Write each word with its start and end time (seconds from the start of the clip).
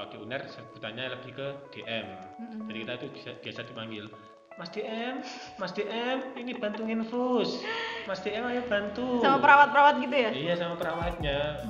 kalau 0.00 0.08
di 0.08 0.16
UNER 0.18 0.48
sebutannya 0.48 1.12
lebih 1.12 1.36
ke 1.36 1.46
DM 1.70 2.08
Mm-mm. 2.40 2.64
jadi 2.64 2.78
kita 2.80 2.92
itu 2.96 3.06
bisa, 3.12 3.30
biasa 3.36 3.60
dipanggil 3.64 4.08
Mas 4.56 4.68
DM, 4.70 5.14
Mas 5.56 5.72
DM, 5.72 6.18
ini 6.36 6.52
bantu 6.52 6.84
infus. 6.84 7.64
Mas 8.04 8.20
DM 8.20 8.44
ayo 8.44 8.60
bantu. 8.64 9.20
sama 9.20 9.40
perawat-perawat 9.40 9.94
gitu 10.00 10.12
ya 10.12 10.30
Iya 10.32 10.54
sama 10.54 10.76
perawatnya. 10.76 11.64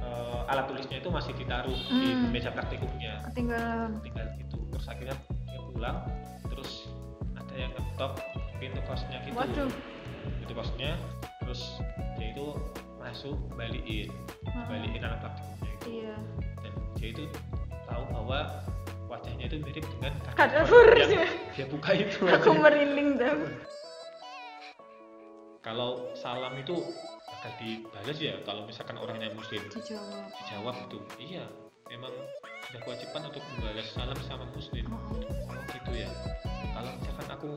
Eh, 0.00 0.40
alat 0.46 0.66
tulisnya 0.66 0.98
itu 0.98 1.08
masih 1.08 1.32
ditaruh 1.34 1.78
Hmm. 1.86 2.02
di 2.02 2.10
meja 2.28 2.50
praktikumnya. 2.50 3.22
ketinggalan 3.30 4.02
Tinggal 4.02 4.26
itu. 4.34 4.58
Terus 4.70 4.86
akhirnya 4.86 5.14
dia 5.46 5.60
pulang, 5.68 5.96
terus 6.48 6.90
ada 7.36 7.54
yang 7.54 7.70
ngetok 7.70 8.12
pintu 8.58 8.80
kosnya 8.86 9.18
gitu. 9.22 9.36
waduh 9.36 9.70
Pintu 10.42 10.52
kosnya, 10.52 10.90
terus 11.38 11.78
dia 12.18 12.34
itu 12.34 12.46
masuk 12.98 13.36
balikin, 13.54 14.10
balikin 14.66 15.02
alat. 15.02 15.29
Iya. 15.86 16.14
Dan 16.60 16.72
dia 16.98 17.08
itu 17.14 17.24
tahu 17.88 18.02
bahwa 18.12 18.40
wajahnya 19.10 19.44
itu 19.50 19.56
mirip 19.62 19.84
dengan 19.98 20.12
Kadaver 20.34 20.86
yang 20.96 21.10
ya. 21.12 21.28
dia 21.56 21.66
buka 21.68 21.90
itu. 21.96 22.18
aku 22.36 22.50
merinding 22.56 23.18
tuh 23.20 23.36
kalau 25.60 26.08
salam 26.16 26.56
itu 26.56 26.72
bakal 27.28 27.52
dibalas 27.60 28.16
ya 28.16 28.34
kalau 28.48 28.64
misalkan 28.64 28.96
orangnya 28.96 29.28
muslim. 29.36 29.60
Dijawab. 29.68 30.24
Dijawab 30.40 30.74
itu. 30.88 30.98
Iya 31.20 31.44
memang 31.90 32.14
sudah 32.70 32.80
kewajiban 32.86 33.22
untuk 33.26 33.42
membalas 33.52 33.86
salam 33.90 34.18
sama 34.24 34.46
muslim. 34.54 34.86
Oh 34.88 35.62
gitu 35.74 35.90
ya. 35.92 36.08
Kalau 36.70 36.90
misalkan 37.02 37.28
aku 37.34 37.50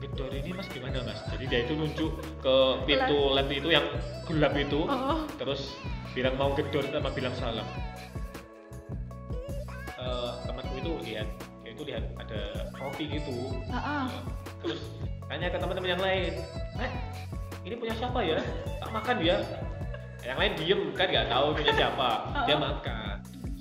gedor 0.00 0.30
ini 0.32 0.50
mas 0.52 0.68
gimana 0.68 1.00
mas? 1.04 1.20
Jadi 1.32 1.44
dia 1.48 1.60
itu 1.64 1.72
nunjuk 1.72 2.12
ke 2.44 2.56
pintu 2.84 3.32
lab 3.32 3.48
itu 3.48 3.68
yang 3.72 3.86
gelap 4.28 4.54
itu 4.56 4.84
Oh, 4.84 5.24
terus 5.40 5.72
bilang 6.12 6.36
mau 6.36 6.52
gedor 6.52 6.84
sama 6.88 7.08
bilang 7.12 7.32
salam. 7.36 7.64
Eh, 9.96 10.30
temanku 10.44 10.74
itu 10.78 10.92
lihat 11.12 11.28
dia 11.64 11.70
itu 11.72 11.82
lihat 11.84 12.04
ada 12.20 12.40
roti 12.76 13.04
gitu. 13.08 13.36
Heeh. 13.72 14.06
terus 14.64 14.80
tanya 15.28 15.52
ke 15.52 15.58
teman-teman 15.60 15.90
yang 15.94 16.02
lain 16.02 16.32
eh 16.80 16.90
ini 17.64 17.74
punya 17.76 17.94
siapa 17.96 18.20
ya? 18.22 18.38
Tak 18.80 18.90
makan 18.92 19.16
ya? 19.20 19.36
Yang 20.22 20.38
lain 20.42 20.52
diem 20.58 20.80
kan 20.94 21.06
nggak 21.10 21.26
tahu 21.30 21.46
punya 21.56 21.72
siapa. 21.74 22.08
Dia 22.46 22.56
makan. 22.58 23.16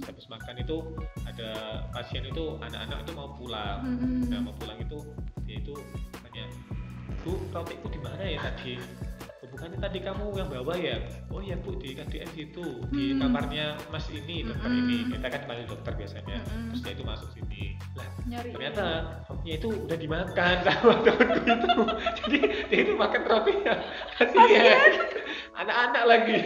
Habis 0.06 0.26
makan 0.30 0.56
itu 0.62 0.78
ada 1.26 1.50
pasien 1.90 2.24
itu 2.28 2.60
anak-anak 2.62 2.98
itu 3.08 3.12
mau 3.18 3.30
pulang. 3.34 3.80
Mm-mm. 3.82 4.30
nah 4.30 4.40
mau 4.46 4.54
pulang 4.60 4.78
itu 4.78 4.98
dia 5.46 5.58
itu 5.62 5.74
bu 7.26 7.34
rotiku 7.50 7.90
di 7.90 7.98
mana 7.98 8.22
ya 8.22 8.38
tadi? 8.38 8.78
"Oh, 9.42 9.48
bukannya 9.50 9.82
tadi 9.82 9.98
kamu 10.00 10.26
yang 10.38 10.46
bawa 10.46 10.74
ya? 10.78 11.02
Oh 11.28 11.42
iya 11.42 11.58
bu 11.58 11.74
di 11.76 11.98
KDN 11.98 12.30
situ 12.32 12.66
di 12.94 13.18
Hmm. 13.18 13.20
kamarnya 13.20 13.74
mas 13.90 14.06
ini 14.10 14.46
dokter 14.46 14.70
Mm-mm. 14.70 14.82
ini 14.86 14.98
kita 15.10 15.28
kan 15.28 15.42
panggil 15.44 15.66
dokter 15.66 15.94
biasanya. 15.98 16.38
Mm-mm. 16.46 16.70
terus 16.70 16.82
dia 16.86 16.94
itu 16.94 17.04
masuk 17.04 17.30
sini. 17.34 17.64
Lah 17.98 18.08
nyari. 18.30 18.50
ternyata 18.54 18.86
rotinya 19.26 19.54
itu 19.58 19.68
udah 19.74 19.98
dimakan 19.98 20.56
sama 20.62 20.94
temanku 21.06 21.42
itu. 21.50 21.74
Jadi 22.22 22.38
dia 22.70 22.80
itu 22.86 22.94
makan 22.94 23.22
rotinya. 23.26 23.74
Kasihan 24.16 24.80
anak-anak 25.56 26.04
lagi. 26.06 26.38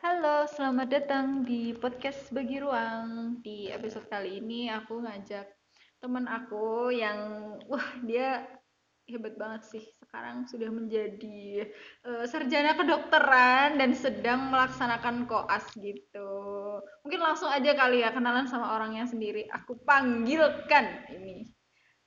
Halo, 0.00 0.48
selamat 0.48 0.88
datang 0.88 1.26
di 1.44 1.74
podcast 1.74 2.30
Bagi 2.30 2.56
Ruang. 2.56 3.36
Di 3.42 3.68
episode 3.68 4.06
kali 4.06 4.40
ini 4.40 4.70
aku 4.70 4.96
ngajak 5.04 5.44
teman 6.00 6.24
aku 6.24 6.88
yang 6.90 7.18
wah 7.68 7.84
dia 8.02 8.48
hebat 9.10 9.34
banget 9.36 9.62
sih. 9.68 9.84
Sekarang 10.00 10.48
sudah 10.48 10.70
menjadi 10.72 11.68
eh, 12.06 12.24
sarjana 12.26 12.74
kedokteran 12.74 13.76
dan 13.76 13.92
sedang 13.92 14.50
melaksanakan 14.50 15.28
koas 15.28 15.66
gitu. 15.76 16.32
Mungkin 17.04 17.20
langsung 17.20 17.52
aja 17.52 17.76
kali 17.76 18.02
ya 18.02 18.10
kenalan 18.14 18.48
sama 18.48 18.74
orangnya 18.80 19.04
sendiri. 19.06 19.46
Aku 19.50 19.78
panggilkan 19.84 21.10
ini. 21.14 21.46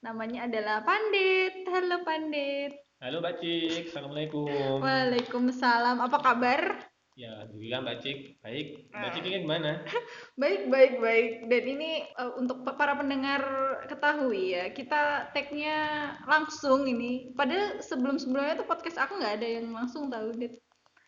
Namanya 0.04 0.52
adalah 0.52 0.84
Pandit. 0.84 1.64
Halo 1.70 2.04
Pandit. 2.04 2.74
halo 3.04 3.20
Mbak 3.20 3.36
Cik 3.44 3.92
assalamualaikum 3.92 4.48
Waalaikumsalam. 4.80 6.00
Apa 6.00 6.18
kabar? 6.24 6.93
Ya 7.14 7.30
alhamdulillah 7.38 7.80
Mbak 7.86 7.98
Cik 8.02 8.18
baik 8.42 8.68
Mbak 8.90 9.10
Ah. 9.10 9.14
Cik 9.14 9.24
ini 9.30 9.38
gimana 9.46 9.72
Baik, 10.42 10.66
baik, 10.74 10.94
baik. 10.98 11.46
Dan 11.46 11.64
ini 11.78 12.10
eh, 12.10 12.32
untuk 12.42 12.66
pa- 12.66 12.74
para 12.74 12.98
pendengar 12.98 13.42
ketahui 13.86 14.58
ya, 14.58 14.74
kita 14.74 15.30
tag-nya 15.30 15.78
langsung 16.26 16.90
ini. 16.90 17.30
Padahal 17.38 17.78
sebelum-sebelumnya 17.86 18.58
tuh 18.58 18.66
podcast 18.66 18.98
aku 18.98 19.22
nggak 19.22 19.38
ada 19.38 19.48
yang 19.62 19.70
langsung 19.70 20.10
tahu, 20.10 20.34
Dit. 20.34 20.58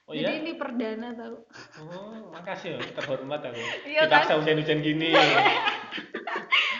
Oh 0.05 0.13
Jadi 0.13 0.21
iya 0.21 0.31
ini 0.41 0.51
perdana 0.53 1.09
tahu. 1.17 1.37
oh 1.81 2.29
makasih 2.33 2.77
loh 2.77 2.81
terhormat 2.93 3.41
aku 3.41 3.59
Iya 3.89 4.05
dipaksa 4.05 4.37
hujan-hujan 4.37 4.79
gini 4.85 5.09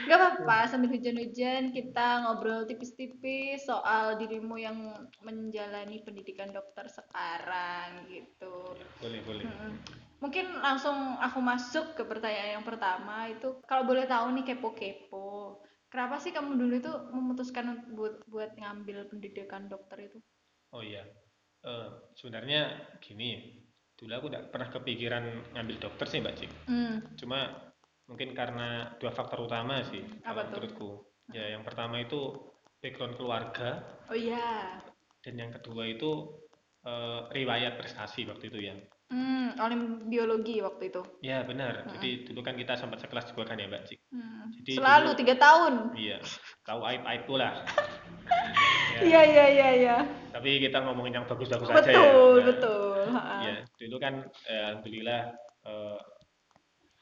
Gak 0.06 0.22
apa-apa, 0.22 0.70
sambil 0.70 0.94
hujan-hujan 0.94 1.74
kita 1.74 2.22
ngobrol 2.22 2.70
tipis-tipis 2.70 3.66
soal 3.66 4.22
dirimu 4.22 4.54
yang 4.54 4.78
menjalani 5.26 5.98
pendidikan 6.06 6.54
dokter 6.54 6.86
sekarang 6.86 8.06
gitu. 8.06 8.70
boleh 9.02 9.20
boleh 9.26 9.44
Mm-mm. 9.50 9.74
Mungkin 10.22 10.62
langsung 10.62 11.18
aku 11.18 11.42
masuk 11.42 11.98
ke 11.98 12.06
pertanyaan 12.06 12.62
yang 12.62 12.66
pertama 12.66 13.26
itu 13.34 13.58
kalau 13.66 13.84
boleh 13.90 14.06
tahu 14.06 14.30
nih 14.38 14.46
kepo-kepo. 14.54 15.58
Kenapa 15.90 16.22
sih 16.22 16.30
kamu 16.30 16.54
dulu 16.54 16.74
itu 16.78 16.92
memutuskan 17.10 17.90
buat 17.98 18.22
buat 18.30 18.54
ngambil 18.62 19.10
pendidikan 19.10 19.66
dokter 19.66 20.06
itu? 20.06 20.22
Oh 20.70 20.86
iya, 20.86 21.02
Eh, 21.66 21.90
sebenarnya 22.14 22.62
gini, 23.02 23.58
dulu 23.98 24.14
aku 24.14 24.28
tidak 24.30 24.54
pernah 24.54 24.70
kepikiran 24.70 25.24
ngambil 25.58 25.78
dokter 25.82 26.06
sih 26.06 26.22
Mbak 26.22 26.36
Cik. 26.38 26.52
Hmm. 26.70 26.98
Cuma 27.18 27.40
mungkin 28.06 28.38
karena 28.38 28.94
dua 29.02 29.10
faktor 29.10 29.50
utama 29.50 29.82
sih, 29.90 30.06
Apa 30.22 30.46
kalau 30.46 30.46
tuh? 30.46 30.46
menurutku. 30.62 30.90
Ya, 31.34 31.58
yang 31.58 31.66
pertama 31.66 31.98
itu 31.98 32.38
background 32.78 33.18
keluarga, 33.18 33.82
Oh 34.06 34.14
iya. 34.14 34.78
dan 35.26 35.34
yang 35.42 35.50
kedua 35.58 35.90
itu 35.90 36.38
eh, 36.86 37.22
riwayat 37.34 37.82
prestasi 37.82 38.30
waktu 38.30 38.54
itu 38.54 38.70
ya. 38.70 38.78
Hmm, 39.16 39.56
olim 39.64 40.12
biologi 40.12 40.60
waktu 40.60 40.92
itu. 40.92 41.00
Ya 41.24 41.40
benar. 41.48 41.88
Jadi 41.96 42.28
dulu 42.28 42.44
kan 42.44 42.60
kita 42.60 42.76
sempat 42.76 43.00
sekelas 43.00 43.32
juga 43.32 43.48
kan 43.48 43.56
ya 43.56 43.72
Mbak 43.72 43.84
Cik. 43.88 44.00
Hmm. 44.12 44.52
Jadi 44.60 44.72
Selalu 44.76 45.10
tiga 45.16 45.36
tahun. 45.40 45.74
Iya, 45.96 46.20
tahu 46.68 46.84
aib 46.84 47.02
aibku 47.08 47.40
lah. 47.40 47.64
Ya, 48.92 49.00
Iya 49.08 49.22
iya 49.24 49.46
iya 49.48 49.70
iya. 49.72 49.98
Tapi 50.36 50.60
kita 50.60 50.84
ngomongin 50.84 51.24
yang 51.24 51.26
bagus-bagus 51.32 51.72
aja 51.72 51.80
ya. 51.80 51.96
Betul 51.96 52.36
Nah, 52.36 52.46
betul. 52.52 53.00
Ha-ha. 53.16 53.36
Ya, 53.48 53.56
dulu 53.80 53.96
kan 54.04 54.14
eh, 54.52 54.64
alhamdulillah 54.76 55.22
eh, 55.64 56.00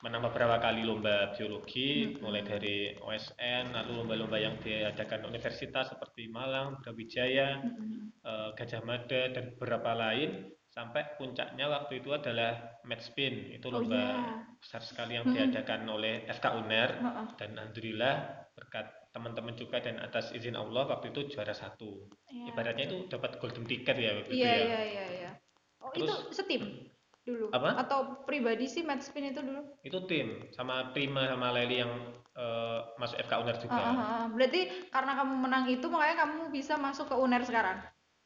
menang 0.05 0.21
beberapa 0.29 0.59
kali 0.59 0.85
lomba 0.85 1.31
biologi, 1.33 2.13
Mm-mm. 2.13 2.21
mulai 2.21 2.43
dari 2.45 2.91
OSN, 2.99 3.71
lalu 3.73 4.03
lomba-lomba 4.03 4.37
yang 4.37 4.59
diadakan 4.59 5.31
universitas 5.31 5.95
seperti 5.95 6.27
Malang, 6.27 6.77
Brawijaya, 6.83 7.57
Mm-mm. 7.57 8.11
eh, 8.21 8.49
Gajah 8.53 8.83
Mada, 8.85 9.31
dan 9.33 9.55
beberapa 9.57 9.95
lain, 9.97 10.53
sampai 10.73 11.05
puncaknya 11.15 11.69
waktu 11.69 12.01
itu 12.01 12.09
adalah 12.09 12.81
match 12.83 13.13
spin, 13.13 13.53
itu 13.53 13.69
Oh 13.69 13.77
lomba 13.77 13.93
iya. 13.93 14.41
besar 14.57 14.81
sekali 14.81 15.13
yang 15.13 15.29
Mm-mm. 15.29 15.37
diadakan 15.37 15.85
oleh 15.85 16.25
FK 16.27 16.45
UNER, 16.57 16.89
Ha-ha. 16.97 17.23
dan 17.37 17.49
alhamdulillah 17.53 18.15
berkat 18.57 18.89
teman-teman 19.13 19.53
juga 19.53 19.77
dan 19.77 20.01
atas 20.01 20.33
izin 20.33 20.57
Allah 20.57 20.89
waktu 20.89 21.13
itu 21.13 21.29
juara 21.29 21.53
satu. 21.53 22.09
Iya. 22.25 22.49
Ibaratnya 22.49 22.89
itu 22.89 22.97
dapat 23.05 23.37
golden 23.37 23.63
ticket 23.63 23.93
ya 23.93 24.17
waktu 24.17 24.33
itu 24.33 24.41
Iya 24.41 24.49
ya. 24.49 24.57
iya 24.57 24.81
iya 24.81 25.05
iya. 25.13 25.31
Oh 25.77 25.93
itu 25.93 26.09
Terus- 26.09 26.33
setim 26.33 26.89
dulu. 27.21 27.53
Apa? 27.53 27.77
Atau 27.77 28.25
pribadi 28.25 28.65
sih 28.65 28.81
match 28.81 29.05
spin 29.05 29.29
itu 29.29 29.39
dulu? 29.39 29.61
itu 29.79 29.97
tim 30.09 30.49
sama 30.49 30.89
Prima 30.89 31.29
sama 31.29 31.53
Leli 31.53 31.85
yang 31.85 31.93
eh, 32.33 32.79
masuk 32.97 33.21
FK 33.21 33.33
UNER 33.37 33.57
juga. 33.61 33.77
Ah, 33.77 33.85
ah, 33.85 33.93
ah. 33.93 34.25
Berarti 34.25 34.89
karena 34.89 35.13
kamu 35.13 35.33
menang 35.37 35.69
itu 35.69 35.85
makanya 35.85 36.25
kamu 36.25 36.49
bisa 36.49 36.73
masuk 36.75 37.05
ke 37.05 37.15
UNER 37.15 37.45
sekarang? 37.45 37.77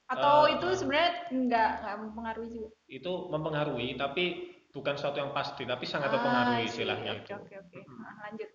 Atau 0.07 0.35
Eh, 0.47 0.55
itu 0.55 0.67
sebenarnya 0.79 1.11
nggak 1.31 1.69
nggak 1.83 1.95
mempengaruhi 2.03 2.49
juga? 2.49 2.69
Itu 2.87 3.13
mempengaruhi 3.27 3.89
tapi 3.99 4.23
bukan 4.71 4.93
sesuatu 4.95 5.17
yang 5.19 5.31
pasti 5.35 5.63
tapi 5.67 5.83
sangat 5.83 6.09
Ah, 6.09 6.15
mempengaruhi 6.15 6.63
istilahnya 6.69 7.11
Oke 7.13 7.21
itu. 7.27 7.33
oke 7.35 7.55
oke. 7.59 7.77
Mm-mm. 7.83 7.99
Nah, 7.99 8.15
lanjut. 8.23 8.49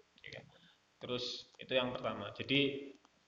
Terus 1.03 1.25
itu 1.59 1.73
yang 1.75 1.91
pertama. 1.93 2.31
Jadi 2.32 2.61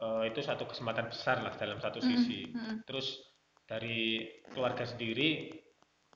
eh, 0.00 0.22
itu 0.30 0.40
satu 0.40 0.64
kesempatan 0.70 1.10
besar 1.10 1.42
lah 1.44 1.54
dalam 1.58 1.78
satu 1.82 1.98
Mm-mm, 2.00 2.08
sisi. 2.16 2.40
mm-mm. 2.54 2.76
Terus 2.88 3.20
dari 3.68 4.24
keluarga 4.52 4.84
sendiri 4.86 5.50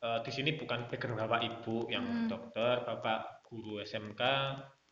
eh, 0.00 0.18
di 0.24 0.30
sini 0.32 0.50
bukan 0.56 0.86
background 0.88 1.20
bapak 1.26 1.40
ibu 1.44 1.76
yang 1.90 2.04
Mm. 2.06 2.28
dokter, 2.30 2.74
bapak 2.86 3.44
guru 3.48 3.80
SMK, 3.82 4.22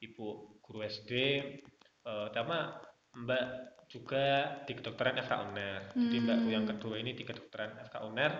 ibu 0.02 0.26
guru 0.60 0.80
SD, 0.84 1.12
eh, 2.04 2.26
sama 2.34 2.58
mbak 3.16 3.44
juga 3.86 4.26
di 4.62 4.72
kedokteran 4.74 5.18
FK 5.18 5.32
UNER. 5.46 5.80
Jadi 5.94 6.16
mbakku 6.18 6.48
yang 6.48 6.64
Hmm. 6.64 6.72
kedua 6.74 6.94
ini 6.96 7.10
di 7.12 7.22
kedokteran 7.22 7.78
FK 7.80 7.96
UNER. 8.02 8.32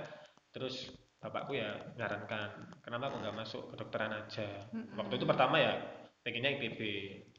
Terus 0.51 0.91
bapakku 1.17 1.53
ya 1.53 1.75
nyarankan, 1.95 2.51
kenapa 2.81 3.09
aku 3.09 3.17
nggak 3.19 3.37
masuk 3.37 3.63
kedokteran 3.71 4.13
aja. 4.15 4.47
Mm-mm. 4.71 4.95
Waktu 4.95 5.15
itu 5.17 5.25
pertama 5.25 5.57
ya 5.57 5.73
pengennya 6.21 6.51
ITB 6.55 6.81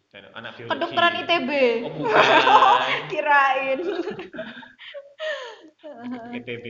dan 0.08 0.24
anak 0.34 0.56
biologi. 0.56 0.74
Kedokteran 0.76 1.14
ITB. 1.22 1.50
Oh 1.84 1.92
bukan. 2.00 2.24
Kirain. 3.08 3.80
ITB 6.34 6.66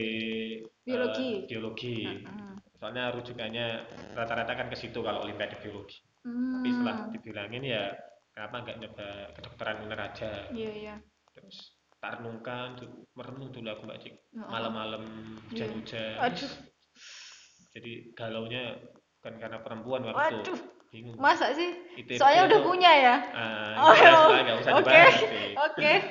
Biologi. 0.80 1.44
biologi. 1.44 1.96
Mm-mm. 2.06 2.54
soalnya 2.78 3.10
rujukannya 3.10 3.66
rata-rata 4.14 4.54
kan 4.54 4.70
ke 4.70 4.78
situ 4.78 5.02
kalau 5.02 5.26
olimpiade 5.26 5.58
biologi 5.58 5.98
Hmm. 6.22 6.62
tapi 6.62 6.68
setelah 6.70 6.96
dibilangin 7.10 7.62
ya 7.64 7.90
kenapa 8.30 8.62
nggak 8.62 8.78
nyoba 8.78 9.08
kedokteran 9.34 9.82
uner 9.82 9.98
aja 9.98 10.30
Iya 10.50 10.70
iya. 10.76 10.94
Terus 11.38 11.78
tak 11.98 12.18
renungkan 12.18 12.74
tuh 12.74 12.90
merenung 13.14 13.50
dulu 13.50 13.68
aku 13.70 13.82
mbak 13.86 13.98
Cik 14.02 14.14
Heeh. 14.14 14.48
malam-malam 14.50 15.02
hujan-hujan 15.50 16.18
Aduh. 16.18 16.52
jadi 17.74 17.92
galaunya 18.14 18.62
bukan 19.18 19.34
karena 19.38 19.58
perempuan 19.62 20.02
waktu 20.06 20.42
itu 20.42 20.54
Waduh. 20.54 20.58
bingung 20.88 21.16
Masa 21.18 21.52
sih? 21.52 21.70
ITB 21.98 22.16
Soalnya 22.16 22.42
udah 22.48 22.58
tuh, 22.58 22.66
punya 22.66 22.90
ya. 22.90 23.16
ah, 23.34 23.74
Oh, 23.76 23.94
ya, 23.94 24.40
nggak 24.40 24.56
usah 24.62 24.72
oke. 24.78 24.98
Oke. 25.68 25.92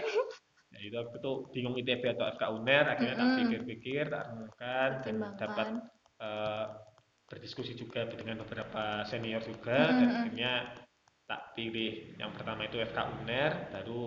Ya, 0.68 0.84
itu 0.84 0.98
aku 1.00 1.16
tuh 1.18 1.36
bingung 1.50 1.74
ITB 1.74 2.06
atau 2.14 2.30
FK 2.38 2.44
UNER 2.54 2.86
akhirnya 2.86 3.16
tak 3.18 3.26
Mm-mm. 3.26 3.40
pikir-pikir 3.42 4.04
tak 4.14 4.24
renungkan 4.30 4.90
dan 5.02 5.16
dapat 5.34 5.68
eh, 6.22 6.66
berdiskusi 7.26 7.74
juga 7.74 8.06
dengan 8.06 8.46
beberapa 8.46 9.02
senior 9.04 9.42
juga 9.42 9.90
dan 9.90 10.06
Mm-mm. 10.06 10.18
akhirnya 10.22 10.52
tak 11.26 11.42
pilih 11.58 12.14
yang 12.22 12.30
pertama 12.30 12.70
itu 12.70 12.78
FK 12.78 13.00
UNER 13.10 13.52
baru 13.74 14.04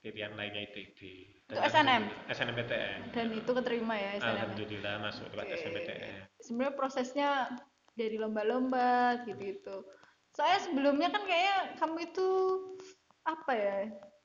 pilihan 0.00 0.32
lainnya 0.32 0.64
ITB 0.64 0.98
Itu 1.44 1.54
SNM? 1.56 2.08
SNMPTN 2.26 3.00
Dan 3.12 3.26
itu 3.32 3.50
keterima 3.50 3.94
ya 3.94 4.10
SNM. 4.16 4.32
Alhamdulillah 4.34 4.94
masuk 4.98 5.28
lewat 5.30 5.46
Oke. 5.46 5.56
SNMPTN 5.58 6.14
Sebenarnya 6.40 6.74
prosesnya 6.74 7.28
dari 7.92 8.16
lomba-lomba 8.16 9.20
gitu-gitu. 9.22 9.84
Soalnya 10.32 10.60
sebelumnya 10.62 11.08
kan 11.10 11.22
kayaknya 11.22 11.56
kamu 11.76 11.96
itu 12.06 12.28
apa 13.26 13.52
ya? 13.52 13.78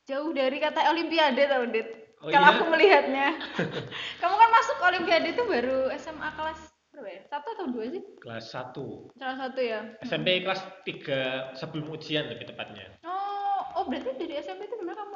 Jauh 0.06 0.32
dari 0.32 0.62
kata 0.62 0.86
olimpiade 0.88 1.44
tau, 1.44 1.66
Dit. 1.68 1.90
Oh 2.22 2.30
Kalau 2.30 2.46
iya? 2.46 2.54
aku 2.56 2.64
melihatnya. 2.72 3.28
kamu 4.22 4.36
kan 4.38 4.50
masuk 4.54 4.78
olimpiade 4.80 5.28
itu 5.34 5.44
baru 5.44 5.92
SMA 5.98 6.30
kelas 6.32 6.60
berapa 6.94 7.10
ya? 7.10 7.22
Satu 7.28 7.48
atau 7.52 7.66
dua 7.68 7.86
sih? 7.92 8.02
kelas 8.24 8.46
1 8.48 9.20
Salah 9.20 9.38
satu 9.38 9.60
ya. 9.60 9.80
SMP 10.00 10.40
kelas 10.40 10.62
3 10.88 11.60
sebelum 11.60 11.92
ujian 11.92 12.32
lebih 12.32 12.48
tepatnya 12.48 12.88
Oh, 13.04 13.60
oh 13.76 13.84
berarti 13.84 14.16
dari 14.16 14.40
SMP 14.40 14.64
itu 14.64 14.75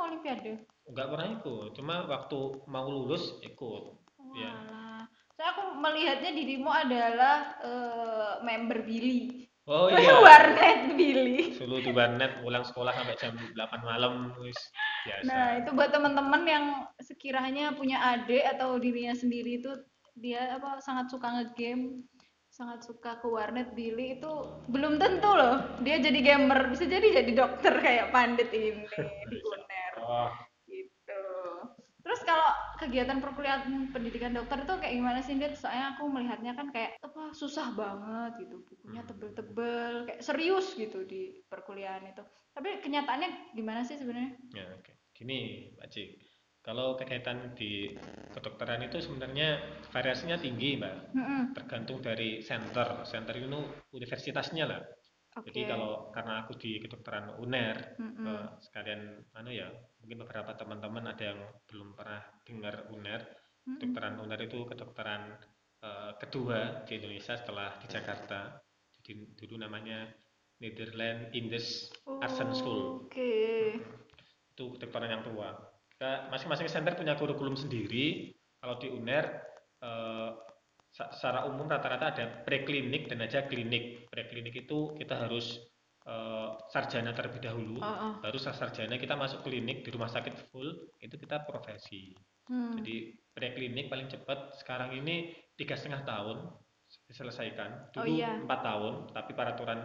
olimpiade? 0.09 0.65
nggak 0.89 1.07
pernah 1.07 1.27
ikut 1.37 1.69
cuma 1.73 1.95
waktu 2.03 2.39
mau 2.65 2.89
lulus 2.89 3.37
ikut 3.41 3.93
Iya. 4.29 4.53
Walah. 4.53 5.01
Saya 5.33 5.47
aku 5.55 5.63
melihatnya 5.73 6.31
dirimu 6.35 6.69
adalah 6.69 7.57
eh, 7.61 8.33
member 8.43 8.83
Billy. 8.83 9.47
oh 9.65 9.89
iya 9.89 10.17
Warnet 10.25 10.93
Billy. 10.93 11.57
dulu 11.57 11.77
di 11.79 11.89
warnet 11.89 12.41
pulang 12.41 12.61
sekolah 12.61 12.93
sampai 12.93 13.17
jam 13.17 13.33
8 13.33 13.57
malam 13.81 14.33
wis 14.37 14.57
biasa 15.05 15.25
Nah, 15.25 15.47
itu 15.61 15.69
buat 15.73 15.89
teman-teman 15.89 16.41
yang 16.45 16.65
sekiranya 16.99 17.73
punya 17.73 17.97
adik 18.17 18.45
atau 18.49 18.77
dirinya 18.77 19.13
sendiri 19.13 19.61
itu 19.61 19.71
dia 20.13 20.57
apa 20.57 20.77
sangat 20.83 21.07
suka 21.09 21.25
ngegame, 21.31 22.03
sangat 22.49 22.83
suka 22.83 23.17
ke 23.17 23.27
warnet 23.29 23.71
Billy 23.73 24.19
itu 24.19 24.33
belum 24.67 24.99
tentu 24.99 25.31
loh. 25.31 25.63
Dia 25.81 25.97
jadi 25.97 26.19
gamer, 26.19 26.69
bisa 26.69 26.83
jadi 26.85 27.23
jadi 27.23 27.31
dokter 27.33 27.73
kayak 27.79 28.11
Pandit 28.11 28.49
ini 28.51 28.83
di 29.25 29.37
oh 30.09 30.33
gitu. 30.65 31.21
Terus 31.99 32.25
kalau 32.25 32.49
kegiatan 32.81 33.21
perkuliahan 33.21 33.93
pendidikan 33.93 34.33
dokter 34.33 34.65
itu 34.65 34.73
kayak 34.81 34.95
gimana 34.97 35.19
sih, 35.21 35.37
Dit? 35.37 35.53
Soalnya 35.53 35.93
aku 35.93 36.09
melihatnya 36.09 36.57
kan 36.57 36.73
kayak 36.73 36.97
apa 37.05 37.29
susah 37.31 37.69
banget 37.77 38.49
gitu, 38.49 38.65
bukunya 38.65 39.05
Hmm. 39.05 39.09
tebel-tebel, 39.13 40.09
kayak 40.09 40.23
serius 40.25 40.73
gitu 40.73 41.05
di 41.05 41.37
perkuliahan 41.45 42.09
itu. 42.09 42.23
Tapi 42.49 42.81
kenyataannya 42.81 43.53
gimana 43.53 43.85
sih 43.85 43.95
sebenarnya? 43.95 44.33
ya 44.51 44.65
oke 44.73 44.89
gini 45.13 45.69
Pak 45.77 45.87
Cik 45.91 46.09
kalau 46.59 46.95
kegiatan 46.95 47.53
di 47.53 47.93
kedokteran 48.33 48.83
itu 48.83 48.99
sebenarnya 48.99 49.59
variasinya 49.91 50.35
tinggi 50.35 50.75
Mbak 50.75 50.95
Mm-mm. 51.15 51.41
tergantung 51.55 51.99
dari 51.99 52.39
center 52.41 53.03
center 53.05 53.35
itu 53.35 53.47
universitasnya 53.91 54.65
lah 54.65 54.81
Oke. 55.39 55.49
jadi 55.51 55.71
kalau 55.71 56.11
karena 56.11 56.43
aku 56.43 56.53
di 56.59 56.77
kedokteran 56.83 57.39
UNER 57.39 57.95
Mm-mm. 57.95 58.25
eh, 58.27 58.47
sekalian 58.59 59.01
anu 59.35 59.49
ya 59.55 59.71
mungkin 60.03 60.27
beberapa 60.27 60.51
teman-teman 60.59 61.07
ada 61.07 61.23
yang 61.33 61.39
belum 61.65 61.95
pernah 61.95 62.21
dengar 62.43 62.91
UNER 62.91 63.21
Mm-mm. 63.23 63.79
kedokteran 63.79 64.15
UNER 64.19 64.41
itu 64.43 64.59
kedokteran 64.67 65.21
eh, 65.81 66.11
kedua 66.19 66.83
di 66.83 66.91
Indonesia 66.99 67.33
setelah 67.39 67.79
di 67.79 67.87
Jakarta 67.87 68.59
jadi 68.99 69.11
dulu 69.39 69.55
namanya 69.63 70.11
Netherlands 70.59 71.31
Indes 71.31 71.87
Arsen 72.19 72.51
School 72.51 73.07
Oke. 73.07 73.31
itu 74.51 74.63
kedokteran 74.75 75.09
yang 75.09 75.23
tua 75.23 75.55
masing-masing 76.31 76.71
center 76.71 76.95
punya 76.95 77.15
kurikulum 77.19 77.59
sendiri 77.59 78.31
kalau 78.59 78.75
di 78.75 78.91
UNER 78.91 79.25
eh, 79.79 80.31
secara 81.07 81.47
umum 81.47 81.65
rata-rata 81.65 82.11
ada 82.11 82.25
preklinik 82.43 83.07
dan 83.07 83.23
aja 83.23 83.47
klinik 83.47 84.11
preklinik 84.11 84.67
itu 84.67 84.91
kita 84.95 85.15
harus 85.15 85.55
eh, 86.03 86.49
sarjana 86.67 87.15
terlebih 87.15 87.39
dahulu 87.39 87.79
Oh, 87.79 87.87
oh. 87.87 88.13
baru 88.19 88.35
sarjana 88.35 88.95
kita 88.95 89.15
masuk 89.15 89.41
klinik 89.41 89.83
di 89.83 89.89
rumah 89.89 90.07
sakit 90.07 90.51
full 90.51 90.67
itu 90.99 91.15
kita 91.15 91.43
profesi 91.43 92.11
Hmm. 92.49 92.73
jadi 92.81 93.13
preklinik 93.29 93.93
paling 93.93 94.09
cepat 94.09 94.57
sekarang 94.57 94.97
ini 94.97 95.29
tiga 95.53 95.77
setengah 95.77 96.01
tahun 96.01 96.49
diselesaikan 97.05 97.93
Oh, 97.93 98.01
dulu 98.01 98.17
iya. 98.17 98.41
empat 98.41 98.59
tahun 98.65 98.93
tapi 99.13 99.31
peraturan 99.37 99.79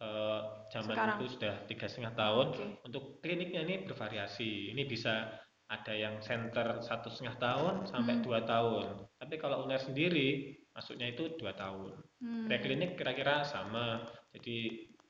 eh, 0.00 0.40
zaman 0.72 0.96
Sekarang. 0.96 1.16
itu 1.20 1.26
sudah 1.36 1.54
tiga 1.68 1.84
setengah 1.84 2.14
tahun 2.16 2.46
Oke. 2.56 2.64
untuk 2.88 3.20
kliniknya 3.20 3.60
ini 3.60 3.84
bervariasi 3.84 4.72
ini 4.72 4.88
bisa 4.88 5.28
ada 5.68 5.92
yang 5.92 6.16
center 6.24 6.80
satu 6.80 7.12
setengah 7.12 7.36
tahun 7.36 7.74
sampai 7.86 8.18
Hmm. 8.18 8.24
dua 8.24 8.40
tahun 8.42 9.04
tapi 9.20 9.36
kalau 9.36 9.68
UNER 9.68 9.78
sendiri 9.78 10.56
masuknya 10.72 11.12
itu 11.12 11.36
dua 11.36 11.52
tahun 11.52 11.92
Hmm. 12.18 12.48
preklinik 12.48 12.96
kira-kira 12.96 13.44
sama 13.44 14.02
jadi 14.32 14.58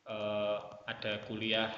eh, 0.08 0.58
ada 0.88 1.20
kuliah 1.28 1.68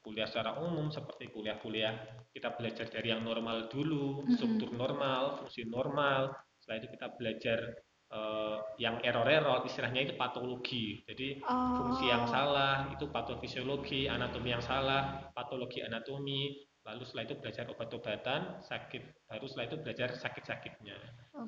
kuliah 0.00 0.24
secara 0.24 0.62
umum 0.62 0.86
seperti 0.88 1.28
kuliah-kuliah 1.28 1.98
kita 2.30 2.54
belajar 2.54 2.86
dari 2.86 3.10
yang 3.10 3.26
normal 3.26 3.66
dulu 3.66 4.22
Mm-mm. 4.22 4.38
struktur 4.38 4.70
normal 4.70 5.42
fungsi 5.42 5.66
normal 5.66 6.30
setelah 6.62 6.78
itu 6.78 6.88
kita 6.94 7.06
belajar 7.18 7.58
eh, 8.06 8.56
yang 8.78 9.02
error-error 9.02 9.66
istilahnya 9.66 10.06
itu 10.06 10.14
patologi 10.14 11.02
jadi 11.04 11.42
fungsi 11.42 12.06
yang 12.06 12.22
Oh. 12.22 12.30
salah 12.30 12.86
itu 12.94 13.10
patofisiologi 13.10 14.06
anatomi 14.06 14.54
yang 14.54 14.62
salah 14.62 15.26
patologi 15.34 15.82
anatomi 15.82 16.65
lalu 16.86 17.02
setelah 17.02 17.24
itu 17.26 17.34
belajar 17.42 17.64
obat-obatan 17.66 18.40
sakit 18.62 19.02
baru 19.26 19.44
setelah 19.50 19.66
itu 19.66 19.76
belajar 19.82 20.08
sakit-sakitnya 20.14 20.96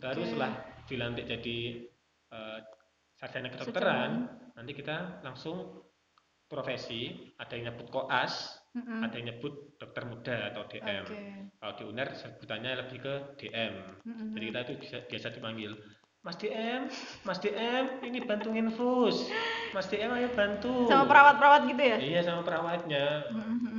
baru 0.03 0.21
Oke. 0.27 0.29
setelah 0.35 0.53
dilantik 0.91 1.25
jadi 1.31 1.59
eh, 2.35 2.59
sarjana 3.15 3.49
kedokteran 3.55 4.11
nanti 4.59 4.73
kita 4.75 5.23
langsung 5.23 5.87
profesi 6.51 7.33
ada 7.39 7.55
yang 7.55 7.71
nyebut 7.71 7.87
koas 7.93 8.59
Mm-mm. 8.75 9.05
ada 9.05 9.15
yang 9.15 9.37
nyebut 9.37 9.79
dokter 9.79 10.03
muda 10.05 10.51
atau 10.51 10.67
DM 10.67 11.05
Oke. 11.07 11.23
kalau 11.63 11.73
di 11.79 11.85
UNER 11.87 12.09
sebutannya 12.19 12.73
lebih 12.85 12.99
ke 12.99 13.15
DM 13.39 13.75
Mm-mm. 14.05 14.29
jadi 14.35 14.45
kita 14.51 14.61
itu 14.67 14.73
bisa, 14.83 14.97
biasa 15.07 15.27
dipanggil 15.39 15.73
Mas 16.19 16.35
DM, 16.35 16.91
Mas 17.23 17.39
DM, 17.39 18.03
ini 18.03 18.19
bantu 18.27 18.51
infus. 18.51 19.31
Mas 19.71 19.87
DM 19.87 20.11
ayo 20.11 20.29
bantu. 20.35 20.91
Sama 20.91 21.07
perawat-perawat 21.07 21.71
gitu 21.71 21.79
ya? 21.79 21.97
Iya 22.03 22.21
sama 22.27 22.43
perawatnya. 22.43 23.31
Mm-mm. 23.31 23.78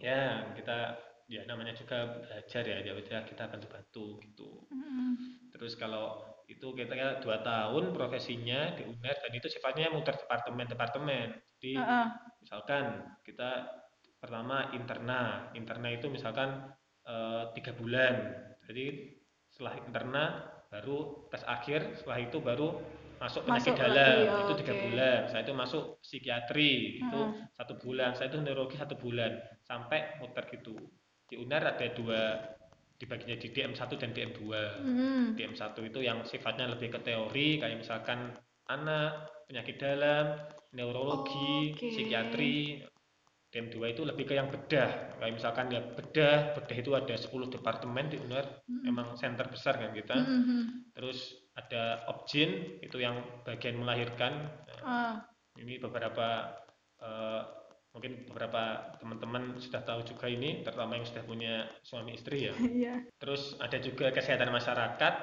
Ya 0.00 0.48
kita 0.56 0.96
ya 1.30 1.46
namanya 1.46 1.70
juga 1.78 2.18
belajar 2.18 2.62
ya, 2.66 2.82
ya 2.82 2.92
udah 2.96 3.22
kita 3.22 3.46
bantu-bantu 3.46 4.18
gitu. 4.26 4.66
Mm-mm. 4.74 5.14
Terus 5.54 5.78
kalau 5.78 6.26
itu 6.50 6.74
kita 6.74 7.22
dua 7.22 7.38
tahun 7.46 7.94
profesinya 7.94 8.74
di 8.74 8.82
UNER 8.82 9.16
dan 9.22 9.32
itu 9.38 9.46
sifatnya 9.46 9.94
muter 9.94 10.18
departemen-departemen. 10.18 11.38
Jadi 11.54 11.78
Heeh. 11.78 12.06
misalkan 12.42 13.14
kita 13.22 13.70
pertama 14.18 14.74
interna, 14.74 15.54
interna 15.54 15.88
itu 15.94 16.10
misalkan 16.10 16.74
eh, 17.06 17.44
tiga 17.54 17.78
bulan. 17.78 18.14
Jadi 18.66 19.14
setelah 19.46 19.78
interna 19.78 20.24
baru 20.66 21.30
tes 21.30 21.46
akhir, 21.46 21.94
setelah 22.02 22.18
itu 22.26 22.42
baru 22.42 22.74
masuk 23.22 23.46
penyakit 23.46 23.76
Masuk 23.76 23.84
dalam 23.84 23.94
lagi, 23.94 24.22
oh, 24.26 24.38
itu 24.42 24.52
tiga 24.66 24.74
oke. 24.74 24.82
bulan. 24.90 25.18
Setelah 25.30 25.44
itu 25.46 25.54
masuk 25.54 25.84
psikiatri 26.02 26.72
itu 26.98 27.20
Mm-mm. 27.22 27.54
satu 27.54 27.78
bulan. 27.78 28.18
Setelah 28.18 28.30
itu 28.34 28.38
neurologi 28.42 28.76
satu 28.80 28.98
bulan 28.98 29.38
sampai 29.70 30.18
muter 30.18 30.50
gitu. 30.50 30.74
Di 31.30 31.38
UNER 31.38 31.62
ada 31.62 31.86
dua 31.94 32.42
dibaginya 32.98 33.38
di 33.38 33.48
DM1 33.54 33.90
dan 33.94 34.10
DM2. 34.10 34.42
Mm-mm. 34.82 35.22
DM1 35.38 35.62
itu 35.86 36.00
yang 36.02 36.26
sifatnya 36.26 36.66
lebih 36.74 36.90
ke 36.90 37.00
teori 37.00 37.62
kayak 37.62 37.78
misalkan 37.78 38.34
anak, 38.66 39.30
penyakit 39.46 39.78
dalam, 39.78 40.42
neurologi, 40.74 41.78
Oke. 41.78 41.86
psikiatri. 41.94 42.82
DM2 43.50 43.98
itu 43.98 44.06
lebih 44.06 44.30
ke 44.30 44.38
yang 44.38 44.46
bedah. 44.46 45.18
Kayak 45.18 45.34
misalkan 45.34 45.74
ya 45.74 45.82
bedah, 45.82 46.54
bedah 46.54 46.76
itu 46.78 46.90
ada 46.94 47.14
10 47.18 47.50
departemen 47.50 48.06
di 48.06 48.18
UNER, 48.22 48.46
Mm-mm. 48.46 48.86
emang 48.86 49.18
center 49.18 49.46
besar 49.50 49.74
kan 49.78 49.90
kita. 49.90 50.14
Mm-mm. 50.14 50.94
Terus 50.94 51.50
ada 51.58 52.06
objin 52.14 52.78
itu 52.78 53.02
yang 53.02 53.42
bagian 53.42 53.78
melahirkan. 53.78 54.50
Ah. 54.80 55.20
ini 55.58 55.76
beberapa 55.76 56.56
eh, 57.04 57.42
mungkin 57.90 58.22
beberapa 58.24 58.62
teman-teman 58.98 59.58
sudah 59.58 59.82
tahu 59.82 60.06
juga 60.06 60.26
ini, 60.26 60.62
terutama 60.62 60.94
yang 60.94 61.06
sudah 61.06 61.24
punya 61.24 61.54
suami 61.82 62.14
istri 62.14 62.46
ya. 62.46 62.54
Iya. 62.80 62.94
Terus 63.18 63.58
ada 63.58 63.78
juga 63.78 64.10
kesehatan 64.10 64.50
masyarakat 64.50 65.14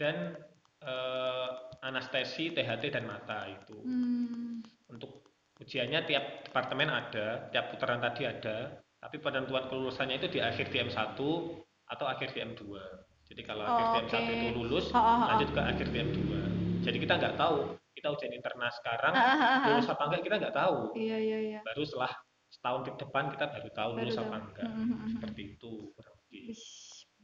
dan 0.00 0.36
eh, 0.80 1.48
anestesi, 1.82 2.52
THT 2.52 2.88
dan 2.90 3.04
mata 3.04 3.44
itu. 3.46 3.76
Hmm. 3.80 4.60
Untuk 4.88 5.28
ujiannya 5.56 6.04
tiap 6.04 6.24
departemen 6.44 6.88
ada, 6.88 7.48
tiap 7.48 7.72
putaran 7.72 8.00
tadi 8.00 8.24
ada, 8.24 8.76
tapi 8.96 9.16
penentuan 9.18 9.68
kelulusannya 9.68 10.16
itu 10.16 10.28
di 10.28 10.40
akhir 10.40 10.68
di 10.68 10.78
M1 10.80 11.16
atau 11.86 12.06
akhir 12.06 12.32
di 12.32 12.40
M2. 12.42 12.62
Jadi 13.26 13.42
kalau 13.42 13.64
Oh, 13.64 13.70
akhir 13.72 13.86
di 13.86 13.98
M1 14.06 14.14
oke. 14.14 14.32
itu 14.32 14.46
lulus, 14.54 14.86
Ha, 14.92 15.00
ha, 15.00 15.14
ha. 15.16 15.24
lanjut 15.34 15.50
ke 15.52 15.60
akhir 15.60 15.86
di 15.90 15.98
M2. 16.00 16.18
Jadi 16.86 16.96
kita 17.02 17.14
nggak 17.18 17.34
tahu, 17.34 17.74
kita 18.06 18.14
ujian 18.14 18.38
internal 18.38 18.70
sekarang 18.70 19.12
Ah, 19.12 19.18
ah, 19.18 19.34
ah, 19.34 19.50
ah. 19.50 19.66
lulus 19.74 19.90
apa 19.90 20.02
enggak 20.06 20.22
kita 20.22 20.34
nggak 20.38 20.54
tahu. 20.54 20.76
Iya 20.94 21.16
iya 21.18 21.38
iya. 21.42 21.60
Baru 21.66 21.82
setelah 21.82 22.12
setahun 22.46 22.80
ke 22.86 22.92
depan 23.02 23.24
kita 23.34 23.44
baru 23.50 23.68
tahu 23.68 23.90
Baru 23.90 23.98
lulus 23.98 24.14
tahu. 24.14 24.24
apa 24.24 24.36
enggak. 24.38 24.68
Hmm, 24.70 24.86
hmm. 24.86 25.08
Seperti 25.10 25.42
itu 25.50 25.70
kurang 25.90 26.14
lebih. 26.22 26.44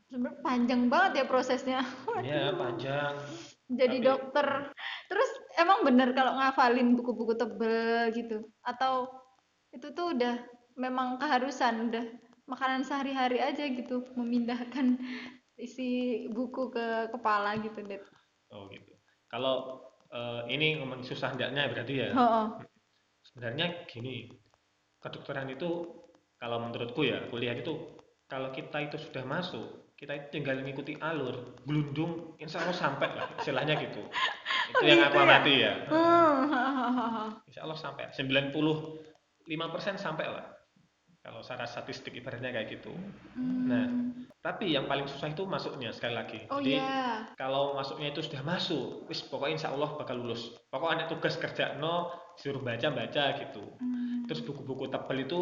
Sebenarnya 0.03 0.39
panjang 0.43 0.83
banget 0.91 1.12
ya 1.15 1.25
prosesnya. 1.25 1.81
Ya 2.27 2.51
panjang. 2.53 3.15
Jadi 3.71 3.97
Tapi- 3.97 4.07
dokter. 4.11 4.47
Terus 5.07 5.31
emang 5.55 5.79
bener 5.87 6.09
kalau 6.12 6.35
ngafalin 6.35 6.99
buku-buku 6.99 7.39
tebel 7.39 8.11
gitu 8.11 8.43
atau 8.61 9.07
itu 9.71 9.87
tuh 9.95 10.19
udah 10.19 10.35
memang 10.75 11.15
keharusan 11.17 11.95
udah 11.95 12.05
makanan 12.51 12.83
sehari-hari 12.83 13.39
aja 13.39 13.71
gitu 13.71 14.03
memindahkan 14.19 14.99
isi 15.62 16.27
buku 16.27 16.75
ke 16.75 16.87
kepala 17.15 17.55
gitu 17.62 17.79
deh. 17.87 18.03
Oh 18.51 18.67
gitu. 18.67 18.91
Kalau 19.31 19.79
eh, 20.12 20.42
ini 20.52 20.78
ngomong 20.78 21.02
susah 21.02 21.33
enggaknya 21.33 21.73
berarti 21.73 21.95
ya. 21.97 22.09
Oh, 22.12 22.21
oh. 22.21 22.47
Sebenarnya 23.25 23.88
gini, 23.88 24.28
kedokteran 25.00 25.49
itu 25.49 25.88
kalau 26.37 26.59
menurutku 26.62 27.07
ya 27.07 27.26
kuliah 27.33 27.57
itu 27.57 27.99
kalau 28.28 28.49
kita 28.52 28.81
itu 28.88 28.97
sudah 28.97 29.25
masuk, 29.28 29.92
kita 29.97 30.16
itu 30.16 30.26
tinggal 30.40 30.57
mengikuti 30.61 30.97
alur, 30.97 31.54
gelundung, 31.69 32.35
insya 32.40 32.64
Allah 32.64 32.75
sampai 32.75 33.12
lah, 33.12 33.28
istilahnya 33.37 33.76
gitu. 33.76 34.02
Itu 34.73 34.88
yang 34.88 35.04
aku 35.04 35.12
gitu 35.12 35.19
ya? 35.19 35.26
amati 35.26 35.54
ya. 35.59 35.73
Hmm, 35.90 36.49
hahaha. 36.49 37.25
Insya 37.45 37.61
Allah 37.66 37.76
sampai, 37.76 38.09
95% 38.14 40.00
sampai 40.00 40.26
lah. 40.33 40.51
Kalau 41.23 41.38
secara 41.38 41.71
statistik 41.71 42.19
ibaratnya 42.19 42.50
kayak 42.50 42.79
gitu. 42.79 42.93
Nah, 43.38 43.87
Hmm. 43.87 44.12
Tapi 44.43 44.75
yang 44.75 44.91
paling 44.91 45.07
susah 45.07 45.31
itu 45.31 45.47
masuknya 45.47 45.95
sekali 45.95 46.19
lagi. 46.19 46.41
Oh 46.50 46.59
Jadi 46.59 46.75
iya. 46.75 47.31
kalau 47.38 47.79
masuknya 47.79 48.11
itu 48.11 48.26
sudah 48.26 48.43
masuk, 48.43 49.07
wis 49.07 49.23
pokoknya 49.23 49.62
insya 49.62 49.71
Allah 49.71 49.95
bakal 49.95 50.19
lulus. 50.19 50.50
Pokoknya 50.67 50.95
ada 50.99 51.07
tugas 51.07 51.38
kerja 51.38 51.79
no, 51.79 52.11
suruh 52.35 52.59
baca 52.59 52.91
baca 52.91 53.38
gitu. 53.38 53.62
Hmm. 53.79 54.26
Terus 54.26 54.43
buku-buku 54.43 54.91
tebal 54.91 55.23
itu 55.23 55.41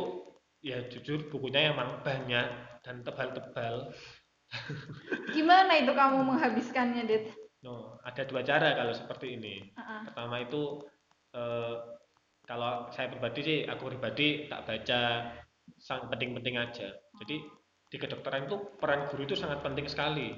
ya 0.60 0.84
jujur 0.92 1.32
bukunya 1.32 1.72
emang 1.72 2.04
banyak 2.04 2.44
dan 2.84 3.00
tebal-tebal. 3.00 3.88
Gimana 5.36 5.80
itu 5.80 5.96
kamu 5.96 6.20
menghabiskannya, 6.20 7.08
Det? 7.08 7.32
No, 7.64 7.96
ada 8.04 8.28
dua 8.28 8.44
cara 8.44 8.76
kalau 8.76 8.92
seperti 8.92 9.40
ini. 9.40 9.72
Ah, 9.80 9.80
ah. 9.80 10.00
Pertama 10.12 10.44
itu 10.44 10.84
eh, 11.32 11.74
kalau 12.44 12.92
saya 12.92 13.08
pribadi 13.08 13.40
sih, 13.40 13.58
aku 13.64 13.88
pribadi 13.88 14.44
tak 14.44 14.68
baca 14.68 15.00
sang 15.78 16.08
penting-penting 16.08 16.56
aja. 16.56 16.88
Jadi 17.18 17.36
di 17.86 17.96
kedokteran 17.96 18.46
itu 18.46 18.56
peran 18.78 19.06
guru 19.06 19.22
itu 19.24 19.34
sangat 19.34 19.60
penting 19.60 19.86
sekali. 19.86 20.34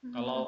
Hmm. 0.00 0.12
Kalau 0.12 0.40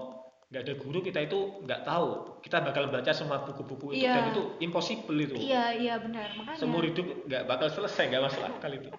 nggak 0.47 0.63
ada 0.63 0.75
guru 0.79 1.03
kita 1.03 1.27
itu 1.27 1.39
nggak 1.67 1.83
tahu 1.83 2.39
kita 2.39 2.63
bakal 2.63 2.87
baca 2.87 3.11
semua 3.11 3.43
buku-buku 3.43 3.99
itu 3.99 4.07
Iya. 4.07 4.15
dan 4.15 4.25
itu 4.31 4.43
impossible 4.61 5.19
itu. 5.19 5.35
Iya, 5.35 5.65
iya 5.75 5.95
benar. 5.99 6.39
Makanya. 6.39 6.55
Seumur 6.57 6.87
hidup 6.87 7.27
nggak 7.27 7.45
bakal 7.45 7.67
selesai, 7.67 8.07
nggak 8.09 8.25
masuk 8.25 8.43
akal 8.43 8.71
itu. 8.71 8.91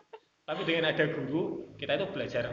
Tapi 0.43 0.61
dengan 0.63 0.91
ada 0.91 1.03
guru, 1.07 1.71
kita 1.75 1.95
itu 1.95 2.07
belajar. 2.07 2.51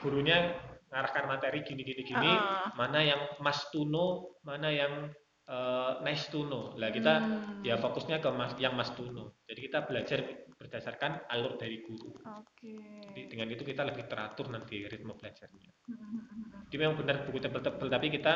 Gurunya 0.00 0.52
ngarahkan 0.88 1.24
materi 1.26 1.60
gini 1.60 1.82
gini 1.82 2.02
gini, 2.02 2.30
ah. 2.30 2.68
mana 2.72 3.00
yang 3.00 3.20
must 3.40 3.68
to 3.68 3.84
know, 3.84 4.32
mana 4.40 4.68
yang 4.68 5.08
eh, 5.44 5.92
nice 6.00 6.28
to 6.28 6.44
know. 6.44 6.72
Lah 6.74 6.88
kita 6.88 7.20
Hmm. 7.20 7.60
ya 7.60 7.76
fokusnya 7.76 8.16
ke 8.16 8.28
mas- 8.30 8.56
yang 8.56 8.72
must 8.72 8.92
to 8.92 9.04
know. 9.06 9.28
Jadi 9.44 9.60
kita 9.62 9.84
belajar 9.84 10.24
berdasarkan 10.56 11.26
alur 11.28 11.58
dari 11.58 11.82
guru. 11.82 12.14
Oke. 12.22 12.74
Jadi 13.10 13.22
dengan 13.30 13.48
itu 13.50 13.62
kita 13.66 13.82
lebih 13.84 14.06
teratur 14.06 14.48
nanti 14.48 14.86
ritme 14.86 15.12
belajarnya. 15.14 15.70
Hmm, 15.90 15.96
hmm, 15.98 16.22
hmm. 16.22 16.62
Jadi 16.70 16.76
memang 16.80 16.96
benar 16.98 17.26
buku 17.26 17.38
tebel-tebel, 17.42 17.88
tapi 17.90 18.06
kita 18.10 18.34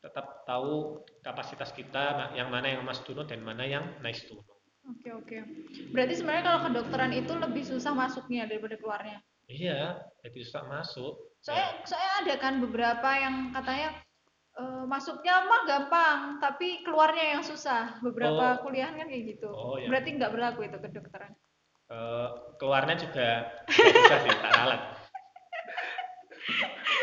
tetap 0.00 0.46
tahu 0.46 1.02
kapasitas 1.24 1.74
kita 1.74 2.30
yang 2.38 2.46
mana 2.48 2.70
yang 2.78 2.86
must 2.86 3.02
to 3.02 3.12
know 3.12 3.26
dan 3.26 3.42
mana 3.42 3.66
yang 3.66 3.98
nice 4.00 4.22
to 4.24 4.38
know. 4.38 4.56
Oke 4.86 5.10
oke. 5.10 5.36
Berarti 5.90 6.14
sebenarnya 6.14 6.44
kalau 6.46 6.60
kedokteran 6.70 7.10
itu 7.10 7.32
lebih 7.34 7.66
susah 7.66 7.90
masuknya 7.90 8.46
daripada 8.46 8.78
keluarnya. 8.78 9.18
Iya, 9.50 9.98
jadi 10.22 10.38
susah 10.46 10.62
masuk. 10.70 11.14
Soalnya 11.42 11.82
soalnya 11.86 12.14
ada 12.22 12.34
kan 12.38 12.54
beberapa 12.62 13.08
yang 13.18 13.50
katanya 13.50 13.98
eh, 14.56 14.84
masuknya 14.86 15.42
mah 15.46 15.62
gampang, 15.66 16.18
tapi 16.38 16.86
keluarnya 16.86 17.38
yang 17.38 17.42
susah. 17.42 17.98
Beberapa 17.98 18.62
Oh. 18.62 18.66
kuliahan 18.66 18.94
kan 18.94 19.10
kayak 19.10 19.36
gitu. 19.36 19.50
Oh, 19.50 19.76
ya. 19.76 19.90
Berarti 19.90 20.16
nggak 20.16 20.32
berlaku 20.32 20.70
itu 20.70 20.78
kedokteran. 20.78 21.34
Eh, 21.86 22.28
keluarnya 22.58 22.98
juga 22.98 23.46
susah 23.70 24.18
sih, 24.26 24.32
tak 24.42 24.52
ralat. 24.58 24.82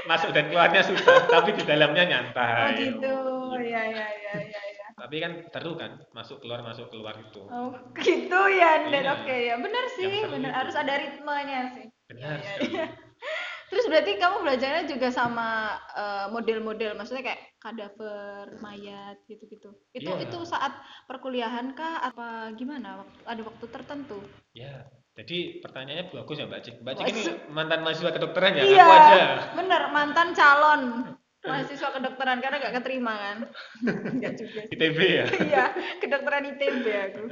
Masuk 0.03 0.35
dan 0.35 0.51
keluarnya 0.51 0.83
susah, 0.83 1.23
tapi 1.31 1.55
di 1.55 1.63
dalamnya 1.63 2.03
Oh 2.03 2.09
nyantai. 2.11 2.75
gitu. 2.91 3.15
Iya 3.63 3.81
iya 3.95 4.07
iya 4.11 4.33
iya. 4.43 4.61
iya. 4.67 4.85
Tapi 4.99 5.15
kan 5.23 5.31
seru 5.55 5.79
kan, 5.79 6.03
masuk 6.11 6.43
keluar 6.43 6.59
masuk 6.67 6.91
keluar 6.91 7.15
itu. 7.15 7.47
Oh 7.47 7.71
gitu 7.95 8.41
ya, 8.51 8.83
Dan. 8.91 9.07
Iya. 9.07 9.13
Oke 9.23 9.35
ya, 9.47 9.55
benar 9.55 9.85
sih, 9.95 10.27
benar 10.27 10.51
harus 10.51 10.75
ada 10.75 10.93
ritmenya 10.99 11.61
sih. 11.79 11.85
Benar. 12.11 12.37
Iya, 12.43 12.53
sekali. 12.59 12.71
iya. 12.75 12.87
Terus 13.73 13.89
berarti 13.89 14.21
kamu 14.21 14.45
belajarnya 14.45 14.83
juga 14.85 15.09
sama 15.09 15.73
eh, 15.97 16.27
model-model, 16.29 16.93
maksudnya 16.93 17.25
kayak 17.25 17.41
kadaver, 17.57 18.53
mayat 18.61 19.17
gitu-gitu. 19.25 19.73
Itu 19.89 20.13
Iya. 20.13 20.29
itu 20.29 20.37
saat 20.45 20.77
perkuliahan 21.09 21.73
kah 21.73 22.05
apa 22.05 22.53
gimana? 22.53 23.01
Waktu, 23.01 23.17
ada 23.25 23.41
waktu 23.41 23.65
tertentu? 23.73 24.21
Ya, 24.53 24.85
jadi 25.17 25.57
pertanyaannya 25.65 26.13
bagus 26.13 26.37
ya 26.37 26.45
Mbak 26.45 26.61
Cik. 26.61 26.75
Mbak 26.85 26.93
Cik 27.01 27.07
ini 27.09 27.23
mantan 27.49 27.81
mahasiswa 27.81 28.13
kedokteran 28.13 28.53
ya, 28.53 28.63
Iya, 28.69 28.83
aku 28.85 28.93
aja. 28.93 29.21
bener 29.57 29.81
mantan 29.89 30.27
calon 30.37 30.81
mahasiswa 31.41 31.89
kedokteran 31.97 32.37
karena 32.45 32.57
nggak 32.61 32.75
keterima 32.77 33.13
kan? 33.17 33.37
Nggak 34.21 34.33
juga. 34.37 34.61
sih. 34.69 34.73
ITB 34.77 34.99
ya. 35.01 35.25
Iya, 35.49 35.65
kedokteran 35.97 36.45
ITB 36.53 36.85
aku. 37.09 37.23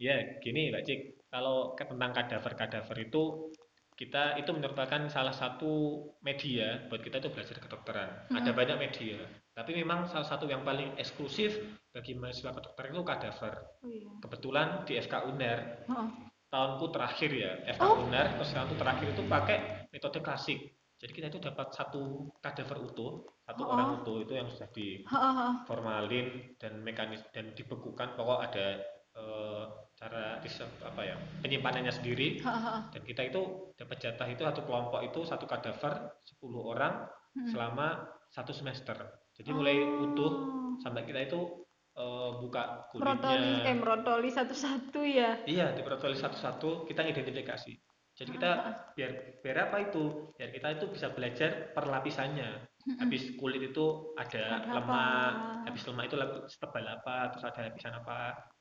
Ya, 0.00 0.16
gini 0.38 0.70
Mbak 0.72 0.82
Cik, 0.86 1.00
kalau 1.28 1.74
tentang 1.76 2.14
kadaver-kadaver 2.14 2.96
itu 3.04 3.52
kita 4.00 4.40
itu 4.40 4.48
merupakan 4.56 5.12
salah 5.12 5.36
satu 5.36 6.00
media 6.24 6.88
buat 6.88 7.04
kita 7.04 7.20
itu 7.20 7.28
belajar 7.28 7.60
kedokteran. 7.60 8.08
Ada 8.32 8.48
Hmm. 8.48 8.56
banyak 8.56 8.76
media, 8.80 9.20
tapi 9.52 9.76
memang 9.76 10.08
salah 10.08 10.24
satu 10.24 10.48
yang 10.48 10.64
paling 10.64 10.96
eksklusif 10.96 11.52
bagi 11.92 12.16
mahasiswa 12.16 12.56
kedokteran 12.56 12.96
itu 12.96 13.04
kadaver. 13.04 13.54
Oh 13.84 13.92
iya. 13.92 14.08
Kebetulan 14.24 14.68
di 14.88 14.96
FK 14.96 15.14
UNER 15.28 15.84
Oh, 15.92 16.08
tahunku 16.48 16.88
terakhir 16.88 17.30
ya, 17.30 17.52
FK 17.68 17.82
Oh. 17.84 18.08
UNER 18.08 18.40
terus 18.40 18.56
tahunku 18.56 18.74
terakhir 18.74 19.06
itu 19.12 19.22
pakai 19.28 19.58
metode 19.92 20.18
klasik. 20.24 20.58
Jadi 20.96 21.12
kita 21.12 21.26
itu 21.28 21.40
dapat 21.40 21.68
satu 21.72 22.28
kadaver 22.40 22.80
utuh, 22.80 23.12
satu 23.44 23.62
Oh. 23.64 23.72
orang 23.72 24.00
utuh 24.00 24.24
itu 24.24 24.32
yang 24.32 24.48
sudah 24.48 24.68
di 24.72 25.04
formalin 25.64 26.56
dan 26.56 26.80
mekanis 26.80 27.20
dan 27.36 27.52
dibekukan 27.52 28.16
pokok 28.16 28.48
ada 28.48 28.80
eh, 29.10 29.64
cara 30.00 30.40
riset 30.40 30.64
apa 30.80 31.04
ya 31.04 31.12
penyimpanannya 31.44 31.92
sendiri 31.92 32.40
oh, 32.40 32.48
oh. 32.48 32.78
dan 32.88 33.02
kita 33.04 33.22
itu 33.28 33.40
dapat 33.76 34.00
jatah 34.00 34.24
itu 34.26 34.40
satu 34.40 34.64
kelompok 34.64 35.04
itu 35.04 35.20
satu 35.22 35.44
kadaver 35.44 36.16
10 36.24 36.40
orang 36.64 36.94
Hmm. 37.30 37.46
selama 37.46 38.10
satu 38.26 38.50
semester 38.50 38.98
jadi 39.38 39.54
mulai 39.54 39.78
Oh. 39.78 40.02
utuh 40.10 40.32
sampai 40.82 41.06
kita 41.06 41.30
itu 41.30 41.62
eh, 41.94 42.30
buka 42.42 42.90
Merotoli, 42.90 43.38
eh 43.38 43.70
kulitnya 43.70 43.74
merotoli 43.76 44.30
satu-satu 44.34 44.98
ya. 45.06 45.38
iya 45.46 45.70
diprotoli 45.70 46.18
satu-satu 46.18 46.90
kita 46.90 47.06
identifikasi 47.06 47.70
jadi 48.18 48.30
kita 48.34 48.50
biar 48.98 49.10
biar 49.38 49.70
apa 49.70 49.76
itu 49.86 50.34
biar 50.34 50.50
kita 50.50 50.68
itu 50.74 50.90
bisa 50.90 51.14
belajar 51.14 51.70
perlapisannya 51.70 52.66
habis 52.98 53.30
kulit 53.38 53.62
itu 53.62 54.10
ada, 54.18 54.66
Ada 54.66 54.74
lemak 54.74 54.90
apa? 54.90 55.02
habis 55.70 55.82
lemak 55.86 56.04
itu 56.10 56.16
lap- 56.18 56.50
setebal 56.50 56.82
apa 56.82 57.16
terus 57.30 57.44
ada 57.46 57.60
lapisan 57.70 57.94
apa 57.94 58.18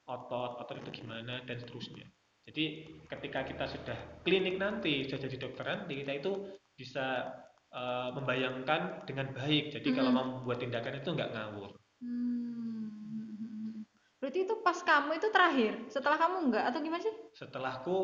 otot 0.09 0.57
otot 0.57 0.81
itu 0.81 1.05
gimana 1.05 1.45
dan 1.45 1.61
seterusnya 1.61 2.09
jadi 2.49 2.65
ketika 3.05 3.45
kita 3.45 3.65
sudah 3.69 3.97
klinik 4.25 4.57
nanti 4.57 5.05
sudah 5.05 5.21
jadi 5.21 5.37
dokteran 5.37 5.85
kita 5.85 6.17
itu 6.17 6.31
bisa 6.73 7.29
eh, 7.69 8.09
membayangkan 8.17 9.05
dengan 9.05 9.29
baik 9.31 9.69
jadi 9.69 9.87
kalau 9.93 10.09
Mm. 10.09 10.17
mau 10.17 10.25
membuat 10.41 10.57
tindakan 10.59 10.97
itu 10.97 11.09
nggak 11.13 11.31
ngawur 11.37 11.71
Hmm. 11.99 13.83
Berarti 14.19 14.47
itu 14.47 14.55
pas 14.63 14.79
kamu 14.79 15.15
itu 15.15 15.27
terakhir, 15.31 15.73
setelah 15.91 16.15
kamu 16.15 16.47
enggak 16.47 16.63
atau 16.71 16.79
gimana 16.79 17.03
sih? 17.03 17.11
setelahku 17.35 17.97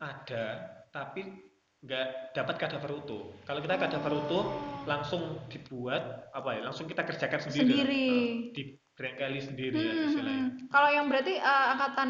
ada 0.00 0.44
tapi 0.88 1.24
nggak 1.82 2.32
dapat 2.32 2.56
kadaver 2.56 2.94
utuh 2.94 3.24
kalau 3.42 3.58
kita 3.58 3.74
kadaver 3.74 4.12
utuh 4.14 4.44
langsung 4.86 5.36
dibuat 5.50 6.30
apa 6.30 6.54
ya 6.54 6.60
langsung 6.62 6.86
kita 6.86 7.02
kerjakan 7.02 7.40
sendiri 7.42 7.74
Sendiri. 7.74 8.06
Nah, 8.08 8.54
di 8.54 8.62
Brengkeli 8.92 9.40
sendiri 9.40 9.72
ya 9.74 9.92
Hmm, 9.94 10.04
istilahnya. 10.04 10.44
hmm. 10.46 10.68
Kalau 10.68 10.88
yang 10.88 11.06
berarti 11.08 11.34
eh, 11.34 11.66
angkatan 11.72 12.08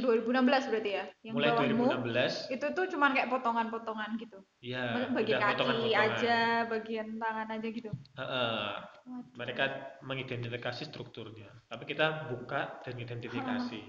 2016 0.00 0.70
berarti 0.72 0.90
ya? 0.90 1.04
Yang 1.22 1.34
Mulai 1.36 1.50
bawahmu 1.50 1.84
2016 2.08 2.54
itu 2.56 2.66
tuh 2.72 2.84
cuman 2.88 3.10
kayak 3.12 3.28
potongan-potongan 3.28 4.10
gitu. 4.16 4.38
ya 4.58 4.82
Bagi 5.12 5.32
kaki 5.32 5.44
potongan-potongan. 5.54 6.08
aja, 6.08 6.36
bagian 6.66 7.08
tangan 7.16 7.48
aja 7.50 7.68
gitu. 7.68 7.90
Heeh. 8.16 8.64
Waduh. 9.02 9.34
mereka 9.34 9.64
mengidentifikasi 10.00 10.86
strukturnya 10.86 11.50
tapi 11.66 11.84
kita 11.84 12.30
buka 12.30 12.78
dan 12.80 12.94
identifikasi 12.94 13.82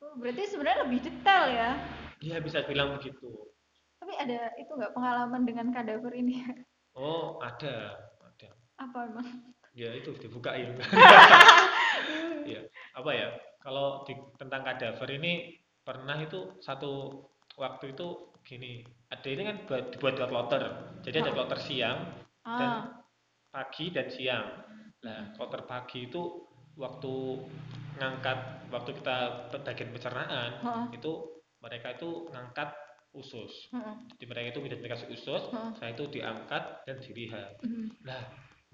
Oh, 0.00 0.16
berarti 0.16 0.46
sebenarnya 0.46 0.84
lebih 0.84 1.00
detail 1.00 1.44
ya. 1.48 1.70
Iya 2.18 2.40
bisa 2.40 2.64
bilang 2.64 2.96
begitu 2.96 3.28
Tapi 3.96 4.12
ada 4.14 4.52
itu 4.56 4.68
nggak 4.70 4.92
pengalaman 4.92 5.44
dengan 5.44 5.68
kadaver 5.68 6.12
ini? 6.12 6.40
oh 6.94 7.36
ada 7.38 7.98
ada 8.18 8.48
Apa 8.76 9.04
emang? 9.06 9.28
Ya 9.74 9.90
itu 9.90 10.14
dibukain 10.16 10.70
ya. 12.46 12.60
Apa 12.98 13.10
ya 13.10 13.28
kalau 13.58 14.06
di, 14.06 14.14
tentang 14.38 14.62
kadaver 14.62 15.08
ini 15.18 15.58
pernah 15.82 16.14
itu 16.16 16.56
satu 16.62 17.10
waktu 17.58 17.92
itu 17.92 18.06
gini 18.46 18.86
ada 19.10 19.26
ini 19.26 19.42
kan 19.42 19.56
buat 19.66 19.84
dibuat 19.90 20.14
dua 20.14 20.28
kloter. 20.30 20.62
Jadi 21.02 21.16
ada 21.20 21.30
Oh. 21.32 21.36
kloter 21.36 21.60
siang 21.60 21.98
Ah, 22.44 23.02
pagi 23.50 23.88
dan 23.90 24.06
siang. 24.12 24.46
Nah 25.02 25.32
kloter 25.34 25.64
pagi 25.64 26.06
itu 26.06 26.22
waktu 26.76 27.14
ngangkat 27.96 28.68
waktu 28.70 28.90
kita 29.00 29.16
bagian 29.54 29.90
pencernaan 29.94 30.50
Heeh. 30.60 30.84
itu 30.98 31.12
mereka 31.62 31.94
itu 31.96 32.28
ngangkat 32.30 32.74
usus. 33.14 33.70
Heeh, 33.70 33.94
jadi 34.18 34.24
mereka 34.26 34.46
itu 34.54 34.60
identifikasi 34.66 35.04
usus 35.08 35.42
heeh. 35.50 35.70
saya 35.78 35.90
itu 35.94 36.04
diangkat 36.10 36.62
dan 36.84 36.96
dilihat. 37.00 37.54
Hmm. 37.62 37.88
Nah, 38.02 38.22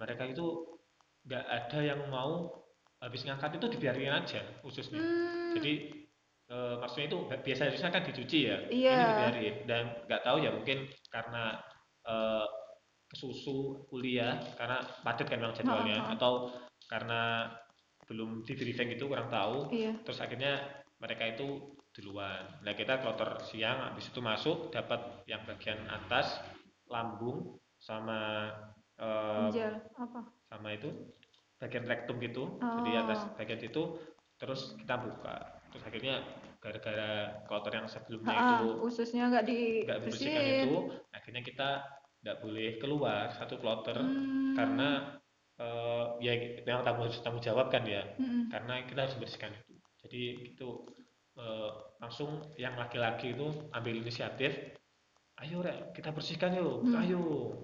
mereka 0.00 0.25
itu 0.26 0.79
nggak 1.26 1.44
ada 1.44 1.78
yang 1.82 2.00
mau 2.08 2.48
habis 3.00 3.24
ngangkat 3.24 3.56
itu 3.56 3.66
dibiarin 3.76 4.12
aja 4.12 4.40
ususnya. 4.62 5.00
Hmm. 5.00 5.56
Jadi 5.56 5.72
eh, 6.50 6.74
maksudnya 6.82 7.06
itu 7.06 7.18
nggak- 7.30 7.42
biasanya 7.46 7.90
kan 7.94 8.02
dicuci 8.02 8.38
ya, 8.50 8.58
Iya. 8.68 8.90
ini 8.90 9.04
dibiarin 9.06 9.56
dan 9.70 9.84
nggak 10.10 10.22
tahu 10.26 10.36
ya 10.42 10.50
mungkin 10.50 10.78
karena 11.08 11.44
eh, 12.02 12.46
kesusu 13.10 13.86
kuliah 13.86 14.38
karena 14.54 14.82
padat 15.02 15.26
kan 15.26 15.38
memang 15.42 15.54
jadwalnya 15.54 15.98
Ha, 15.98 16.06
ha. 16.06 16.12
atau 16.14 16.32
karena 16.86 17.50
belum 18.06 18.42
di 18.46 18.54
briefing 18.54 18.90
itu 18.94 19.06
kurang 19.06 19.30
tahu 19.30 19.70
Iya. 19.70 19.98
terus 20.02 20.18
akhirnya 20.18 20.58
mereka 20.98 21.26
itu 21.26 21.74
duluan. 21.90 22.62
Nah 22.62 22.74
kita 22.74 23.02
kloter 23.02 23.38
siang 23.50 23.82
habis 23.82 24.06
itu 24.10 24.18
masuk 24.22 24.70
dapat 24.70 25.22
yang 25.26 25.42
bagian 25.42 25.82
atas 25.90 26.38
lambung 26.86 27.58
sama 27.78 28.50
Ginjal 29.00 29.73
apa? 29.97 30.21
sama 30.50 30.69
itu 30.75 30.90
bagian 31.61 31.85
rektum 31.87 32.16
gitu 32.21 32.59
jadi 32.59 32.90
atas 33.07 33.21
Oh. 33.28 33.37
bagian 33.38 33.61
itu 33.62 33.83
terus 34.40 34.75
kita 34.80 34.95
buka 34.99 35.37
terus 35.71 35.85
akhirnya 35.87 36.14
gara-gara 36.59 37.11
kloter 37.47 37.73
yang 37.78 37.87
sebelumnya 37.88 38.35
Ah, 38.35 38.61
itu 38.61 38.66
ususnya 38.85 39.28
nggak 39.30 39.45
nggak 39.87 39.99
membersihkan 40.02 40.42
dibersihin. 40.45 40.61
itu 40.61 40.73
akhirnya 41.12 41.42
kita 41.45 41.69
nggak 42.21 42.37
boleh 42.45 42.69
keluar 42.83 43.25
satu 43.33 43.54
kloter 43.61 43.97
Hmm. 43.97 44.52
karena 44.57 44.88
eh, 45.61 46.04
ya 46.25 46.33
memang 46.64 46.83
tanggung, 46.85 47.09
tanggung 47.25 47.45
jawab 47.45 47.69
kan 47.69 47.85
ya 47.85 48.02
Mm-mm. 48.16 48.49
karena 48.49 48.75
kita 48.88 48.99
harus 49.04 49.14
membersihkan 49.21 49.52
itu 49.57 49.73
jadi 50.00 50.23
itu 50.52 50.69
eh, 51.38 51.71
langsung 52.00 52.30
yang 52.57 52.75
laki-laki 52.80 53.37
itu 53.37 53.47
ambil 53.73 53.95
inisiatif 54.00 54.52
ayo 55.40 55.64
rek 55.64 55.97
kita 55.97 56.12
bersihkan 56.12 56.52
yuk 56.52 56.85
Hmm. 56.85 57.00
ayo 57.00 57.23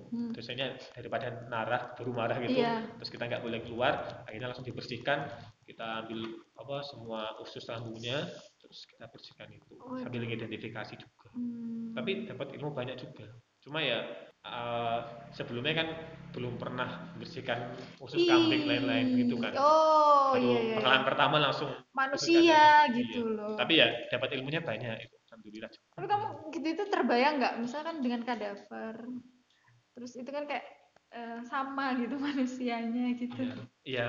Hmm. 0.09 0.33
biasanya 0.33 0.67
daripada 0.97 1.29
narah 1.47 1.93
baru 1.93 2.11
marah 2.11 2.41
gitu 2.41 2.57
Iya. 2.57 2.89
terus 2.97 3.11
kita 3.11 3.29
nggak 3.29 3.45
boleh 3.45 3.61
keluar 3.61 3.93
akhirnya 4.25 4.49
langsung 4.49 4.65
dibersihkan 4.65 5.29
kita 5.63 5.85
ambil 6.03 6.25
apa 6.57 6.77
semua 6.83 7.37
usus 7.37 7.61
lambungnya 7.69 8.25
terus 8.57 8.89
kita 8.89 9.05
bersihkan 9.07 9.53
itu 9.53 9.77
Waduh. 9.77 10.03
sambil 10.03 10.25
identifikasi 10.25 10.95
juga 10.97 11.29
Hmm. 11.37 11.93
tapi 11.93 12.25
dapat 12.25 12.57
ilmu 12.57 12.73
banyak 12.73 12.97
juga 12.97 13.29
cuma 13.61 13.83
ya 13.83 14.01
eh, 14.47 14.99
sebelumnya 15.35 15.75
kan 15.75 15.89
belum 16.33 16.55
pernah 16.55 17.13
bersihkan 17.19 17.75
usus 17.99 18.25
kambing 18.25 18.63
Ih. 18.63 18.69
lain-lain 18.69 19.07
gitu 19.19 19.37
kan 19.37 19.53
Oh 19.59 20.33
Baru 20.33 20.43
iya, 20.49 20.59
iya. 20.63 20.75
pengalaman 20.79 21.05
pertama 21.05 21.37
langsung 21.43 21.71
Manusia 21.91 22.41
Iya. 22.87 22.95
gitu 22.95 23.27
loh. 23.27 23.53
tapi 23.53 23.83
ya 23.83 23.91
dapat 24.09 24.33
ilmunya 24.33 24.63
banyak 24.63 24.97
itu 25.03 25.17
alhamdulillah 25.47 25.71
Tapi 25.95 26.07
kamu 26.07 26.27
gitu 26.51 26.67
itu 26.69 26.85
terbayang 26.87 27.35
nggak 27.39 27.55
misalkan 27.59 28.03
dengan 28.03 28.21
kadaver 28.23 28.97
terus 29.95 30.13
itu 30.13 30.29
kan 30.29 30.45
kayak 30.45 30.67
eh, 31.09 31.41
sama 31.45 31.95
gitu 31.97 32.19
manusianya 32.27 33.15
gitu 33.15 33.39
Iya, 33.39 33.55
iya 33.87 34.09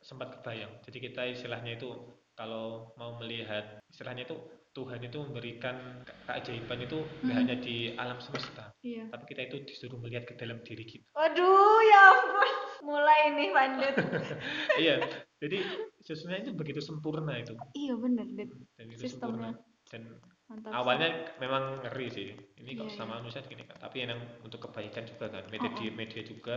sempat 0.00 0.32
kebayang. 0.34 0.80
Jadi 0.80 0.98
kita 0.98 1.28
istilahnya 1.28 1.76
itu 1.76 1.92
kalau 2.32 2.88
mau 2.96 3.20
melihat 3.20 3.84
istilahnya 3.86 4.24
itu 4.24 4.32
Tuhan 4.70 5.02
itu 5.02 5.20
memberikan 5.20 5.76
ke- 6.00 6.14
keajaiban 6.24 6.80
itu 6.80 7.04
Hmm. 7.20 7.36
hanya 7.36 7.58
di 7.58 7.92
alam 7.94 8.16
semesta, 8.16 8.70
iya 8.80 9.04
tapi 9.06 9.28
kita 9.28 9.44
itu 9.44 9.66
disuruh 9.66 9.98
melihat 9.98 10.24
ke 10.24 10.34
dalam 10.34 10.62
diri 10.62 10.86
kita. 10.86 11.04
waduh 11.10 11.42
ya 11.84 12.00
ampun 12.08 12.50
mulai 12.80 13.20
nih 13.34 13.50
pandit 13.50 13.94
iya, 14.80 14.96
jadi 15.36 15.58
sesungguhnya 16.00 16.46
itu 16.46 16.52
begitu 16.54 16.80
sempurna 16.80 17.34
itu, 17.36 17.52
iya 17.74 17.92
bener 17.92 18.24
Dit. 18.30 18.48
dan 18.78 18.86
itu 18.88 19.02
Sistemnya. 19.04 19.50
sempurna. 19.50 19.50
Dan 19.90 20.02
mantap 20.50 20.70
awalnya 20.74 21.08
memang 21.38 21.78
ngeri 21.86 22.06
sih, 22.10 22.28
ini 22.58 22.74
kok 22.74 22.90
Iya, 22.90 22.98
sama 22.98 23.22
manusia 23.22 23.40
gini 23.46 23.62
kan, 23.62 23.78
tapi 23.78 24.02
yang 24.02 24.18
untuk 24.42 24.66
kebaikan 24.66 25.06
juga 25.06 25.30
kan, 25.30 25.46
media 25.46 25.70
media 25.94 26.22
juga, 26.26 26.56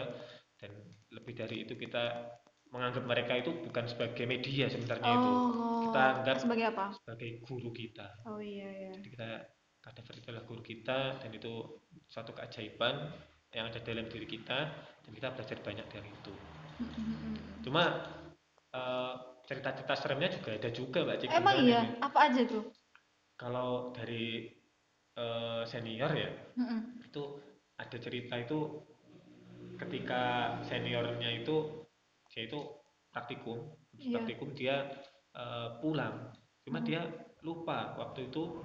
dan 0.57 0.71
lebih 1.13 1.33
dari 1.37 1.61
itu 1.61 1.77
kita 1.77 2.33
menganggap 2.73 3.05
mereka 3.05 3.33
itu 3.37 3.53
bukan 3.53 3.85
sebagai 3.85 4.25
media 4.25 4.65
sebenarnya 4.65 5.11
itu. 5.13 5.31
Oh 5.37 5.77
Kita 5.85 6.01
anggap- 6.17 6.41
sebagai 6.41 6.65
apa? 6.73 6.85
sebagai 6.97 7.29
guru 7.45 7.69
kita. 7.69 8.07
oh 8.25 8.41
iya 8.41 8.65
iya. 8.65 8.91
Jadi 8.97 9.09
kita 9.13 9.29
itu 9.93 10.09
adalah 10.25 10.43
guru 10.47 10.63
kita 10.63 11.21
dan 11.21 11.29
itu 11.29 11.53
suatu 12.09 12.31
keajaiban 12.33 13.13
yang 13.53 13.69
ada 13.69 13.77
dalam 13.83 14.09
diri 14.09 14.25
kita 14.25 14.59
dan 15.05 15.11
kita 15.13 15.27
belajar 15.37 15.57
banyak 15.61 15.85
dari 15.91 16.09
itu. 16.09 16.33
Cuma 17.61 17.83
eh, 18.73 19.13
cerita-cerita 19.45 19.93
seremnya 19.93 20.29
juga 20.33 20.49
ada 20.55 20.69
juga 20.73 20.99
Mbak 21.05 21.17
Cik. 21.21 21.29
emang 21.35 21.55
iya? 21.61 21.79
ini. 21.85 21.89
apa 22.01 22.19
aja 22.31 22.41
tuh 22.47 22.63
Kalau 23.43 23.91
dari 23.91 24.47
eh, 25.19 25.61
senior 25.67 26.11
ya 26.15 26.31
Mm-mm. 26.55 27.03
itu 27.03 27.23
ada 27.75 27.97
cerita 27.99 28.39
itu 28.39 28.79
ketika 29.75 30.55
seniornya 30.63 31.43
itu 31.43 31.83
dia 32.31 32.47
itu 32.47 32.59
praktikum, 33.11 33.67
Iya. 33.99 34.23
praktikum 34.23 34.55
dia 34.55 34.75
eh, 35.35 35.69
pulang, 35.83 36.31
cuma 36.63 36.79
Hmm. 36.79 36.87
dia 36.87 37.01
lupa 37.43 37.93
waktu 37.99 38.31
itu 38.31 38.63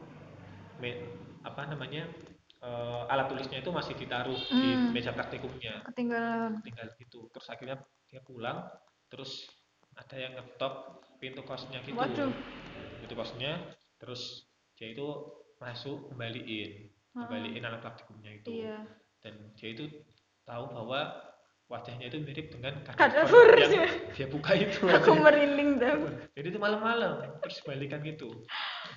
me- 0.79 1.03
apa 1.43 1.75
namanya 1.75 2.07
eh, 2.63 3.03
alat 3.13 3.27
tulisnya 3.31 3.59
itu 3.63 3.71
masih 3.75 3.95
ditaruh 3.99 4.39
di 4.63 4.79
Hmm. 4.79 4.95
meja 4.95 5.11
praktikumnya, 5.15 5.83
ketinggalan 5.91 6.63
tinggal 6.63 6.89
gitu. 7.03 7.27
Terus 7.35 7.47
akhirnya 7.51 7.77
dia 8.09 8.21
pulang, 8.23 8.67
terus 9.11 9.47
ada 9.99 10.17
yang 10.17 10.33
ngetok 10.39 11.03
pintu 11.19 11.43
kosnya 11.43 11.83
gitu, 11.83 11.99
waduh 11.99 12.31
pintu 13.03 13.15
kosnya, 13.19 13.59
terus 13.99 14.48
dia 14.79 14.95
itu 14.95 15.07
masuk 15.59 16.07
kembaliin, 16.09 16.87
Ah, 17.13 17.27
kembaliin 17.27 17.61
alat 17.61 17.83
praktikumnya 17.83 18.31
itu. 18.33 18.63
Iya. 18.63 18.79
Dan 19.19 19.35
dia 19.59 19.75
itu 19.75 19.91
tahu 20.47 20.71
bahwa 20.71 21.19
wajahnya 21.67 22.07
itu 22.07 22.23
mirip 22.23 22.49
dengan 22.49 22.79
Kadaver. 22.87 23.59
yang 23.59 23.91
dia 24.15 24.27
buka 24.27 24.55
itu. 24.55 24.87
Aku 24.97 25.13
merinding 25.13 25.77
dong 25.77 26.01
jadi 26.33 26.49
itu 26.49 26.57
malam-malam 26.57 27.27
terus 27.43 27.59
balikan 27.61 28.01
gitu. 28.01 28.31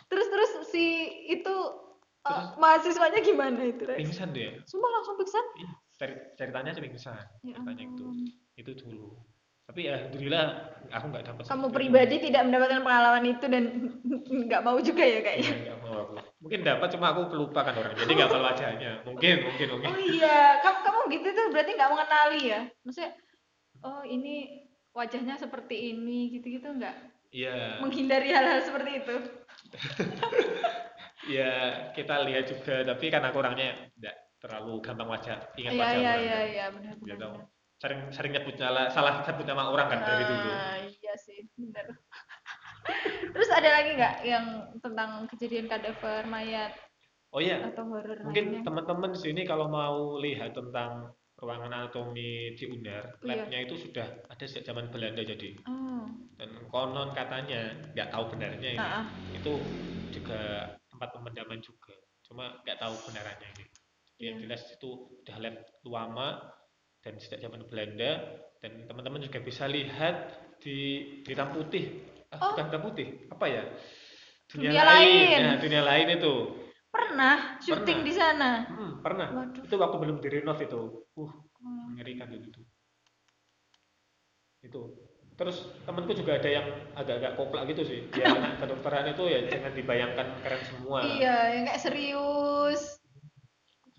Terus 0.07 0.27
terus 0.29 0.51
si 0.69 0.85
itu 1.27 1.51
uh, 1.51 2.29
Terus- 2.29 2.55
mahasiswanya 2.55 3.19
gimana 3.19 3.59
itu 3.65 3.83
Rex? 3.83 3.97
pingsan 3.99 4.31
dia. 4.31 4.55
Sumpah 4.63 4.87
langsung 4.87 5.17
pingsan? 5.17 5.45
Ceritanya 6.37 6.71
sih 6.71 6.79
pingsan. 6.79 7.17
Ya 7.43 7.57
ceritanya 7.57 7.83
itu 7.89 8.05
itu 8.55 8.71
dulu 8.77 9.17
tapi 9.71 9.87
ya 9.87 9.95
alhamdulillah 10.03 10.45
aku 10.91 11.05
nggak 11.15 11.23
dapat 11.31 11.43
kamu 11.47 11.47
seperti 11.47 11.63
itu. 11.63 11.77
pribadi 11.79 12.15
tidak 12.27 12.41
mendapatkan 12.43 12.81
pengalaman 12.83 13.23
itu 13.23 13.45
dan 13.47 13.63
nggak 14.51 14.61
mau 14.67 14.77
juga 14.83 15.03
ya 15.07 15.11
Iya, 15.11 15.21
kayaknya 15.23 15.55
nggak 15.63 15.79
mau 15.79 15.95
aku. 16.03 16.13
mungkin 16.43 16.59
dapat 16.67 16.87
cuma 16.91 17.05
aku 17.15 17.21
pelupa 17.31 17.59
kan 17.63 17.73
orang. 17.79 17.93
Jadi 17.95 18.11
nggak 18.11 18.29
tahu 18.35 18.43
wajahnya. 18.43 18.91
Mungkin 19.07 19.35
mungkin 19.47 19.67
mungkin. 19.71 19.87
Oh 19.87 19.99
iya. 20.03 20.59
Kamu 20.59 20.77
kamu 20.83 20.99
gitu 21.15 21.27
tuh 21.31 21.45
berarti 21.55 21.71
nggak 21.79 21.91
mengenali 21.95 22.41
ya? 22.51 22.61
Maksudnya 22.83 23.11
oh 23.87 24.03
ini 24.03 24.35
wajahnya 24.91 25.35
seperti 25.39 25.95
ini 25.95 26.35
gitu 26.35 26.47
gitu 26.51 26.67
nggak? 26.67 26.95
Iya. 27.31 27.79
Menghindari 27.79 28.27
hal-hal 28.35 28.59
seperti 28.59 28.91
itu? 28.99 29.15
Ya 31.29 31.51
kita 31.93 32.25
lihat 32.25 32.49
juga. 32.49 32.81
Tapi 32.81 33.05
kan 33.13 33.21
aku 33.21 33.45
orangnya 33.45 33.87
nggak 33.93 34.15
terlalu 34.41 34.81
gampang 34.81 35.05
wajah 35.05 35.37
ingat 35.53 35.71
iya 35.71 35.79
wajah 35.85 35.93
iya 35.93 36.09
orang 36.09 36.17
iya 36.25 36.33
kan. 36.33 36.49
iya 36.49 36.65
benar 36.73 36.93
benar 36.97 37.17
benar. 37.21 37.45
Sering 37.81 38.13
sering 38.13 38.37
nyebut 38.37 38.53
nyala 38.61 38.93
salah 38.93 39.25
sebut 39.25 39.41
nama 39.41 39.73
orang 39.73 39.89
kan 39.89 39.99
dari 40.05 40.21
dulu 40.21 40.49
Ah, 40.53 40.77
iya 40.85 41.13
sih 41.17 41.49
benar 41.57 41.89
terus 43.33 43.49
ada 43.49 43.69
lagi 43.73 43.97
nggak 43.97 44.15
yang 44.21 44.45
tentang 44.77 45.25
kejadian 45.25 45.65
kadaver 45.65 46.29
mayat 46.29 46.77
oh 47.33 47.41
iya 47.41 47.65
atau 47.65 47.89
horor 47.89 48.21
mungkin 48.21 48.61
teman-teman 48.61 49.09
di 49.17 49.19
sini 49.19 49.41
kalau 49.43 49.65
mau 49.65 50.21
lihat 50.21 50.53
tentang 50.53 51.09
ruangan 51.41 51.73
anatomi 51.73 52.53
di 52.53 52.69
UNER, 52.69 53.17
Oh, 53.17 53.25
iya. 53.25 53.41
labnya 53.49 53.65
itu 53.65 53.73
sudah 53.73 54.05
ada 54.29 54.45
sejak 54.45 54.61
zaman 54.61 54.93
Belanda 54.93 55.25
jadi. 55.25 55.57
Oh. 55.65 56.05
Dan 56.37 56.53
konon 56.69 57.17
katanya, 57.17 57.73
nggak 57.97 58.13
tahu 58.13 58.29
benarnya 58.29 58.69
ini, 58.69 58.77
Ah, 58.77 59.01
ah. 59.01 59.05
itu 59.33 59.57
juga 60.13 60.69
tempat 60.85 61.09
pemendaman 61.17 61.57
juga. 61.57 61.97
Cuma 62.21 62.61
nggak 62.61 62.77
tahu 62.77 62.93
benarannya 63.09 63.49
ini. 63.57 63.65
Jadi 64.05 64.21
yang 64.21 64.37
Iya. 64.37 64.43
jelas 64.45 64.61
itu 64.69 64.89
udah 65.17 65.35
lab 65.41 65.55
lama 65.81 66.27
dan 67.01 67.13
sejak 67.17 67.41
zaman 67.41 67.65
Belanda 67.65 68.21
dan 68.61 68.85
teman-teman 68.85 69.21
juga 69.21 69.41
bisa 69.41 69.65
lihat 69.65 70.29
di 70.61 70.77
di 71.25 71.29
hitam 71.33 71.49
putih. 71.51 72.05
Ah, 72.31 72.37
Oh. 72.39 72.49
bukan 72.55 72.65
hitam 72.71 72.81
putih, 72.85 73.07
apa 73.27 73.45
ya? 73.45 73.63
Dunia 74.47 74.71
lain. 74.71 75.37
Nah, 75.41 75.55
dunia 75.59 75.81
lain 75.83 76.07
itu. 76.15 76.33
Pernah 76.91 77.57
syuting 77.59 78.03
Pernah. 78.03 78.07
di 78.07 78.13
sana. 78.13 78.51
Hmm, 78.67 78.91
pernah. 78.99 79.27
Waduh. 79.31 79.63
Itu 79.63 79.75
waktu 79.75 79.97
belum 79.97 80.17
direnov 80.19 80.59
itu. 80.59 80.81
Uh, 81.15 81.31
Hmm. 81.61 81.91
mengerikan 81.95 82.29
itu. 82.31 82.61
Itu. 84.61 84.81
Terus 85.33 85.57
temanku 85.83 86.13
juga 86.13 86.37
ada 86.37 86.45
yang 86.45 86.67
agak-agak 86.93 87.33
koplak 87.33 87.65
gitu 87.73 87.81
sih. 87.81 87.99
Ya 88.13 88.29
kedokteran 88.61 89.09
itu 89.09 89.23
ya 89.25 89.39
jangan 89.49 89.73
dibayangkan 89.73 90.27
keren 90.45 90.61
semua. 90.69 90.99
Iya, 91.01 91.37
yang 91.57 91.63
kayak 91.65 91.81
serius. 91.81 93.00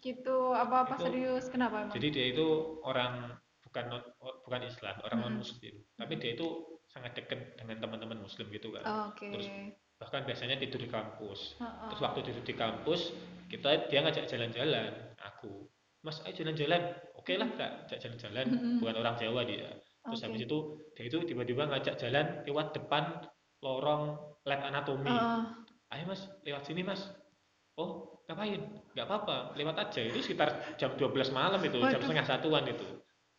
Gitu, 0.02 0.36
apa-apa 0.50 0.98
Itu- 0.98 1.04
serius. 1.06 1.44
Kenapa 1.46 1.86
emang? 1.86 1.94
Jadi 1.94 2.08
dia 2.10 2.26
itu 2.34 2.46
orang 2.82 3.38
bukan 3.62 3.84
non, 3.88 4.02
bukan 4.42 4.62
Islam, 4.66 4.98
orang 5.06 5.18
Mm-mm. 5.22 5.32
non 5.32 5.40
Muslim. 5.40 5.74
Tapi 5.94 6.14
dia 6.18 6.30
itu 6.34 6.46
sangat 6.90 7.14
dekat 7.16 7.56
dengan 7.56 7.78
teman-teman 7.80 8.18
Muslim 8.20 8.50
gitu 8.50 8.74
kan. 8.74 8.82
Oh, 8.84 9.02
Oke. 9.14 9.30
Terus 9.30 9.48
bahkan 9.96 10.26
biasanya 10.26 10.58
tidur 10.58 10.82
di 10.82 10.90
kampus. 10.90 11.54
Heeh. 11.62 11.88
Terus 11.94 12.00
waktu 12.02 12.20
tidur 12.26 12.42
di 12.42 12.54
kampus, 12.58 13.14
kita 13.46 13.86
dia 13.86 14.02
ngajak 14.02 14.26
jalan-jalan. 14.26 14.92
Aku, 15.22 15.70
Mas, 16.02 16.18
ayo 16.26 16.34
jalan-jalan. 16.34 16.98
Oke 17.14 17.38
lah, 17.38 17.46
kak, 17.54 17.86
ajak 17.86 17.98
jalan-jalan. 18.02 18.46
Mm-mm. 18.50 18.76
Bukan 18.82 18.96
orang 18.98 19.14
Jawa 19.14 19.46
dia. 19.46 19.70
Terus 20.02 20.18
Oke. 20.18 20.26
habis 20.26 20.40
itu 20.42 20.58
dia 20.98 21.04
itu 21.06 21.18
tiba-tiba 21.22 21.70
ngajak 21.70 21.94
jalan 21.94 22.42
lewat 22.42 22.74
depan 22.74 23.22
lorong 23.62 24.18
lab 24.42 24.60
anatomi. 24.66 25.06
Heeh. 25.14 25.42
Ayo 25.94 26.04
mas, 26.10 26.26
lewat 26.42 26.66
sini 26.66 26.82
mas. 26.82 27.06
Oh, 27.78 28.11
ngapain? 28.32 28.60
Nggak 28.92 29.06
apa-apa, 29.06 29.36
lewat 29.54 29.76
aja. 29.78 30.00
Itu 30.02 30.18
sekitar 30.18 30.48
jam 30.74 30.96
12 30.96 31.28
malam 31.30 31.60
itu, 31.60 31.76
jam 31.78 31.92
Waduh. 31.92 32.02
setengah 32.02 32.24
satuan 32.24 32.64
itu. 32.64 32.86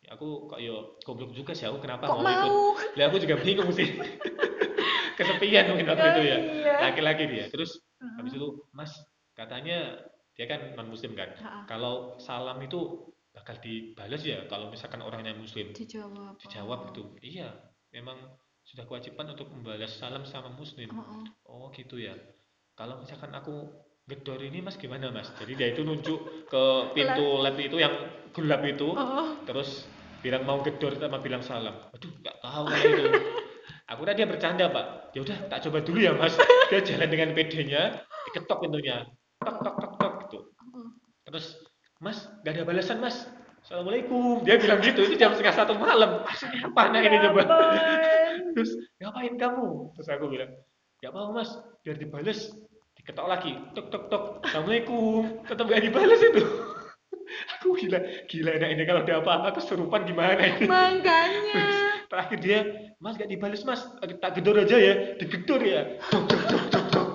Ya, 0.03 0.13
aku 0.13 0.45
kok 0.45 0.59
yo 0.59 0.95
goblok 1.01 1.31
juga 1.31 1.51
sih 1.51 1.65
aku 1.65 1.79
kenapa 1.79 2.05
Kok 2.05 2.19
mau 2.19 2.27
ikut. 2.27 2.51
mau? 2.51 2.61
Lah 2.93 3.05
aku 3.07 3.17
juga 3.17 3.35
bingung 3.39 3.71
sih. 3.71 3.87
Kesepian 5.17 5.69
mungkin 5.69 5.87
waktu 5.87 6.05
itu 6.09 6.21
ya. 6.25 6.37
Iya. 6.37 6.73
Laki-laki 6.89 7.23
dia. 7.29 7.45
Terus 7.47 7.77
Heeh. 8.01 8.13
habis 8.17 8.33
itu, 8.33 8.47
Mas, 8.71 8.91
katanya 9.33 10.01
dia 10.33 10.45
kan 10.45 10.73
non 10.73 10.89
muslim 10.89 11.13
kan. 11.13 11.29
Heeh. 11.33 11.63
Kalau 11.69 12.17
salam 12.17 12.57
itu 12.59 13.09
bakal 13.33 13.57
dibalas 13.61 14.21
ya 14.21 14.45
kalau 14.45 14.69
misalkan 14.69 15.01
orangnya 15.01 15.33
muslim. 15.33 15.69
Dijawab. 15.73 16.37
Dijawab 16.41 16.79
Oh. 16.79 16.85
gitu. 16.91 17.03
Iya, 17.21 17.49
memang 17.93 18.17
sudah 18.63 18.83
kewajiban 18.83 19.27
untuk 19.29 19.47
membalas 19.53 19.93
salam 19.93 20.25
sama 20.25 20.49
muslim. 20.51 20.89
Heeh. 20.89 21.23
Oh 21.45 21.69
gitu 21.71 22.01
ya. 22.01 22.17
Kalau 22.73 22.97
misalkan 22.99 23.29
aku 23.31 23.69
gedor 24.03 24.39
ini 24.43 24.59
mas 24.59 24.75
gimana 24.75 25.09
mas? 25.09 25.31
Jadi 25.39 25.53
dia 25.55 25.67
itu 25.71 25.81
nunjuk 25.87 26.47
ke 26.51 26.63
pintu 26.91 27.39
lab 27.39 27.55
itu 27.55 27.79
yang 27.79 27.93
gelap 28.35 28.61
itu, 28.67 28.91
Oh. 28.91 29.39
terus 29.47 29.87
bilang 30.19 30.43
mau 30.43 30.59
gedor 30.59 30.95
sama 30.99 31.19
bilang 31.23 31.43
salam. 31.43 31.75
Aduh 31.95 32.11
nggak 32.19 32.35
tahu 32.43 32.63
kayak 32.67 32.83
itu. 32.99 33.03
Aku 33.91 33.99
udah 34.03 34.15
dia 34.15 34.27
bercanda 34.27 34.67
pak. 34.71 35.11
Ya 35.15 35.19
udah 35.23 35.37
tak 35.47 35.59
coba 35.67 35.83
dulu 35.83 35.99
ya 35.99 36.11
mas. 36.15 36.35
Dia 36.71 36.81
jalan 36.81 37.05
dengan 37.11 37.35
PD-nya, 37.37 38.01
diketok 38.31 38.65
pintunya, 38.65 39.05
tok 39.37 39.61
tok 39.61 39.75
tok 39.77 39.91
tok 39.99 40.13
gitu. 40.25 40.39
Heeh. 40.41 40.87
Terus 41.29 41.45
mas 42.01 42.17
nggak 42.41 42.53
ada 42.59 42.63
balasan 42.65 42.97
mas. 42.99 43.29
Assalamualaikum. 43.63 44.43
Dia 44.43 44.59
bilang 44.59 44.83
gitu. 44.83 45.07
Itu 45.07 45.15
jam 45.15 45.31
setengah 45.37 45.55
satu 45.55 45.77
malam. 45.79 46.25
Maksudnya 46.27 46.67
apa 46.67 46.79
anak 46.91 47.01
ini 47.07 47.15
Ya 47.15 47.21
coba? 47.31 47.41
Terus 48.57 48.71
ngapain 48.99 49.33
kamu? 49.39 49.67
Terus 49.95 50.07
aku 50.11 50.25
bilang, 50.27 50.51
nggak 50.99 51.11
mau 51.15 51.31
mas, 51.31 51.49
biar 51.85 51.95
dibales. 51.95 52.51
Diketok 53.03 53.27
lagi, 53.27 53.51
tok 53.75 53.91
tok 53.91 54.03
tok. 54.07 54.23
Assalamualaikum. 54.47 55.43
Tetap 55.43 55.67
gak 55.67 55.83
dibales 55.83 56.23
itu. 56.23 56.39
aku 57.59 57.75
gila, 57.75 57.99
gila 58.31 58.51
anak 58.55 58.69
ini 58.79 58.83
kalau 58.87 59.03
ada 59.03 59.19
apa-apa 59.19 59.59
kesurupan 59.59 60.07
gimana 60.07 60.39
ini? 60.39 60.63
Makanya. 60.71 61.63
Terakhir 62.15 62.39
dia, 62.39 62.59
mas 63.03 63.19
gak 63.19 63.27
dibales 63.27 63.67
mas, 63.67 63.83
tak 63.99 64.39
gedor 64.39 64.55
aja 64.55 64.79
ya, 64.79 65.19
digedor 65.19 65.59
ya. 65.59 65.99
Dok 66.15 66.31
dok 66.31 66.41
dok 66.47 66.63
dok 66.71 66.85
dok. 66.95 67.07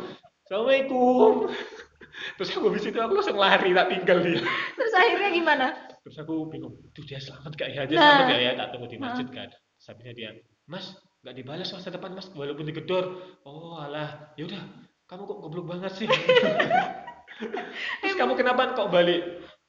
Assalamualaikum. 0.45 1.49
Terus 2.37 2.51
aku 2.53 2.69
habis 2.69 2.85
itu 2.85 2.99
aku 3.01 3.13
langsung 3.17 3.41
lari, 3.41 3.73
tak 3.73 3.89
tinggal 3.89 4.19
dia. 4.21 4.45
Terus 4.77 4.93
akhirnya 4.93 5.31
gimana? 5.33 5.67
Terus 6.05 6.17
aku 6.21 6.53
bingung, 6.53 6.77
tuh 6.93 7.05
dia 7.09 7.17
selamat 7.17 7.57
gak 7.57 7.69
ya? 7.73 7.89
Dia 7.89 7.97
Nah. 7.97 8.05
selamat 8.05 8.29
gak 8.29 8.41
ya? 8.45 8.53
Tak 8.61 8.69
tunggu 8.77 8.87
di 8.93 8.99
masjid 9.01 9.27
kan. 9.33 9.49
Habisnya 9.89 10.13
dia, 10.13 10.31
mas 10.69 11.01
gak 11.25 11.33
dibalas 11.33 11.73
masa 11.73 11.89
depan 11.89 12.13
mas, 12.13 12.29
walaupun 12.37 12.69
digedor. 12.69 13.25
Oh 13.49 13.81
alah, 13.81 14.37
yaudah, 14.37 14.61
kamu 15.09 15.23
kok 15.25 15.39
goblok 15.41 15.67
banget 15.73 15.93
sih. 15.97 16.09
Terus 18.05 18.17
kamu 18.21 18.37
kenapa 18.37 18.77
kok 18.77 18.93
balik? 18.93 19.25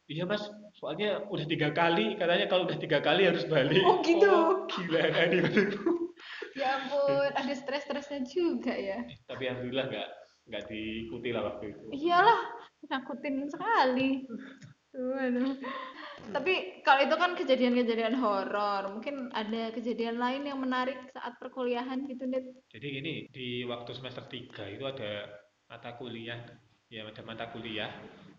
Iya 0.10 0.26
mas, 0.26 0.42
soalnya 0.76 1.22
udah 1.30 1.46
tiga 1.46 1.70
kali, 1.70 2.18
katanya 2.18 2.50
kalau 2.50 2.66
udah 2.66 2.82
tiga 2.82 2.98
kali 3.00 3.30
harus 3.30 3.46
balik. 3.46 3.86
Oh, 3.86 4.02
gitu. 4.02 4.26
Oh, 4.26 4.66
gila 4.66 5.06
Ya 6.58 6.82
ampun, 6.82 7.30
ada 7.30 7.54
stres-stresnya 7.54 8.26
juga 8.26 8.74
ya. 8.74 9.06
Tapi 9.30 9.48
alhamdulillah 9.48 9.86
nggak 9.86 10.10
nggak 10.50 10.64
diikuti 10.66 11.30
lah 11.30 11.46
waktu 11.46 11.78
itu. 11.78 11.86
Iyalah, 11.94 12.42
nakutin 12.90 13.48
sekali. 13.48 14.26
Tapi 16.30 16.84
kalau 16.86 17.02
itu 17.08 17.16
kan 17.16 17.32
kejadian-kejadian 17.34 18.14
horor, 18.20 18.92
mungkin 18.92 19.34
ada 19.34 19.72
kejadian 19.74 20.20
lain 20.20 20.46
yang 20.46 20.60
menarik 20.60 21.00
saat 21.16 21.40
perkuliahan 21.40 22.06
gitu, 22.06 22.28
Net. 22.28 22.46
Jadi 22.70 22.88
gini, 23.02 23.14
di 23.32 23.64
waktu 23.66 23.96
semester 23.96 24.28
3 24.28 24.76
itu 24.76 24.84
ada 24.86 25.26
mata 25.72 25.96
kuliah, 25.96 26.38
ya 26.92 27.08
ada 27.08 27.24
mata 27.26 27.50
kuliah, 27.50 27.90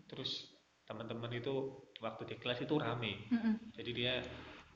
terus 0.07 0.55
teman-teman 0.87 1.31
itu 1.35 1.83
waktu 1.99 2.31
di 2.31 2.35
kelas 2.39 2.63
itu 2.63 2.79
rame. 2.79 3.27
Mm-mm. 3.33 3.73
Jadi 3.75 3.91
dia 3.91 4.21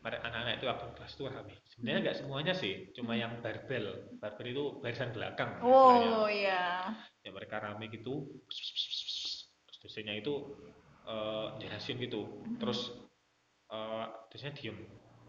anak-anak 0.06 0.62
itu 0.62 0.66
waktu 0.70 0.86
kelas 0.98 1.14
itu 1.16 1.24
rame. 1.30 1.54
Sebenarnya 1.72 2.00
nggak 2.10 2.18
semuanya 2.20 2.54
sih, 2.58 2.90
cuma 2.98 3.16
yang 3.16 3.38
barbel. 3.40 4.12
Barbel 4.20 4.48
itu 4.50 4.64
barisan 4.82 5.14
belakang. 5.16 5.62
Oh 5.62 6.28
iya. 6.28 6.90
Ya 7.22 7.30
mereka 7.32 7.64
rame 7.64 7.88
gitu, 7.94 8.28
terus 8.50 8.60
dosennya 9.82 10.18
itu 10.18 10.58
eh, 11.06 11.48
jelasin 11.62 11.98
gitu, 12.02 12.22
terus 12.58 12.94
eh, 13.72 14.06
dosennya 14.30 14.54
diem. 14.58 14.78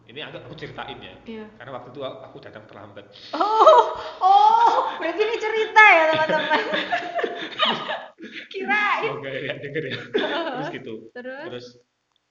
Ini 0.06 0.22
agak 0.22 0.46
aku 0.46 0.54
ceritain 0.54 1.02
ya, 1.02 1.18
Iya. 1.26 1.50
karena 1.58 1.70
waktu 1.74 1.90
itu 1.90 1.98
aku 2.06 2.38
datang 2.38 2.62
terlambat. 2.70 3.10
Oh, 3.34 3.90
oh, 4.22 4.94
berarti 5.02 5.18
ini 5.18 5.34
cerita 5.34 5.82
ya 5.82 6.04
teman-teman. 6.14 6.62
Kirain. 8.54 9.10
Oh 9.10 9.18
enggak 9.18 9.34
ya, 9.34 9.54
denger 9.58 9.82
ya. 9.90 9.98
Terus 10.14 10.68
gitu. 10.70 10.94
Terus? 11.10 11.42
Terus 11.50 11.66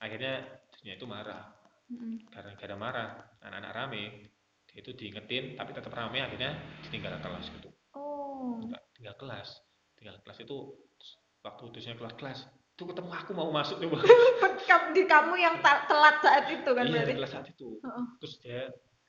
akhirnya 0.00 0.40
dosennya 0.72 0.94
itu 0.96 1.06
marah. 1.06 1.44
Mm-mm. 1.92 2.26
Karena 2.32 2.50
gara 2.58 2.76
marah, 2.80 3.08
anak-anak 3.44 3.72
rame. 3.76 4.04
Dia 4.72 4.80
itu 4.82 4.90
diingetin, 4.96 5.54
tapi 5.60 5.70
tetap 5.76 5.92
rame 5.92 6.18
akhirnya 6.24 6.56
ditinggal 6.88 7.20
kelas 7.20 7.46
gitu. 7.60 7.68
Oh. 7.92 8.56
Tinggal 8.96 9.14
kelas. 9.20 9.60
Tinggal 10.00 10.16
kelas 10.24 10.38
itu 10.42 10.56
waktu 11.44 11.64
dosennya 11.76 12.00
kelas 12.00 12.14
kelas 12.18 12.38
itu 12.76 12.84
ketemu 12.84 13.08
aku 13.08 13.32
mau 13.32 13.48
masuk 13.48 13.80
coba. 13.80 14.04
Di 14.92 15.08
kamu 15.08 15.34
yang 15.40 15.56
telat 15.64 16.20
saat 16.20 16.44
itu 16.52 16.70
kan 16.76 16.84
iya 16.84 17.00
berarti? 17.00 17.08
di 17.08 17.16
kelas 17.16 17.32
saat 17.32 17.46
itu. 17.48 17.80
Heeh. 17.80 18.04
Terus 18.20 18.34
dia 18.44 18.60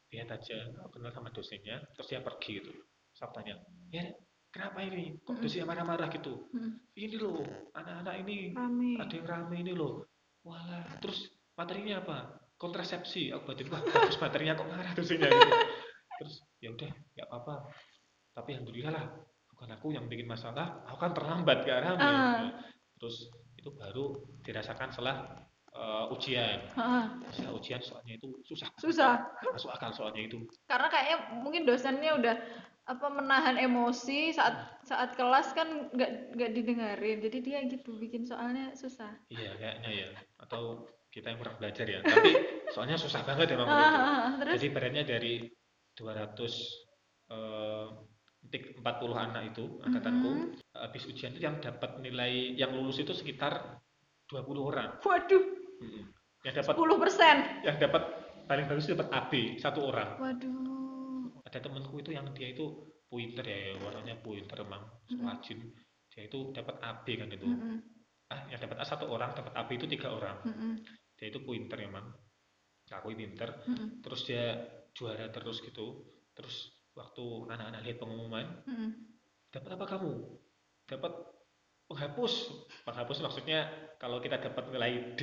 lihat 0.07 0.29
aja, 0.31 0.57
aku 0.79 0.89
kenal 0.95 1.11
sama 1.11 1.29
dosennya, 1.35 1.83
terus 1.91 2.07
dia 2.07 2.23
pergi 2.23 2.63
gitu. 2.63 2.71
Saya 3.11 3.27
tanya, 3.35 3.59
ya 3.91 4.07
kenapa 4.55 4.87
ini? 4.87 5.19
Kok 5.19 5.43
dosennya 5.43 5.67
marah-marah 5.67 6.07
gitu? 6.15 6.47
Ini 6.95 7.19
loh, 7.19 7.43
anak-anak 7.75 8.15
ini 8.23 8.55
Rame. 8.55 9.03
ada 9.03 9.11
yang 9.11 9.27
rame 9.27 9.55
ini 9.59 9.75
loh. 9.75 10.07
Walah, 10.47 10.87
terus 11.03 11.27
materinya 11.59 11.99
apa? 12.07 12.39
Kontrasepsi. 12.55 13.35
Aku 13.35 13.51
batin 13.51 13.67
wah, 13.67 13.83
terus 14.07 14.15
materinya 14.23 14.55
kok 14.55 14.69
marah 14.71 14.91
dosennya 14.95 15.27
gitu. 15.27 15.51
Terus 16.23 16.35
ya 16.63 16.71
udah, 16.71 16.91
nggak 17.19 17.27
apa-apa. 17.27 17.55
Tapi 18.31 18.49
alhamdulillah 18.55 18.93
lah, 18.95 19.05
bukan 19.51 19.75
aku 19.75 19.91
yang 19.91 20.07
bikin 20.07 20.23
masalah, 20.23 20.87
aku 20.87 21.03
kan 21.03 21.11
terlambat 21.11 21.67
gak 21.67 21.83
rame. 21.83 21.99
Ah. 21.99 22.47
Terus 22.97 23.29
itu 23.67 23.75
baru 23.75 24.23
dirasakan 24.47 24.95
setelah 24.95 25.43
eh, 25.75 26.13
ujian. 26.15 26.71
Setelah 27.35 27.53
ujian 27.59 27.83
soalnya 27.83 28.15
itu 28.15 28.31
susah. 28.47 28.71
Susah. 28.79 29.13
Masuk 29.43 29.75
akal 29.75 29.91
soalnya 29.91 30.23
itu. 30.23 30.47
Karena 30.71 30.87
kayaknya 30.87 31.17
mungkin 31.43 31.67
dosennya 31.67 32.15
udah 32.15 32.35
apa 32.87 33.11
menahan 33.11 33.59
emosi 33.59 34.31
saat 34.31 34.79
saat 34.87 35.19
kelas 35.19 35.51
kan 35.51 35.91
nggak 35.91 36.39
nggak 36.39 36.51
didengarin. 36.55 37.19
Jadi 37.19 37.37
dia 37.43 37.59
gitu 37.67 37.99
bikin 37.99 38.23
soalnya 38.23 38.71
susah. 38.71 39.11
Iya, 39.27 39.59
kayaknya 39.59 39.91
ya. 39.91 40.07
Atau 40.39 40.87
kita 41.11 41.35
yang 41.35 41.43
kurang 41.43 41.59
belajar 41.59 41.83
ya. 41.83 41.99
Tapi 42.07 42.31
soalnya 42.71 42.95
susah 42.95 43.27
banget 43.27 43.51
emang 43.51 43.67
waktu 43.67 43.83
itu. 43.83 43.99
Ah, 43.99 44.31
terus 44.39 44.53
Jadi 44.55 44.67
badannya 44.71 45.03
dari 45.03 45.33
200 45.99 47.35
eh, 47.35 47.87
40 48.45 48.81
anak 49.13 49.51
itu 49.51 49.81
angkatanku 49.81 50.31
Mhm. 50.31 50.77
habis 50.77 51.03
ujian 51.05 51.35
itu 51.35 51.43
yang 51.43 51.57
dapat 51.59 51.99
nilai 51.99 52.55
yang 52.55 52.71
lulus 52.71 52.97
itu 52.97 53.11
sekitar 53.11 53.81
20 54.27 54.63
orang. 54.63 54.99
waduh. 55.01 55.43
Yang 56.45 56.63
dapat 56.63 56.73
10%. 56.79 57.37
yang 57.65 57.77
dapat 57.77 58.03
paling 58.47 58.65
bagus 58.65 58.87
itu 58.87 58.95
dapat 58.95 59.09
AB 59.11 59.31
satu 59.57 59.79
orang 59.83 60.15
Waduh. 60.15 61.43
ada 61.43 61.59
temanku 61.59 61.99
itu 61.99 62.15
yang 62.15 62.23
dia 62.31 62.55
itu 62.55 62.65
pointer 63.07 63.43
ya 63.43 63.75
warnanya 63.77 64.15
pointer 64.19 64.63
emang 64.63 64.83
Mm-mm. 65.11 65.27
rajin 65.27 65.59
dia 66.07 66.23
itu 66.23 66.55
dapat 66.55 66.79
AB 66.79 67.05
kan 67.19 67.27
itu 67.27 67.47
Mm-mm. 67.47 67.77
ah 68.27 68.41
yang 68.47 68.59
dapat 68.59 68.79
A 68.79 68.85
satu 68.85 69.07
orang 69.07 69.35
dapat 69.35 69.51
AB 69.53 69.69
itu 69.75 69.87
tiga 69.87 70.11
orang 70.11 70.39
Mm-mm. 70.43 70.79
dia 71.19 71.27
itu 71.27 71.39
pointer 71.43 71.79
emang 71.83 72.07
aku 72.87 73.11
pinter 73.11 73.49
Mm-mm. 73.67 73.99
terus 73.99 74.23
dia 74.23 74.55
juara 74.95 75.27
terus 75.27 75.59
gitu 75.59 76.07
terus 76.31 76.71
waktu 76.97 77.25
anak-anak 77.47 77.81
lihat 77.85 77.97
pengumuman 77.97 78.45
Mm-mm. 78.65 78.89
dapat 79.53 79.69
apa 79.77 79.85
kamu? 79.85 80.11
Dapat 80.89 81.13
penghapus. 81.87 82.33
Penghapus 82.83 83.17
maksudnya 83.21 83.69
kalau 83.95 84.19
kita 84.19 84.41
dapat 84.41 84.67
nilai 84.73 85.15
D 85.15 85.21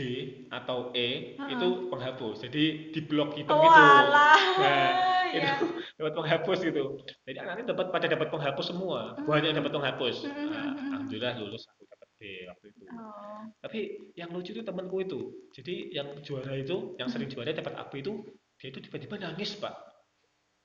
atau 0.49 0.95
E 0.95 1.35
Ha-ha. 1.37 1.51
itu 1.51 1.69
penghapus. 1.91 2.47
Jadi 2.47 2.65
di 2.95 3.01
blok 3.03 3.35
hitam 3.35 3.59
Oh, 3.59 3.63
gitu. 3.63 3.83
Alah. 3.83 4.39
Nah, 4.55 4.89
itu 5.37 5.67
dapat 5.99 6.13
penghapus 6.15 6.59
gitu. 6.63 6.85
Jadi 7.27 7.37
anak-anak 7.43 7.67
dapat 7.75 7.87
pada 7.91 8.07
dapat 8.07 8.29
penghapus 8.31 8.67
semua. 8.71 9.19
Banyak 9.21 9.51
yang 9.51 9.59
dapat 9.61 9.73
penghapus. 9.75 10.17
Hmm. 10.25 10.47
Nah, 10.49 10.67
alhamdulillah 10.95 11.35
lulus 11.43 11.67
aku 11.69 11.83
dapat 11.85 12.09
D 12.17 12.23
waktu 12.49 12.67
itu. 12.71 12.83
Oh. 12.95 13.43
tapi 13.59 13.81
yang 14.15 14.31
lucu 14.31 14.55
itu 14.55 14.63
temanku 14.63 15.03
itu. 15.03 15.21
Jadi 15.51 15.91
yang 15.91 16.23
juara 16.23 16.55
itu 16.55 16.95
yang 16.97 17.11
sering 17.11 17.27
juara 17.27 17.51
dapat 17.51 17.75
AB 17.75 17.93
itu 17.99 18.23
dia 18.57 18.71
itu 18.71 18.79
tiba-tiba 18.79 19.19
nangis 19.19 19.59
pak 19.59 19.75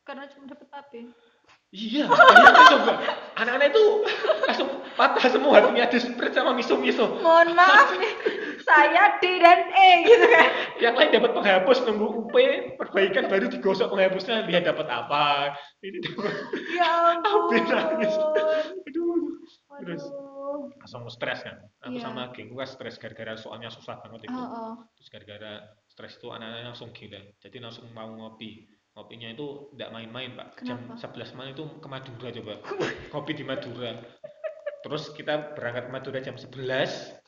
Karena 0.09 0.25
cuma 0.25 0.49
dapat 0.49 0.67
AP. 0.73 0.93
Iya, 1.69 2.09
bayangin 2.09 2.65
coba. 2.73 2.93
Anak-anak 3.37 3.67
itu 3.69 3.83
langsung 4.41 4.69
patah 4.97 5.25
semua 5.29 5.61
hatinya 5.61 5.85
desperate 5.85 6.33
sama 6.33 6.57
miso-miso. 6.57 7.21
Mohon 7.21 7.53
maaf 7.53 7.93
nih, 7.93 8.13
saya 8.65 9.21
D 9.21 9.37
dan 9.37 9.69
E 9.69 9.89
gitu 10.09 10.25
kan. 10.33 10.45
Yang 10.81 10.93
lain 10.97 11.09
dapat 11.13 11.31
penghapus 11.37 11.77
nunggu 11.85 12.25
UP, 12.25 12.33
perbaikan 12.81 13.29
baru 13.29 13.53
digosok 13.53 13.93
penghapusnya, 13.93 14.49
dia 14.49 14.65
dapat 14.65 14.89
apa. 14.89 15.53
Ini 15.85 15.97
dapat 16.01 16.33
Ya 16.73 16.89
ampun. 17.13 17.53
Hampir 17.53 17.61
nangis. 17.69 18.13
aduh. 18.89 19.17
Terus 19.85 20.03
langsung 20.81 21.05
stres 21.13 21.45
kan. 21.45 21.69
Aku 21.85 22.01
Iya. 22.01 22.09
sama 22.09 22.33
gengku 22.33 22.57
kan 22.57 22.65
stres 22.65 22.97
gara-gara 22.97 23.37
soalnya 23.37 23.69
susah 23.69 24.01
banget 24.01 24.25
itu. 24.25 24.33
Oh, 24.33 24.41
oh. 24.41 24.73
Terus 24.97 25.09
gara-gara 25.13 25.53
stres 25.85 26.17
itu 26.17 26.33
anak-anak 26.33 26.73
langsung 26.73 26.89
gila. 26.97 27.21
Jadi 27.45 27.57
langsung 27.61 27.85
mau 27.93 28.09
ngopi. 28.09 28.78
Ngopinya 28.93 29.29
itu 29.29 29.45
tidak 29.71 29.89
main-main, 29.91 30.29
Pak. 30.33 30.47
Jam 30.61 30.77
Kenapa? 30.87 30.99
11 30.99 31.33
malam 31.33 31.51
itu 31.53 31.65
ke 31.79 31.87
Madura 31.87 32.27
coba. 32.31 32.53
Kopi 33.09 33.31
di 33.33 33.43
Madura. 33.43 33.91
Terus 34.79 35.11
kita 35.11 35.53
berangkat 35.53 35.87
ke 35.87 35.91
Madura 35.91 36.19
jam 36.19 36.35
11 36.35 36.55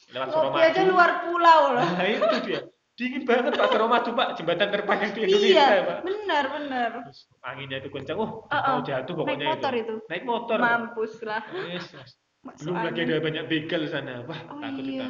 lewat 0.10 0.28
Suramadu. 0.32 0.64
aja 0.64 0.82
luar 0.84 1.12
pulau 1.22 1.62
loh. 1.76 1.84
Nah, 1.86 2.06
itu 2.06 2.38
dia. 2.46 2.62
Dingin 2.92 3.24
banget 3.24 3.56
Pak 3.56 3.72
Suramadu, 3.72 4.12
Pak. 4.12 4.28
Jembatan 4.36 4.68
terpanjang 4.70 5.12
di 5.12 5.20
Indonesia, 5.24 5.64
Iya, 5.64 5.68
Pak. 5.82 5.98
benar 6.04 6.44
benar. 6.50 6.90
Terus 7.08 7.20
anginnya 7.42 7.78
itu 7.80 7.90
kencang. 7.90 8.18
Oh, 8.18 8.30
Uh-uh. 8.46 8.74
mau 8.74 8.82
jatuh 8.82 9.14
Naik 9.14 9.20
pokoknya 9.22 9.48
motor 9.48 9.74
itu. 9.74 9.80
itu. 9.80 9.96
Naik 10.08 10.24
motor. 10.24 10.58
Mampus 10.60 11.14
lah. 11.24 11.44
Yes, 11.66 11.88
yes. 11.92 12.12
Belum 12.42 12.74
lagi 12.74 13.00
ada 13.02 13.22
banyak 13.22 13.44
begal 13.48 13.82
sana. 13.86 14.26
Wah, 14.26 14.40
Oh 14.50 14.58
takut 14.60 14.84
iya. 14.84 15.06
kita. 15.06 15.08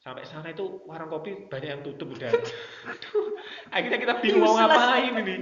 Sampai 0.00 0.24
sana 0.24 0.48
itu 0.48 0.80
warung 0.88 1.12
kopi 1.12 1.44
banyak 1.46 1.68
yang 1.70 1.82
tutup 1.84 2.08
udah. 2.10 2.32
Aduh, 2.90 3.26
akhirnya 3.68 3.98
kita 4.00 4.14
bingung 4.18 4.48
mau 4.48 4.56
ngapain 4.56 5.12
ini. 5.20 5.36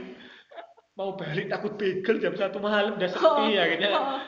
Mau 0.99 1.14
balik 1.14 1.47
takut 1.47 1.79
begal 1.79 2.18
jam 2.18 2.35
satu 2.35 2.59
malam 2.59 2.99
udah 2.99 3.07
sepi 3.07 3.55
akhirnya 3.55 3.90
Oh. 3.94 4.18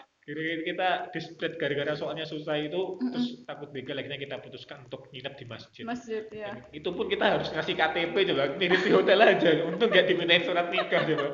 Kita 0.62 1.10
desperate 1.10 1.58
gara-gara 1.58 1.98
soalnya 1.98 2.22
susah 2.22 2.54
itu 2.54 2.78
Mm-mm. 2.78 3.10
terus 3.10 3.42
takut 3.42 3.74
begal 3.74 3.98
akhirnya 3.98 4.14
kita 4.14 4.38
putuskan 4.38 4.86
untuk 4.86 5.10
nginep 5.10 5.34
di 5.34 5.44
masjid. 5.44 5.82
Masjid 5.82 6.22
ya. 6.30 6.54
Dan 6.54 6.70
itu 6.70 6.86
pun 6.94 7.10
kita 7.10 7.34
harus 7.34 7.50
ngasih 7.50 7.74
KTP 7.74 8.14
coba 8.30 8.54
nginep 8.54 8.80
di 8.86 8.90
hotel 8.94 9.18
aja 9.18 9.50
untung 9.66 9.90
nggak 9.90 10.06
diminain 10.06 10.46
surat 10.46 10.70
nikah 10.70 11.02
coba 11.02 11.26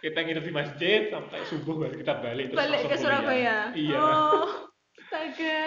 kita 0.00 0.18
nginep 0.24 0.40
di 0.40 0.52
masjid 0.56 1.00
sampai 1.12 1.44
subuh 1.44 1.76
baru 1.76 2.00
kita 2.00 2.14
balik 2.24 2.44
terus 2.48 2.60
Balik 2.64 2.80
ke 2.80 2.86
kuliah. 2.88 3.00
Surabaya. 3.04 3.56
iya 3.76 3.98
Oh. 4.00 4.48
Astaga. 4.96 5.60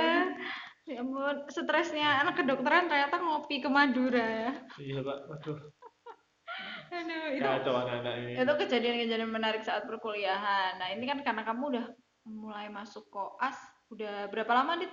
Ya 0.88 1.04
ampun, 1.04 1.43
stresnya 1.52 2.23
anak 2.23 2.39
kedokteran 2.39 2.88
ternyata 2.88 3.19
ngopi 3.19 3.60
ke 3.60 3.67
Madura 3.67 4.23
ya. 4.23 4.52
iya 4.80 5.00
pak 5.04 5.17
waduh 5.28 5.60
Aduh, 6.95 7.36
itu 7.36 7.43
kacau 7.43 7.76
anak-anak 7.76 8.13
ini 8.23 8.32
itu 8.39 8.54
kejadian-kejadian 8.63 9.28
menarik 9.28 9.60
saat 9.62 9.84
perkuliahan. 9.84 10.80
Nah, 10.80 10.88
ini 10.95 11.04
kan 11.04 11.19
karena 11.19 11.43
kamu 11.43 11.63
udah 11.76 11.86
mulai 12.23 12.71
masuk 12.71 13.12
koas, 13.12 13.60
udah 13.91 14.32
berapa 14.32 14.47
lama, 14.56 14.80
Dit? 14.80 14.91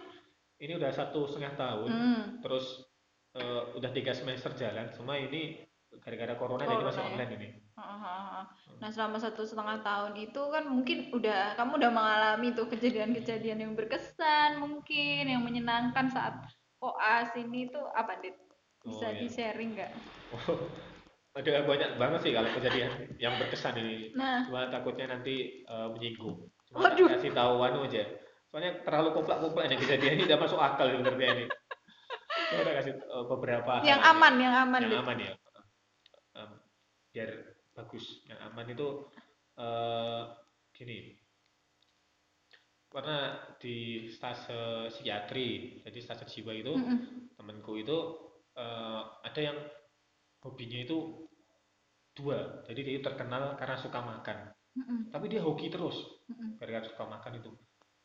ini 0.58 0.78
udah 0.78 0.90
satu 0.90 1.26
setengah 1.26 1.54
tahun 1.54 1.88
Hmm. 1.90 2.22
terus 2.38 2.86
eh, 3.34 3.62
udah 3.74 3.90
tiga 3.90 4.14
semester 4.14 4.54
jalan 4.54 4.86
cuma 4.94 5.18
ini 5.18 5.58
gara-gara 6.04 6.36
corona, 6.36 6.62
jadi 6.62 6.76
Corona 6.76 6.88
masih 6.92 7.00
ya. 7.00 7.08
online 7.08 7.32
ini 7.34 7.48
Heeh. 7.74 8.40
Nah, 8.78 8.90
selama 8.92 9.16
satu 9.16 9.42
setengah 9.42 9.80
tahun 9.80 10.12
itu 10.20 10.42
kan 10.52 10.64
mungkin 10.68 11.10
udah 11.10 11.56
kamu 11.56 11.80
udah 11.80 11.90
mengalami 11.90 12.52
tuh 12.52 12.68
kejadian-kejadian 12.68 13.58
yang 13.64 13.72
berkesan, 13.72 14.60
mungkin 14.60 15.26
yang 15.26 15.42
menyenangkan 15.42 16.06
saat 16.06 16.44
koas 16.78 17.32
ini 17.34 17.72
tuh 17.72 17.88
apa, 17.96 18.20
Dit? 18.20 18.36
Bisa 18.84 19.08
Oh, 19.08 19.10
iya. 19.10 19.20
di-sharing 19.24 19.72
nggak? 19.74 19.90
Oh, 20.36 20.68
ada 21.34 21.66
banyak 21.66 21.90
banget 21.98 22.20
sih 22.22 22.32
kalau 22.36 22.46
kejadian 22.54 22.90
yang 23.18 23.34
berkesan 23.42 23.74
ini 23.74 24.14
Nah, 24.14 24.46
cuma 24.46 24.70
takutnya 24.70 25.18
nanti 25.18 25.66
eh, 25.66 25.88
menyinggung 25.90 26.46
cuma 26.70 26.86
Waduh. 26.86 27.10
kasih 27.10 27.34
tahu 27.34 27.58
anu 27.58 27.82
aja 27.90 28.06
soalnya 28.54 28.78
terlalu 28.86 29.18
komplek-komplek 29.18 29.66
ini 29.66 29.76
kejadian 29.82 30.12
ini 30.14 30.22
udah 30.30 30.38
masuk 30.38 30.60
akal 30.62 30.86
sebenarnya 30.86 31.28
ini 31.34 31.44
udah 32.54 32.74
kasih 32.78 32.92
eh, 32.94 33.24
beberapa 33.26 33.72
yang 33.82 33.98
aman, 33.98 34.34
yang 34.38 34.54
aman, 34.54 34.80
yang 34.86 35.02
aman 35.02 35.16
ya 35.18 35.32
biar 37.14 37.30
bagus 37.70 38.26
yang 38.26 38.38
aman 38.50 38.66
itu 38.74 38.88
eh 39.54 40.22
gini 40.74 41.14
karena 42.90 43.34
di 43.58 44.06
stase 44.10 44.86
psikiatri 44.90 45.82
jadi 45.82 45.98
stase 45.98 46.26
jiwa 46.30 46.52
itu 46.54 46.74
Mm-mm. 46.74 47.34
temanku 47.34 47.74
itu 47.78 47.98
eh, 48.54 49.02
ada 49.26 49.40
yang 49.42 49.58
hobinya 50.42 50.78
itu 50.86 50.98
dua 52.14 52.62
jadi 52.70 52.80
dia 52.86 53.00
terkenal 53.02 53.58
karena 53.58 53.74
suka 53.74 53.98
makan 53.98 54.38
Mm-mm. 54.78 55.10
tapi 55.10 55.26
dia 55.26 55.42
hoki 55.42 55.66
terus 55.74 55.98
Mm-mm. 56.30 56.54
gara-gara 56.62 56.86
suka 56.86 57.04
makan 57.06 57.32
itu 57.42 57.50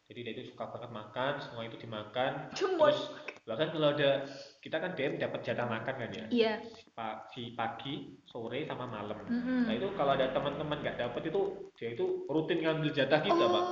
jadi 0.09 0.19
dia 0.25 0.33
itu 0.41 0.43
suka 0.49 0.73
banget 0.73 0.89
makan 0.89 1.33
semua 1.37 1.63
itu 1.69 1.77
dimakan 1.77 2.49
Cuma 2.57 2.89
terus 2.89 3.01
bahkan 3.45 3.69
kalau 3.69 3.93
ada 3.93 4.25
kita 4.57 4.77
kan 4.81 4.97
DM 4.97 5.21
dapat 5.21 5.39
jatah 5.45 5.69
makan 5.69 5.95
kan 6.01 6.09
ya 6.09 6.25
iya. 6.33 6.53
pa- 6.88 6.88
si 7.27 7.53
pagi 7.53 7.93
sore 8.23 8.63
sama 8.63 8.85
malam 8.85 9.19
Mm-mm. 9.25 9.65
nah 9.65 9.73
itu 9.73 9.87
kalau 9.93 10.13
ada 10.13 10.29
teman-teman 10.29 10.79
nggak 10.79 10.97
dapat 10.97 11.21
itu 11.27 11.41
dia 11.75 11.89
itu 11.93 12.05
rutin 12.25 12.59
ngambil 12.61 12.91
jatah 12.91 13.19
kita 13.19 13.45
pak 13.45 13.65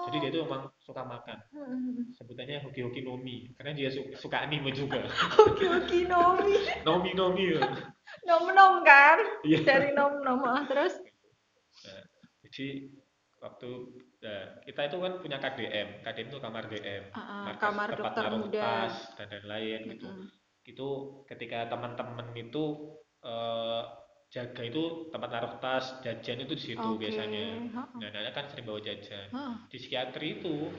Oh. 0.00 0.08
jadi 0.08 0.16
dia 0.16 0.30
itu 0.32 0.40
memang 0.42 0.72
suka 0.80 1.04
makan 1.04 1.38
Mm-mm. 1.52 2.08
sebutannya 2.16 2.64
hoki-hoki 2.64 3.04
nomi 3.04 3.52
karena 3.54 3.76
dia 3.76 3.88
su- 3.92 4.08
suka 4.16 4.40
anime 4.40 4.72
juga 4.72 4.96
oke 5.44 5.64
Nomi. 6.08 6.56
nomi 6.88 7.10
nomi 7.12 7.44
ya. 7.52 7.60
Nom 8.24 8.48
nom 8.50 8.80
kan? 8.82 9.20
Iya. 9.44 9.60
Dari 9.62 9.92
nom 9.92 10.18
nom 10.20 10.40
ah, 10.42 10.64
terus. 10.66 10.98
Nah, 11.84 12.02
jadi 12.42 12.90
waktu 13.38 13.68
nah, 14.18 14.44
kita 14.64 14.80
itu 14.88 14.96
kan 14.98 15.12
punya 15.20 15.38
KDM 15.38 15.88
KDM 16.02 16.26
itu 16.28 16.38
kamar 16.40 16.64
DM 16.66 17.04
ah, 17.12 17.46
markas 17.46 17.60
kamar 17.62 17.88
dokter 17.92 18.24
muda. 18.34 18.60
tas 18.60 18.94
dan 19.14 19.28
lain-lain 19.30 19.80
gitu 19.94 20.08
Mm-mm. 20.08 20.26
Itu 20.70 20.88
ketika 21.24 21.66
teman-teman 21.66 22.30
itu 22.32 22.94
eh, 23.20 23.82
jaga 24.30 24.62
itu 24.62 24.82
tempat 25.10 25.26
naruh 25.28 25.54
tas 25.58 25.98
jajan 26.00 26.38
itu 26.40 26.54
di 26.54 26.64
situ 26.64 26.86
Oke. 26.86 27.02
biasanya 27.02 27.66
nah 27.98 28.08
anak 28.08 28.30
kan 28.30 28.46
sering 28.46 28.62
bawa 28.62 28.78
jajan 28.78 29.26
di 29.66 29.76
psikiatri 29.76 30.38
itu 30.38 30.70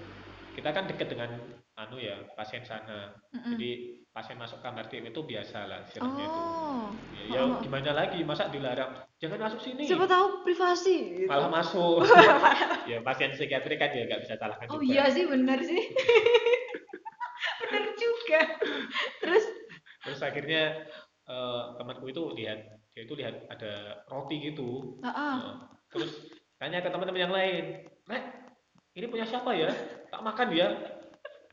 kita 0.52 0.72
kan 0.72 0.88
dekat 0.88 1.12
dengan 1.12 1.36
anu 1.76 1.96
ya 1.96 2.16
pasien 2.34 2.64
sana 2.64 3.12
Mm-mm. 3.30 3.56
jadi 3.56 3.72
pasien 4.12 4.36
masuk 4.36 4.60
kamar 4.60 4.88
DM 4.88 5.08
itu 5.08 5.20
biasa 5.22 5.68
lah 5.68 5.80
istilahnya 5.84 6.26
itu 6.26 6.42
Oh. 6.72 6.88
ya, 7.12 7.24
ya 7.28 7.40
Oh. 7.44 7.60
gimana 7.60 7.92
lagi 7.92 8.24
masa 8.24 8.48
dilarang 8.48 8.92
jangan 9.18 9.40
masuk 9.42 9.60
sini 9.60 9.84
Siapa 9.84 10.08
tahu 10.08 10.44
privasi 10.44 10.96
gitu. 11.20 11.28
malah 11.28 11.52
masuk 11.52 12.08
ya 12.92 13.00
pasien 13.02 13.32
psikiatri 13.32 13.76
kan 13.76 13.92
ya 13.92 14.08
nggak 14.08 14.24
bisa 14.24 14.36
salahkan 14.36 14.68
Oh 14.68 14.80
juga 14.80 14.88
iya 14.88 15.04
sih 15.08 15.28
bener 15.28 15.60
sih. 15.62 15.80
bener 17.62 17.86
juga. 17.96 18.42
Terus 19.20 19.44
terus 20.22 20.38
akhirnya 20.38 20.86
eh, 21.26 21.64
temanku 21.82 22.06
itu 22.14 22.22
lihat 22.38 22.62
dia 22.94 23.02
itu 23.10 23.18
lihat 23.18 23.50
ada 23.50 24.06
roti 24.06 24.38
gitu. 24.38 25.02
Ah, 25.02 25.10
ah. 25.10 25.36
Nah, 25.42 25.58
terus 25.90 26.30
tanya 26.62 26.86
ke 26.86 26.94
teman-teman 26.94 27.26
yang 27.26 27.34
lain 27.34 27.90
Rek 28.06 28.24
ini 28.94 29.10
punya 29.10 29.26
siapa 29.26 29.50
ya? 29.58 29.74
Tak 30.14 30.22
makan 30.22 30.54
ya? 30.54 30.78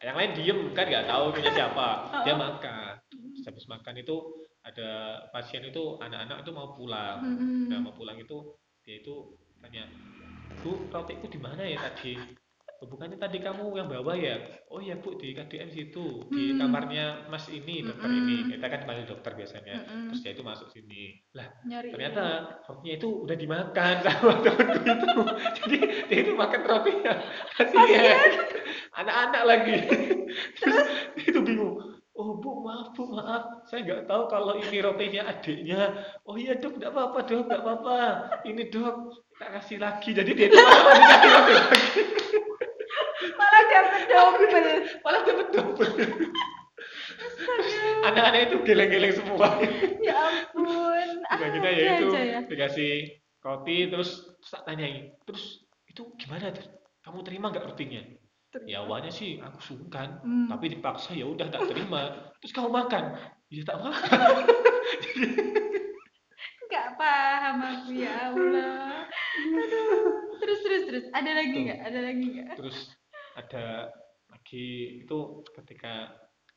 Yang 0.05 0.17
lain 0.21 0.31
diem 0.37 0.61
kan 0.77 0.85
nggak 0.85 1.09
tahu 1.09 1.25
punya 1.33 1.51
siapa. 1.57 1.89
Dia 2.29 2.37
makan. 2.37 2.93
Terus 3.09 3.45
habis 3.49 3.65
makan 3.73 3.95
itu 3.97 4.17
ada 4.61 4.91
pasien 5.33 5.65
itu 5.65 5.97
anak-anak 5.97 6.45
itu 6.45 6.53
mau 6.53 6.77
pulang. 6.77 7.25
Nah 7.73 7.81
mau 7.81 7.97
pulang 7.97 8.21
itu 8.21 8.53
dia 8.85 9.01
itu 9.01 9.33
tanya 9.65 9.89
bu 10.61 10.93
rotiku 10.93 11.25
di 11.33 11.41
mana 11.41 11.65
ya 11.65 11.81
tadi 11.81 12.21
bukannya 12.87 13.19
tadi 13.19 13.43
kamu 13.43 13.75
yang 13.75 13.91
bawa 13.91 14.14
ya? 14.14 14.38
Oh 14.71 14.79
ya 14.79 14.95
bu 14.95 15.19
di 15.19 15.35
KDM 15.35 15.67
situ. 15.67 16.23
Di 16.31 16.55
Hmm. 16.55 16.62
kamarnya 16.62 17.27
mas 17.27 17.51
ini 17.51 17.83
dokter 17.83 18.07
Mm-mm. 18.07 18.21
ini 18.23 18.37
kita 18.55 18.67
kan 18.71 18.87
panggil 18.87 19.07
dokter 19.11 19.35
biasanya. 19.35 19.83
Mm-mm. 19.83 20.14
terus 20.14 20.21
dia 20.23 20.33
itu 20.38 20.43
masuk 20.47 20.71
sini. 20.71 21.19
Lah 21.35 21.51
nyari. 21.67 21.91
ternyata 21.91 22.25
rotinya 22.71 22.95
itu 22.95 23.09
udah 23.27 23.37
dimakan 23.37 23.95
sama 24.07 24.33
temanku 24.47 24.79
itu. 24.87 25.21
Jadi 25.59 25.79
dia 26.07 26.19
itu 26.23 26.33
makan 26.38 26.62
rotinya 26.62 27.12
kasihan. 27.59 28.31
Anak-anak 28.95 29.43
lagi. 29.43 29.77
Terus 30.62 30.79
dia 31.19 31.27
itu 31.35 31.41
bingung. 31.43 31.83
Oh 32.14 32.35
bu 32.38 32.62
maaf 32.62 32.95
bu 32.95 33.11
maaf. 33.11 33.62
Saya 33.67 33.87
nggak 33.87 34.07
tahu 34.07 34.27
kalau 34.27 34.55
ini 34.55 34.79
rotinya 34.79 35.27
adiknya. 35.27 35.99
Oh 36.23 36.35
iya 36.35 36.55
dok 36.55 36.79
nggak 36.79 36.91
apa-apa 36.91 37.19
dok 37.27 37.47
nggak 37.47 37.62
apa-apa. 37.62 37.99
Ini 38.43 38.71
dok 38.71 38.95
tak 39.35 39.51
kasih 39.59 39.79
lagi. 39.79 40.11
Jadi 40.14 40.31
dia 40.35 40.47
itu 40.47 40.59
malah 40.59 40.83
masih 40.83 41.03
kasih 41.11 41.31
roti 41.31 41.53
lagi 41.55 42.18
double 44.19 44.51
malah 45.07 45.21
dapat 45.23 45.47
double 45.55 45.91
anak-anak 48.05 48.41
itu 48.51 48.57
geleng-geleng 48.67 49.15
semua. 49.15 49.59
Ya 50.03 50.15
ampun. 50.17 51.09
Nah, 51.27 51.49
kita 51.51 51.69
ya 51.71 51.99
itu 51.99 52.07
ya. 52.15 52.41
dikasih 52.47 52.93
roti 53.43 53.87
terus 53.91 54.11
terus 54.39 54.51
tak 54.51 54.63
tanyain 54.67 55.15
terus 55.27 55.63
itu 55.87 56.03
gimana 56.19 56.51
terus 56.55 56.69
kamu 57.03 57.19
terima 57.27 57.51
nggak 57.51 57.67
rotinya? 57.67 58.03
Ya 58.65 58.81
awalnya 58.81 59.13
sih 59.13 59.37
aku 59.39 59.61
sungkan 59.61 60.25
Hmm. 60.25 60.49
tapi 60.49 60.73
dipaksa 60.73 61.13
ya 61.13 61.29
udah 61.29 61.47
tak 61.53 61.69
terima. 61.69 62.33
Terus 62.41 62.53
kamu 62.55 62.69
makan? 62.73 63.05
Ya 63.53 63.63
tak 63.65 63.79
makan. 63.81 64.19
Nggak 66.69 67.01
paham 67.01 67.57
aku 67.65 67.91
ya 67.97 68.29
Allah. 68.29 69.09
Aduh. 69.41 70.37
Terus 70.37 70.61
terus 70.61 70.83
terus. 70.85 71.05
Ada 71.17 71.31
lagi 71.33 71.57
nggak? 71.65 71.81
Ada 71.81 71.99
lagi 72.05 72.25
nggak? 72.29 72.57
Terus 72.61 72.79
ada 73.41 73.89
lagi 74.49 75.05
itu 75.05 75.19
ketika 75.53 76.09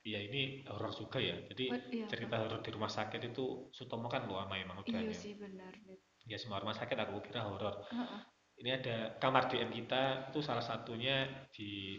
ya 0.02 0.16
ini 0.24 0.64
horor 0.64 0.96
juga 0.96 1.20
ya. 1.20 1.36
Jadi 1.52 1.66
Oh, 1.68 1.78
iya, 1.92 2.08
cerita 2.08 2.40
horor. 2.40 2.64
di 2.64 2.72
rumah 2.72 2.88
sakit 2.88 3.20
itu 3.20 3.68
Sutomo 3.76 4.08
kan 4.08 4.24
lama 4.26 4.56
emang 4.56 4.80
iya 4.88 5.04
udahnya 5.04 5.12
sih 5.14 5.36
benar 5.36 5.76
ya 6.24 6.38
semua 6.40 6.64
rumah 6.64 6.72
sakit 6.72 6.96
aku 6.96 7.20
kira 7.20 7.44
horor. 7.44 7.84
Heeh. 7.92 8.22
ini 8.62 8.70
ada 8.78 9.18
kamar 9.18 9.50
DM 9.50 9.74
kita 9.74 10.30
itu 10.30 10.38
salah 10.40 10.62
satunya 10.62 11.26
di 11.50 11.98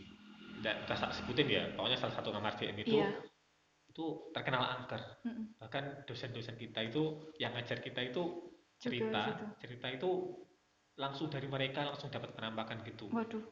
tidak 0.63 0.87
kita 0.87 1.11
sebutin 1.11 1.49
ya 1.51 1.63
pokoknya 1.75 1.99
salah 1.99 2.15
satu 2.15 2.31
kamar 2.31 2.55
DM 2.55 2.77
itu 2.81 2.97
Iya. 3.03 3.19
itu 3.91 4.05
terkenal 4.33 4.63
angker. 4.81 5.03
Mm-mm. 5.29 5.59
bahkan 5.61 6.07
dosen-dosen 6.09 6.55
kita 6.57 6.87
itu 6.87 7.29
yang 7.37 7.53
ngajar 7.53 7.83
kita 7.83 8.01
itu 8.01 8.49
cerita. 8.81 9.37
cerita 9.61 9.87
itu 9.91 10.11
langsung 10.97 11.29
dari 11.29 11.45
mereka 11.51 11.85
langsung 11.85 12.09
dapat 12.09 12.31
penampakan 12.33 12.81
gitu. 12.89 13.11
Waduh 13.13 13.43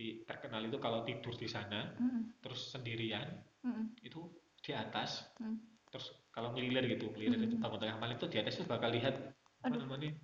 di 0.00 0.24
terkenal 0.24 0.64
itu 0.64 0.80
kalau 0.80 1.04
tidur 1.04 1.36
di 1.36 1.44
sana 1.44 1.92
Mm-mm. 2.00 2.40
terus 2.40 2.72
sendirian 2.72 3.28
Mm-mm. 3.60 4.00
itu 4.00 4.32
di 4.64 4.72
atas 4.72 5.28
Mm. 5.36 5.60
terus 5.92 6.16
kalau 6.32 6.56
ngelilir 6.56 6.88
gitu 6.96 7.12
ngelilir 7.12 7.36
itu 7.44 7.60
Mm. 7.60 7.64
bangun 7.68 7.78
tengah 7.84 7.96
malam 8.00 8.16
itu 8.16 8.24
di 8.32 8.40
atas 8.40 8.56
itu 8.56 8.64
bakal 8.64 8.88
lihat 8.88 9.12
apa 9.60 9.76
namanya 9.76 10.16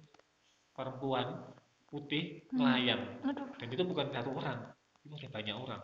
perempuan 0.73 1.53
putih 1.87 2.41
Hmm. 2.49 2.65
melayang 2.65 3.03
aduh 3.21 3.47
dan 3.61 3.69
itu 3.69 3.85
bukan 3.85 4.09
satu 4.11 4.33
orang 4.33 4.59
itu 5.05 5.13
ada 5.13 5.29
banyak 5.29 5.57
orang 5.57 5.83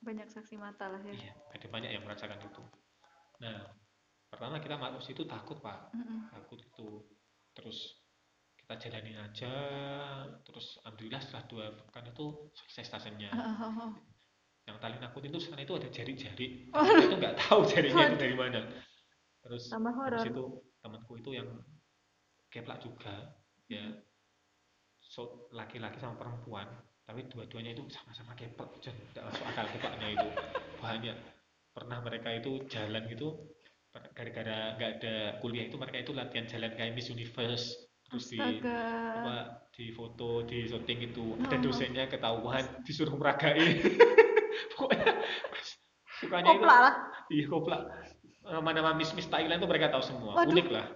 banyak 0.00 0.26
saksi 0.28 0.56
mata 0.56 0.88
lah 0.88 1.00
ya 1.04 1.12
iya 1.12 1.32
ada 1.52 1.66
banyak 1.68 1.90
yang 1.92 2.02
merasakan 2.04 2.40
itu 2.40 2.62
nah 3.44 3.70
pertama 4.32 4.56
kita 4.58 4.80
masuk 4.80 5.04
situ 5.04 5.22
takut 5.28 5.60
pak 5.60 5.92
Mm-mm. 5.92 6.32
takut 6.32 6.58
itu 6.64 6.88
terus 7.52 8.02
kita 8.64 8.80
jalanin 8.80 9.20
aja. 9.20 9.52
Terus 10.40 10.80
alhamdulillah 10.80 11.20
setelah 11.20 11.44
dua 11.52 11.64
pekan 11.84 12.08
itu 12.08 12.48
selesai 12.56 12.96
stasiunnya 12.96 13.28
ah. 13.28 13.92
yang 14.64 14.80
paling 14.80 14.96
nakutin 14.96 15.28
itu 15.28 15.40
sana 15.44 15.60
itu 15.60 15.76
ada 15.76 15.88
jari-jari. 15.92 16.72
Oh. 16.72 16.88
itu 16.96 17.14
nggak 17.20 17.36
tahu 17.36 17.68
jarinya 17.68 18.08
itu 18.08 18.16
dari 18.16 18.36
mana. 18.36 18.64
Terus 19.44 19.68
tambah 19.68 19.92
habis 19.92 20.24
itu 20.32 20.44
temanku 20.80 21.20
itu 21.20 21.30
yang 21.36 21.48
keplak 22.48 22.80
juga 22.80 23.36
ya. 23.68 23.84
Hmm. 23.84 24.00
so 25.04 25.52
laki-laki 25.52 26.00
sama 26.00 26.16
perempuan 26.16 26.64
tapi 27.04 27.28
dua-duanya 27.28 27.76
itu 27.76 27.84
sama-sama 27.92 28.32
keplak. 28.32 28.72
Dan 28.80 28.96
tidak 29.12 29.28
masuk 29.28 29.44
akal 29.44 29.66
keplaknya 29.68 30.08
itu. 30.16 30.28
Banyak. 30.80 31.16
Pernah 31.76 31.98
mereka 32.00 32.32
itu 32.32 32.64
jalan 32.72 33.04
gitu 33.12 33.52
gara-gara 33.94 34.74
nggak 34.74 34.90
ada 34.98 35.14
kuliah 35.38 35.70
itu 35.70 35.78
mereka 35.78 36.02
itu 36.02 36.10
latihan 36.10 36.46
jalan 36.50 36.74
kayak 36.74 36.98
Miss 36.98 37.14
Universe 37.14 37.93
terus 38.08 38.24
di 38.30 38.38
astaga. 38.38 38.80
apa 39.20 39.36
di 39.74 39.86
foto 39.90 40.44
di 40.46 40.68
syuting 40.68 40.98
itu. 41.10 41.24
Ada 41.42 41.56
Oh. 41.58 41.62
dosennya 41.68 42.04
ketahuan 42.06 42.64
disuruh 42.86 43.14
meragain. 43.18 43.80
Pokoknya 44.78 45.12
sukanya 46.20 46.50
itu 46.54 46.64
lah. 46.66 46.92
Iya 47.32 47.44
koplak. 47.50 47.82
Nama-nama 48.44 48.92
Miss 48.94 49.10
Miss 49.16 49.26
Thailand 49.26 49.58
itu 49.58 49.68
mereka 49.68 49.88
tahu 49.90 50.02
semua. 50.04 50.32
Waduh. 50.36 50.52
unik 50.52 50.68
lah. 50.70 50.86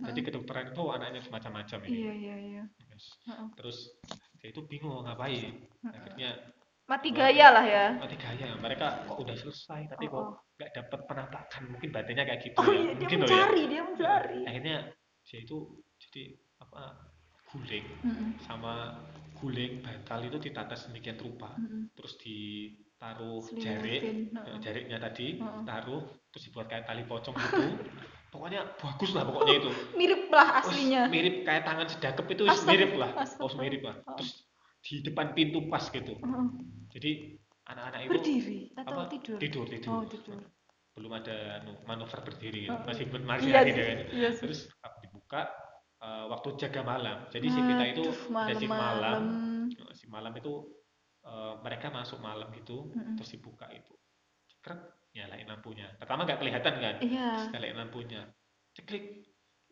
Jadi 0.00 0.20
kedokteran 0.24 0.72
itu 0.72 0.82
anaknya 0.88 1.20
semacam-macam 1.20 1.78
ini. 1.86 1.92
Iya 1.92 2.12
iya 2.16 2.36
iya. 2.40 2.62
Yes. 2.88 3.04
Heeh. 3.28 3.46
terus 3.60 3.78
dia 4.40 4.48
itu 4.48 4.64
bingung 4.64 5.04
ngapain. 5.04 5.60
Akhirnya 5.84 6.40
mati 6.88 7.12
gaya 7.12 7.46
lah 7.52 7.64
ya. 7.68 7.86
Mati 8.00 8.16
gaya. 8.16 8.56
Mereka 8.56 9.06
kok 9.06 9.18
udah 9.20 9.36
selesai 9.36 9.92
tapi 9.92 10.08
Oh, 10.08 10.10
kok 10.10 10.22
oh. 10.24 10.32
nggak 10.60 10.70
dapat 10.76 11.00
penampakan 11.08 11.62
mungkin 11.72 11.88
badannya 11.88 12.24
kayak 12.28 12.40
gitu 12.44 12.56
oh 12.60 12.68
ya. 12.68 12.76
iya 12.76 12.92
dia 12.92 13.00
mungkin 13.00 13.16
ya. 13.16 13.24
mencari 13.24 13.62
dia 13.64 13.80
mencari 13.80 14.40
akhirnya 14.44 14.76
dia 15.24 15.38
itu 15.40 15.56
jadi 16.10 16.34
apa 16.58 16.98
guling. 17.54 17.86
Mm-mm. 18.02 18.30
sama 18.42 18.98
guling 19.38 19.78
bantal 19.80 20.26
itu 20.26 20.42
ditata 20.42 20.74
sedemikian 20.74 21.16
rupa. 21.22 21.54
Mm-mm. 21.54 21.94
terus 21.94 22.18
ditaruh 22.18 23.38
jarik. 23.54 24.02
Selimutin, 24.02 24.18
eh, 24.34 24.42
heeh. 24.42 24.58
jariknya 24.58 24.98
tadi 24.98 25.38
Heeh. 25.38 25.62
taruh 25.62 26.02
terus 26.34 26.42
dibuat 26.50 26.66
kayak 26.66 26.84
tali 26.90 27.06
pocong 27.06 27.34
gitu. 27.38 27.62
Pokoknya 28.30 28.62
bagus 28.78 29.10
lah 29.10 29.26
pokoknya 29.26 29.54
itu. 29.58 29.70
Mirip 29.98 30.30
lah 30.30 30.62
aslinya. 30.62 31.02
mirip 31.10 31.42
kayak 31.42 31.66
tangan 31.66 31.86
sedakep 31.90 32.26
itu 32.30 32.44
Astaga, 32.46 32.70
mirip 32.70 32.92
lah. 32.94 33.10
Astaga. 33.18 33.42
oh 33.42 33.50
mirip 33.58 33.82
lah. 33.82 33.96
Oh. 34.06 34.14
terus 34.18 34.46
di 34.86 34.94
depan 35.02 35.26
pintu 35.34 35.66
pas 35.66 35.82
gitu. 35.90 36.14
Heeh. 36.14 36.46
jadi 36.94 37.10
anak-anak 37.70 38.00
itu 38.06 38.10
berdiri 38.14 38.60
atau 38.78 38.98
apa, 38.98 39.10
tidur? 39.10 39.38
Tidur 39.38 39.66
tidur. 39.66 39.90
Oh 39.90 40.02
tidur. 40.06 40.38
Belum 40.94 41.10
ada 41.14 41.62
anu, 41.62 41.74
manuver 41.90 42.18
berdiri 42.22 42.70
gitu. 42.70 42.78
Masih 42.86 43.04
masih 43.10 43.50
iya 43.50 43.58
ada 43.62 43.70
sih. 43.70 43.82
kan. 43.82 43.98
Iya 44.14 44.30
terus 44.38 44.60
dibuka 45.02 45.42
eh, 46.00 46.24
waktu 46.28 46.48
jaga 46.56 46.80
malam. 46.82 47.18
Jadi 47.28 47.46
si 47.48 47.60
kita 47.60 47.84
itu 47.92 48.02
Aduh, 48.08 48.16
ada 48.36 48.54
shift 48.56 48.70
malam. 48.72 49.20
Malam-malam. 49.70 49.94
si 49.94 50.04
malam 50.08 50.32
itu 50.36 50.52
eh, 51.24 51.54
mereka 51.62 51.86
masuk 51.92 52.18
malam 52.18 52.48
gitu 52.56 52.90
Mm-mm. 52.90 53.16
terus 53.20 53.30
dibuka 53.32 53.68
itu. 53.70 53.94
Cekrek 54.48 54.80
nyalain 55.14 55.46
lampunya. 55.46 55.88
Pertama 55.98 56.24
nggak 56.26 56.38
kelihatan 56.40 56.74
kan? 56.78 56.96
Iya. 57.02 57.30
Nyalain 57.54 57.76
lampunya. 57.76 58.22
Ceklik 58.74 59.26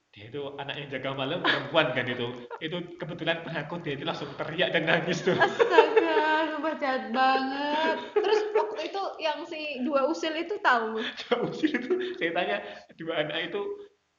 dia 0.09 0.33
itu 0.33 0.41
anak 0.57 0.75
yang 0.81 0.89
jaga 0.89 1.15
malam 1.15 1.45
perempuan 1.45 1.93
kan 1.93 2.07
itu. 2.09 2.29
Itu 2.59 2.77
kebetulan 2.97 3.45
penakut 3.45 3.81
dia 3.85 3.95
itu 3.95 4.05
langsung 4.09 4.31
teriak 4.35 4.73
dan 4.73 4.89
nangis 4.89 5.21
tuh. 5.23 5.37
Astaga 5.37 6.19
sumpah 6.59 6.75
jahat 6.83 7.05
banget. 7.15 7.97
Terus 8.19 8.41
waktu 8.51 8.81
itu 8.91 9.03
yang 9.23 9.39
si 9.47 9.61
dua 9.87 10.11
usil 10.11 10.35
itu 10.35 10.59
tahu? 10.59 10.99
Usil 11.55 11.71
itu 11.71 11.93
saya 12.19 12.31
tanya 12.35 12.57
dua 12.99 13.15
anak 13.23 13.53
itu 13.55 13.61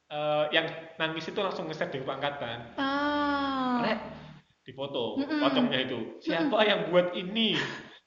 eh, 0.10 0.44
yang 0.52 0.66
nangis 0.98 1.30
itu 1.30 1.40
langsung 1.40 1.70
nge 1.70 1.86
di 1.90 2.02
angkatan 2.02 2.74
ah. 2.76 3.80
Rek 3.86 4.00
di 4.70 4.78
foto 4.78 5.18
Mm-mm. 5.18 5.42
pocongnya 5.42 5.80
itu. 5.82 6.00
Siapa 6.22 6.62
yang 6.62 6.94
buat 6.94 7.18
ini? 7.18 7.58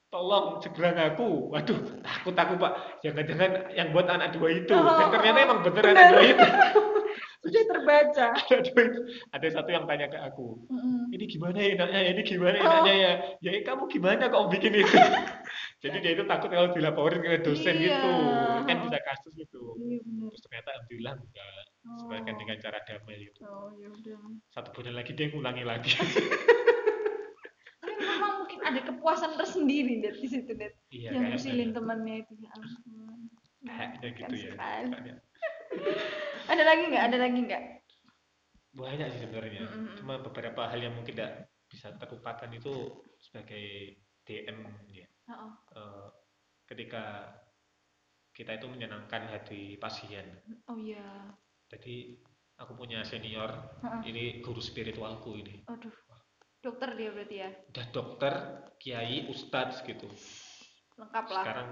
Tolong 0.07 0.63
segera 0.63 0.95
ngaku. 0.95 1.51
Waduh 1.51 1.99
takut 1.99 2.35
aku 2.39 2.53
pak. 2.55 2.71
Jangan-jangan 3.03 3.75
yang 3.75 3.91
buat 3.91 4.07
anak 4.07 4.31
dua 4.31 4.63
itu. 4.63 4.71
Oh, 4.71 4.87
dan 4.95 5.11
ternyata 5.11 5.39
emang 5.43 5.59
bener 5.59 5.83
bener. 5.83 5.91
anak 5.91 6.05
dua 6.15 6.23
itu. 6.23 6.45
Sudah 7.43 7.63
terbaca. 7.67 8.27
Anak 8.47 8.61
dua 8.71 8.81
itu. 8.87 8.99
Ada 9.35 9.47
satu 9.59 9.69
yang 9.75 9.83
tanya 9.83 10.07
ke 10.07 10.15
aku 10.15 10.63
Mm-mm. 10.71 11.11
ini 11.11 11.25
gimana 11.27 11.57
ya 11.59 11.69
enaknya? 11.75 11.99
Ya? 11.99 12.09
ini 12.15 12.21
gimana 12.23 12.55
Oh. 12.55 12.63
enaknya 12.63 12.93
ya? 12.95 13.11
Ya 13.43 13.51
kamu 13.67 13.83
gimana 13.91 14.23
kok 14.31 14.47
bikin 14.47 14.71
itu 14.79 14.95
jadi 15.83 15.97
dia 15.99 16.11
itu 16.15 16.23
takut 16.23 16.47
kalau 16.47 16.71
dilaporin 16.71 17.19
ke 17.19 17.43
dosen 17.43 17.75
Iya. 17.75 17.99
gitu. 17.99 18.11
Kan 18.63 18.77
bisa 18.87 18.99
kasus 19.03 19.33
gitu 19.35 19.75
iya 19.83 19.99
terus 20.31 20.41
ternyata 20.47 20.69
alhamdulillah 20.79 21.13
enggak 21.19 21.65
oh. 21.83 21.97
sebagian 21.99 22.35
dengan 22.39 22.57
cara 22.63 22.77
damai 22.87 23.15
gitu. 23.27 23.39
Oh 23.43 23.67
ya 23.75 23.87
udah. 23.91 24.17
Satu 24.55 24.69
bulan 24.71 24.95
lagi 24.95 25.11
dia 25.11 25.27
ngulangi 25.27 25.63
lagi. 25.67 25.91
Tapi 27.83 27.93
memang 27.99 28.31
mungkin 28.47 28.59
ada 28.63 28.79
kepuasan 28.79 29.35
tersendiri 29.35 29.99
deh 29.99 30.15
di 30.15 30.27
situ 30.31 30.51
deh 30.55 30.71
iya 30.95 31.11
yang 31.11 31.35
ngusilin 31.35 31.75
temannya 31.75 32.23
itu 32.23 32.33
ya 32.39 32.49
ampun. 32.55 33.19
Gitu 33.67 34.07
Keren 34.15 34.31
ya 34.31 34.51
sekali. 34.55 34.87
Kayaknya. 34.87 35.15
ada 36.55 36.63
lagi 36.63 36.83
nggak? 36.87 37.03
Ada 37.11 37.17
lagi 37.19 37.39
nggak? 37.43 37.63
Banyak 38.73 39.07
sih 39.11 39.21
sebenarnya. 39.21 39.61
Mm-mm. 39.67 39.99
cuma 39.99 40.15
beberapa 40.23 40.65
hal 40.71 40.79
yang 40.79 40.95
mungkin 40.95 41.13
tidak 41.13 41.51
bisa 41.67 41.91
terlupakan 41.99 42.49
itu 42.55 43.03
sebagai 43.19 43.97
DM 44.23 44.57
ya 44.93 45.05
Eh, 45.29 46.07
ketika 46.67 47.31
kita 48.33 48.57
itu 48.57 48.65
menyenangkan 48.67 49.29
hati 49.29 49.77
pasien. 49.77 50.25
Oh 50.67 50.75
iya. 50.75 51.31
Jadi 51.69 52.17
aku 52.57 52.73
punya 52.73 53.05
senior 53.05 53.77
Heeh. 53.81 54.01
ini 54.09 54.23
guru 54.41 54.59
spiritualku 54.59 55.37
ini. 55.37 55.63
Aduh. 55.69 55.93
Dokter 56.63 56.95
dia 56.95 57.11
berarti 57.11 57.35
ya? 57.43 57.49
Udah 57.75 57.85
dokter 57.91 58.33
kiai 58.79 59.27
ustadz 59.27 59.83
gitu. 59.83 60.07
Lengkap 60.95 61.25
lah. 61.27 61.43
Sekarang 61.43 61.69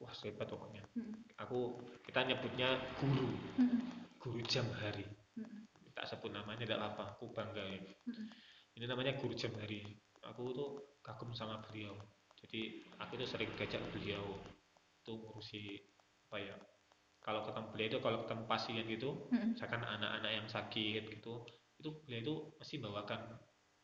wah 0.00 0.14
hebat 0.24 0.48
pokoknya. 0.48 0.82
Mm-mm. 0.96 1.12
aku 1.36 1.76
kita 2.08 2.24
nyebutnya 2.24 2.80
guru. 2.96 3.28
Mm-mm. 3.60 3.80
guru 4.16 4.40
jam 4.48 4.64
hari. 4.80 5.04
Mm-mm. 5.36 5.68
tak 5.92 6.08
sebut 6.08 6.32
namanya 6.32 6.64
tidak 6.64 6.80
apa 6.80 7.12
aku 7.12 7.28
bangga 7.36 7.60
ini 7.60 7.92
Mm-mm. 8.08 8.26
ini 8.80 8.84
namanya 8.88 9.12
guru 9.20 9.36
jam 9.36 9.52
hari. 9.60 9.84
Aku 10.24 10.56
tuh 10.56 10.96
kagum 11.04 11.36
sama 11.36 11.60
beliau 11.68 11.96
jadi 12.50 12.82
aku 12.98 13.14
tuh 13.14 13.28
sering 13.30 13.46
diajak 13.54 13.78
beliau 13.94 14.26
tuh 15.06 15.22
ngurusi 15.22 15.78
apa 16.26 16.36
ya 16.42 16.56
kalau 17.22 17.46
ketemu 17.46 17.66
beliau 17.70 17.88
itu 17.94 17.98
kalau 18.02 18.18
ketemu 18.26 18.42
pasien 18.50 18.84
gitu 18.90 19.10
Mm-mm. 19.30 19.54
misalkan 19.54 19.86
anak-anak 19.86 20.32
yang 20.34 20.46
sakit 20.50 21.02
gitu 21.14 21.46
itu 21.78 21.88
beliau 22.02 22.20
itu 22.26 22.34
mesti 22.58 22.74
bawakan 22.82 23.20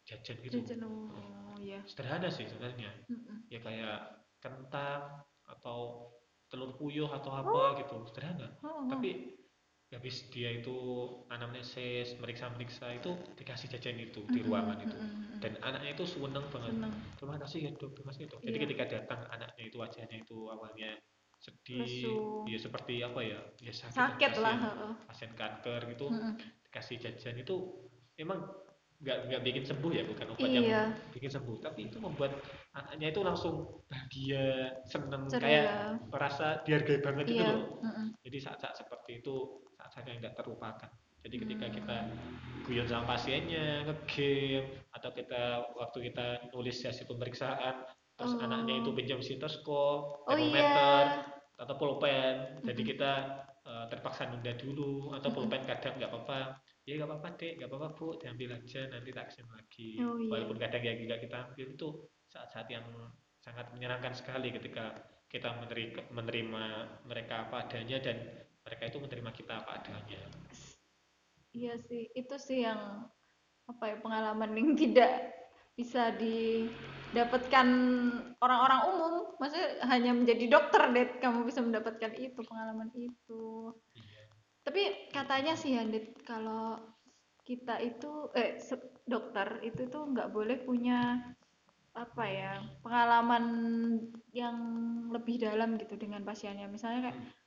jajan 0.03 0.37
gitu 0.43 0.67
jajan 0.67 0.83
oh 0.83 1.55
ya 1.63 1.79
sederhana 1.87 2.27
sih 2.27 2.51
sebenarnya 2.51 2.91
Mm-mm. 3.07 3.47
ya 3.47 3.63
kayak 3.63 4.27
kentang 4.43 5.23
atau 5.47 6.11
telur 6.51 6.75
puyuh 6.75 7.07
atau 7.07 7.31
apa 7.39 7.87
gitu 7.87 8.03
sederhana 8.11 8.51
oh, 8.67 8.83
oh. 8.83 8.91
tapi 8.91 9.39
habis 9.87 10.27
dia 10.35 10.51
itu 10.51 10.75
anamnesis 11.31 12.19
meriksa-meriksa 12.19 12.91
itu 12.99 13.15
dikasih 13.39 13.71
jajan 13.71 14.03
itu 14.03 14.27
di 14.27 14.43
Mm-mm, 14.43 14.51
ruangan 14.51 14.79
itu 14.83 14.97
mm-mm, 14.99 15.39
dan 15.39 15.53
anaknya 15.63 15.95
itu 15.95 16.05
seneng 16.05 16.43
banget 16.51 16.75
seneng 16.75 16.93
terima 17.15 17.37
kasih 17.39 17.59
ya 17.63 17.71
dok 17.71 17.91
terima 17.95 18.11
kasih 18.11 18.23
ya 18.27 18.29
dok 18.35 18.41
jadi 18.43 18.57
Iya. 18.59 18.65
ketika 18.67 18.85
datang 18.91 19.21
anaknya 19.31 19.65
itu 19.71 19.77
wajahnya 19.79 20.17
itu 20.19 20.37
awalnya 20.51 20.91
sedih 21.39 21.87
Lesu. 21.87 22.15
ya 22.51 22.59
seperti 22.59 22.95
apa 23.05 23.21
ya 23.23 23.39
ya 23.63 23.71
sakit, 23.71 23.95
sakit 23.95 24.33
lah 24.43 24.57
pasien, 25.07 25.31
kanker 25.39 25.81
gitu 25.95 26.07
Mm-mm. 26.11 26.35
dikasih 26.67 26.97
jajan 26.99 27.37
itu 27.39 27.55
emang 28.19 28.43
nggak 28.97 29.29
nggak 29.29 29.43
bikin 29.45 29.63
sembuh 29.63 29.93
ya 29.93 30.03
bukan 30.03 30.27
obat 30.33 30.49
Iya. 30.49 30.57
yang 30.57 30.91
bikin 31.13 31.31
sembuh 31.31 31.57
tapi 31.61 31.87
itu 31.87 32.01
membuat 32.01 32.33
anaknya 32.73 33.13
itu 33.13 33.21
langsung 33.23 33.85
bahagia 33.87 34.73
seneng 34.83 35.29
Ceria. 35.29 35.45
kayak 35.45 35.67
merasa 36.11 36.59
dihargai 36.65 37.05
banget 37.05 37.25
gitu 37.31 37.39
iya 37.39 37.55
loh 37.55 37.79
Mm-mm. 37.85 38.07
jadi 38.25 38.39
saat-saat 38.43 38.83
seperti 38.83 39.21
itu 39.21 39.63
saat-saat 39.97 40.13
yang 40.13 40.21
tidak 40.21 40.37
terlupakan 40.37 40.91
jadi 41.25 41.37
ketika 41.41 41.65
Hmm. 41.67 41.75
kita 41.81 41.97
guyon 42.69 42.87
sama 42.87 43.17
pasiennya 43.17 43.89
ngegame 43.89 44.61
atau 44.93 45.11
kita 45.17 45.43
waktu 45.73 45.99
kita 46.13 46.27
nulis 46.53 46.77
hasil 46.85 47.09
pemeriksaan 47.09 47.81
terus 48.13 48.37
Oh. 48.37 48.45
anaknya 48.45 48.85
itu 48.85 48.93
pinjam 48.93 49.25
stetoskop 49.25 50.21
oh 50.21 50.29
termometer 50.29 51.05
iya 51.25 51.25
atau 51.57 51.75
pulpen 51.81 52.61
jadi 52.69 52.77
Mm-mm. 52.77 52.91
kita 52.93 53.13
eh, 53.65 53.85
terpaksa 53.89 54.29
nunda 54.29 54.53
dulu 54.53 55.17
atau 55.17 55.33
Mm-mm. 55.33 55.37
pulpen 55.49 55.65
kadang 55.65 55.97
nggak 55.97 56.13
apa-apa 56.13 56.61
ya 56.85 56.93
nggak 57.01 57.09
apa-apa 57.09 57.29
dek 57.41 57.53
nggak 57.57 57.69
apa-apa 57.73 57.89
bu 57.97 58.07
diambil 58.21 58.49
aja 58.61 58.81
nanti 58.93 59.09
tak 59.17 59.25
ke 59.33 59.41
sini 59.41 59.51
lagi 59.57 59.89
Oh, 60.05 60.21
iya. 60.21 60.29
walaupun 60.29 60.61
kadang 60.61 60.85
ya 60.85 60.93
nggak 60.93 61.21
kita 61.25 61.37
ambil 61.49 61.67
itu 61.73 61.89
saat-saat 62.29 62.69
yang 62.69 62.85
sangat 63.41 63.73
menyenangkan 63.73 64.13
sekali 64.13 64.53
ketika 64.53 65.01
kita 65.33 65.49
menerima, 65.57 66.13
menerima 66.13 66.65
mereka 67.09 67.49
apa 67.49 67.65
adanya 67.65 68.05
dan 68.05 68.21
mereka 68.67 68.83
itu 68.91 68.99
menerima 68.99 69.31
kita 69.31 69.53
apa 69.63 69.71
adanya 69.79 70.21
iya 71.57 71.79
sih 71.89 72.11
itu 72.13 72.35
sih 72.37 72.67
yang 72.67 73.09
apa 73.67 73.85
ya 73.91 73.97
pengalaman 73.99 74.51
yang 74.55 74.71
tidak 74.79 75.37
bisa 75.77 76.09
didapatkan 76.17 77.69
orang-orang 78.41 78.81
umum. 78.89 79.15
Maksudnya 79.37 79.85
hanya 79.93 80.17
menjadi 80.17 80.45
dokter 80.49 80.83
deh 80.89 81.07
kamu 81.21 81.45
bisa 81.45 81.61
mendapatkan 81.61 82.17
itu 82.17 82.41
pengalaman 82.41 82.89
itu. 82.97 83.77
Iya. 83.93 84.25
Tapi 84.65 84.83
katanya 85.13 85.55
sih 85.55 85.77
ya 85.77 85.85
kalau 86.25 86.81
kita 87.47 87.79
itu 87.79 88.33
eh 88.35 88.59
dokter 89.07 89.63
itu 89.63 89.87
tuh 89.87 90.11
nggak 90.11 90.33
boleh 90.33 90.59
punya 90.65 91.23
apa 91.95 92.25
ya 92.27 92.53
pengalaman 92.83 93.45
yang 94.35 94.57
lebih 95.13 95.39
dalam 95.45 95.77
gitu 95.77 95.95
dengan 96.01 96.25
pasiennya. 96.25 96.73
Misalnya 96.73 97.13
kayak 97.13 97.19
Hmm. 97.21 97.46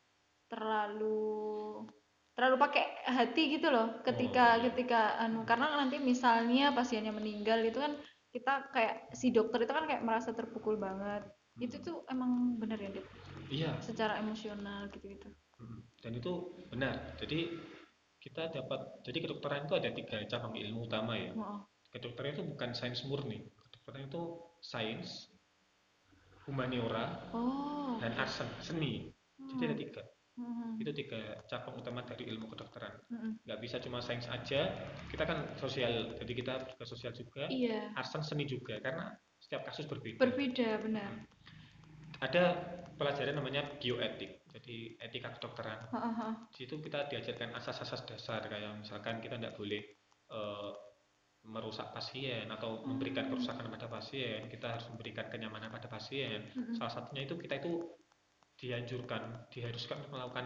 Terlalu 0.50 1.86
terlalu 2.34 2.56
pakai 2.58 2.84
hati 3.06 3.60
gitu 3.60 3.68
loh 3.70 4.00
ketika 4.02 4.56
Oh, 4.56 4.60
iya. 4.60 4.64
ketika 4.72 5.00
anu 5.20 5.44
karena 5.44 5.76
nanti 5.76 6.00
misalnya 6.00 6.72
pasiennya 6.72 7.12
meninggal 7.12 7.60
itu 7.62 7.78
kan 7.78 7.94
kita 8.30 8.70
kayak 8.72 9.12
si 9.12 9.30
dokter 9.30 9.66
itu 9.66 9.74
kan 9.74 9.86
kayak 9.86 10.06
merasa 10.06 10.32
terpukul 10.32 10.76
banget 10.76 11.26
itu 11.60 11.76
Hmm. 11.78 11.86
tuh 11.86 11.98
emang 12.08 12.56
bener 12.56 12.80
ya 12.80 12.90
Dit? 12.90 13.06
iya 13.52 13.72
secara 13.80 14.18
emosional 14.18 14.88
gitu-gitu 14.90 15.28
Mm. 15.60 15.80
dan 16.00 16.12
itu 16.16 16.32
benar 16.72 16.96
jadi 17.20 17.52
kita 18.24 18.48
dapat 18.48 19.04
jadi 19.04 19.28
kedokteran 19.28 19.68
itu 19.68 19.76
ada 19.76 19.92
tiga 19.92 20.24
cabang 20.24 20.56
ilmu 20.56 20.88
utama 20.88 21.20
ya 21.20 21.36
oh, 21.36 21.68
kedokteran 21.92 22.32
itu 22.32 22.44
bukan 22.48 22.72
sains 22.72 23.04
murni 23.04 23.44
kedokteran 23.68 24.08
itu 24.08 24.22
sains 24.64 25.28
humaniora 26.48 27.28
oh. 27.36 28.00
dan 28.00 28.16
arsen 28.16 28.48
seni 28.64 29.12
jadi 29.52 29.64
ada 29.68 29.76
Hmm. 29.76 29.84
tiga 29.84 30.02
Hmm. 30.40 30.80
itu 30.80 30.96
tiga 30.96 31.20
cabang 31.52 31.76
utama 31.76 32.00
dari 32.08 32.24
ilmu 32.32 32.48
kedokteran 32.48 32.96
Mm-mm. 33.12 33.44
nggak 33.44 33.60
bisa 33.60 33.76
cuma 33.84 34.00
sains 34.00 34.24
aja 34.32 34.72
kita 35.12 35.28
kan 35.28 35.44
sosial 35.60 36.16
jadi 36.16 36.32
kita 36.32 36.54
juga 36.72 36.84
sosial 36.88 37.12
juga 37.12 37.44
Iya, 37.52 37.92
arsen 38.00 38.24
seni 38.24 38.48
juga 38.48 38.80
karena 38.80 39.12
setiap 39.36 39.68
kasus 39.68 39.84
berbeda 39.84 40.24
berbeda 40.24 40.80
benar. 40.80 41.12
ada 42.24 42.44
pelajaran 42.96 43.36
namanya 43.40 43.64
bioetik 43.80 44.44
jadi 44.52 44.78
etika 45.00 45.36
kedokteran 45.36 45.88
Heeh, 45.92 46.32
di 46.52 46.56
situ 46.64 46.80
kita 46.80 47.08
diajarkan 47.08 47.56
asas-asas 47.56 48.04
dasar 48.08 48.44
kayak 48.48 48.80
misalkan 48.80 49.20
kita 49.20 49.36
tidak 49.36 49.56
boleh 49.56 49.84
eh, 50.32 50.72
merusak 51.40 51.96
pasien 51.96 52.48
atau 52.52 52.84
memberikan 52.84 53.28
Hmm. 53.28 53.36
kerusakan 53.36 53.72
pada 53.72 53.88
pasien 53.88 54.48
kita 54.48 54.76
harus 54.76 54.88
memberikan 54.92 55.28
kenyamanan 55.28 55.72
pada 55.72 55.88
pasien 55.88 56.48
Mm-mm. 56.52 56.76
salah 56.76 56.92
satunya 56.92 57.24
itu 57.24 57.36
kita 57.36 57.60
itu 57.60 57.99
dianjurkan 58.60 59.22
diharuskan 59.48 60.04
untuk 60.04 60.12
melakukan 60.14 60.46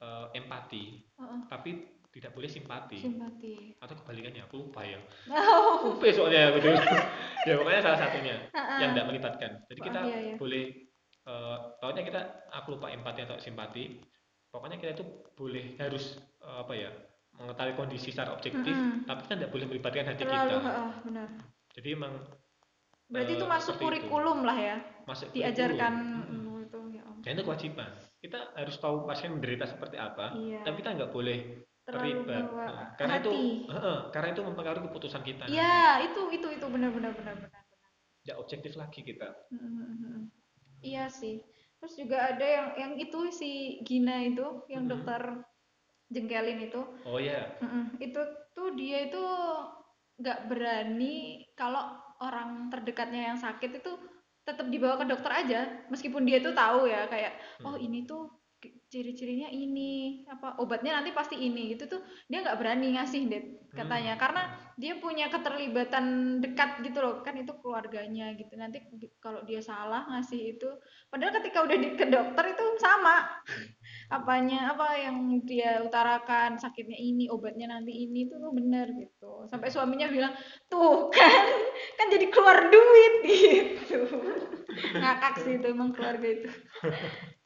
eh, 0.00 0.26
empati 0.34 1.04
Heeh, 1.14 1.40
tapi 1.46 1.70
tidak 2.10 2.34
boleh 2.34 2.50
simpati 2.50 2.98
simpati. 2.98 3.78
atau 3.78 3.94
kebalikannya 3.94 4.42
aku 4.42 4.66
lupa 4.66 4.82
ya 4.82 4.98
Oh, 5.30 5.78
lupa 5.94 6.10
soalnya 6.10 6.56
gitu 6.56 6.72
ya 7.46 7.54
pokoknya 7.54 7.80
salah 7.80 8.00
satunya 8.00 8.34
heeh. 8.50 8.78
yang 8.80 8.90
tidak 8.92 9.06
melibatkan 9.06 9.50
jadi 9.68 9.78
Oh, 9.78 9.86
kita 9.86 10.00
iya, 10.02 10.18
iya. 10.18 10.34
boleh 10.34 10.64
eh 11.20 11.56
pokoknya 11.78 12.02
kita 12.02 12.20
aku 12.50 12.68
lupa 12.74 12.88
empati 12.88 13.20
atau 13.22 13.36
simpati 13.36 14.00
pokoknya 14.48 14.80
kita 14.80 14.96
itu 14.96 15.04
boleh 15.36 15.76
harus 15.76 16.16
eh, 16.40 16.58
apa 16.58 16.72
ya 16.74 16.90
mengetahui 17.30 17.72
kondisi 17.74 18.10
secara 18.10 18.34
objektif 18.34 18.72
Mm-mm. 18.72 19.06
tapi 19.06 19.20
kita 19.22 19.34
tidak 19.38 19.50
boleh 19.50 19.66
melibatkan 19.66 20.04
hati 20.08 20.18
Terlalu, 20.18 20.50
kita 20.50 20.66
heeh, 20.66 20.92
benar. 21.04 21.28
jadi 21.70 21.88
emang 21.94 22.14
Berarti 23.06 23.32
itu 23.34 23.42
masuk 23.44 23.74
seperti 23.74 23.82
itu. 23.98 24.06
kurikulum 24.06 24.38
lah 24.44 24.54
ya, 24.54 24.76
masuk 25.04 25.26
diajarkan 25.30 25.92
kurikulum. 25.98 26.46
mm, 26.46 26.62
itu 26.62 26.80
ya 26.92 27.02
Allah. 27.02 27.09
Dan 27.20 27.30
itu 27.36 27.42
kewajiban 27.44 27.90
kita 28.20 28.38
harus 28.56 28.76
tahu 28.76 29.04
pasien 29.04 29.32
menderita 29.32 29.64
seperti 29.64 29.96
apa 29.96 30.36
Iya. 30.36 30.60
tapi 30.64 30.80
kita 30.80 30.96
nggak 30.96 31.12
boleh 31.12 31.38
Terlalu 31.80 32.22
terlibat 32.22 32.44
Nah, 32.70 32.88
karena 32.94 33.14
itu 33.18 33.32
heeh, 33.66 33.98
karena 34.14 34.28
itu 34.30 34.42
mempengaruhi 34.46 34.84
keputusan 34.86 35.22
kita 35.26 35.42
nanti. 35.48 35.56
Iya, 35.58 36.06
itu 36.06 36.20
itu 36.30 36.46
itu 36.54 36.66
benar 36.70 36.90
benar 36.94 37.12
benar 37.16 37.34
benar. 37.34 37.62
tidak 38.20 38.36
objektif 38.38 38.72
lagi 38.76 39.00
kita 39.00 39.28
Mm-mm. 39.50 40.28
Iya 40.80 41.08
sih. 41.08 41.40
Terus 41.80 41.96
juga 41.96 42.36
ada 42.36 42.44
yang 42.44 42.66
yang 42.76 42.92
itu 43.00 43.32
si 43.32 43.80
Gina 43.82 44.20
itu, 44.22 44.44
yang 44.68 44.84
Mm-mm. 44.86 44.92
dokter 45.02 45.22
jengkelin 46.12 46.60
itu. 46.68 46.80
oh 47.04 47.18
ya 47.18 47.48
Mm-mm. 47.58 47.96
Itu 47.98 48.20
tuh 48.52 48.76
dia 48.76 49.08
itu 49.08 49.22
nggak 50.20 50.52
berani 50.52 51.42
kalau 51.56 51.96
orang 52.20 52.68
terdekatnya 52.68 53.32
yang 53.32 53.38
sakit 53.40 53.80
itu 53.80 53.92
tetap 54.46 54.66
dibawa 54.72 54.96
ke 54.98 55.06
dokter 55.06 55.32
aja, 55.32 55.60
meskipun 55.92 56.24
dia 56.24 56.40
tuh 56.40 56.56
tahu 56.56 56.88
ya 56.88 57.06
kayak 57.06 57.36
oh 57.66 57.76
Hmm. 57.76 57.84
ini 57.84 58.08
tuh 58.08 58.39
ciri-cirinya 58.90 59.46
ini 59.54 60.26
apa 60.26 60.58
obatnya 60.58 60.98
nanti 60.98 61.14
pasti 61.14 61.38
ini. 61.38 61.72
Gitu 61.72 61.86
tuh 61.86 62.02
dia 62.26 62.42
nggak 62.42 62.58
berani 62.58 62.98
ngasih 62.98 63.22
deh 63.30 63.42
katanya. 63.70 64.18
Hmm. 64.18 64.22
karena 64.22 64.42
dia 64.80 64.96
punya 64.98 65.30
keterlibatan 65.30 66.38
dekat 66.42 66.82
gitu 66.82 66.98
loh. 66.98 67.22
Kan 67.22 67.38
itu 67.38 67.54
keluarganya 67.62 68.34
gitu. 68.34 68.58
Nanti 68.58 68.82
kalau 69.22 69.46
dia 69.46 69.62
salah 69.62 70.10
ngasih 70.10 70.58
itu. 70.58 70.68
Padahal 71.06 71.38
ketika 71.38 71.62
udah 71.62 71.76
di, 71.78 71.88
ke 71.94 72.06
dokter 72.10 72.44
itu 72.50 72.64
sama. 72.82 73.30
Apanya 74.18 74.74
apa 74.74 74.98
yang 74.98 75.38
dia 75.46 75.78
utarakan 75.86 76.58
sakitnya 76.58 76.98
ini 76.98 77.30
obatnya 77.30 77.70
nanti 77.70 77.94
ini 77.94 78.26
tuh 78.26 78.42
tuh 78.42 78.50
bener 78.50 78.90
gitu. 78.98 79.46
Sampai 79.46 79.70
suaminya 79.70 80.10
bilang 80.10 80.34
tuh 80.66 81.08
kan 81.14 81.46
kan 81.94 82.06
jadi 82.10 82.26
keluar 82.26 82.66
duit 82.66 83.14
gitu 83.30 84.02
ngakak 84.94 85.34
sih 85.42 85.58
itu 85.58 85.66
emang 85.70 85.90
keluarga 85.92 86.28
itu 86.28 86.48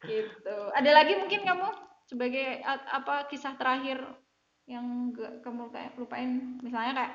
gitu 0.05 0.57
ada 0.77 0.91
lagi 0.93 1.16
mungkin 1.16 1.43
kamu 1.43 1.68
sebagai 2.05 2.61
apa 2.68 3.25
kisah 3.33 3.57
terakhir 3.57 4.05
yang 4.64 5.12
gak 5.12 5.41
kamu 5.45 5.68
kayak 5.72 5.93
lupain 5.97 6.57
misalnya 6.61 6.93
kayak 6.97 7.14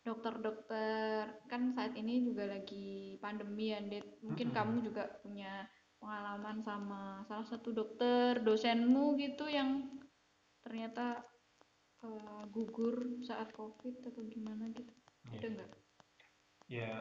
dokter-dokter 0.00 1.28
kan 1.44 1.76
saat 1.76 1.92
ini 1.92 2.24
juga 2.24 2.48
lagi 2.48 3.20
pandemi 3.20 3.72
ya 3.72 3.84
Det. 3.84 4.20
mungkin 4.24 4.48
Mm-mm. 4.48 4.56
kamu 4.56 4.74
juga 4.88 5.04
punya 5.20 5.68
pengalaman 6.00 6.64
sama 6.64 7.20
salah 7.28 7.44
satu 7.44 7.76
dokter 7.76 8.40
dosenmu 8.40 9.20
gitu 9.20 9.44
yang 9.44 9.92
ternyata 10.64 11.20
eh, 12.00 12.42
gugur 12.48 13.20
saat 13.20 13.52
covid 13.52 14.00
atau 14.00 14.24
gimana 14.24 14.72
gitu 14.72 14.92
ada 15.28 15.36
Iya. 15.36 15.48
nggak 15.52 15.70
ya 16.70 16.92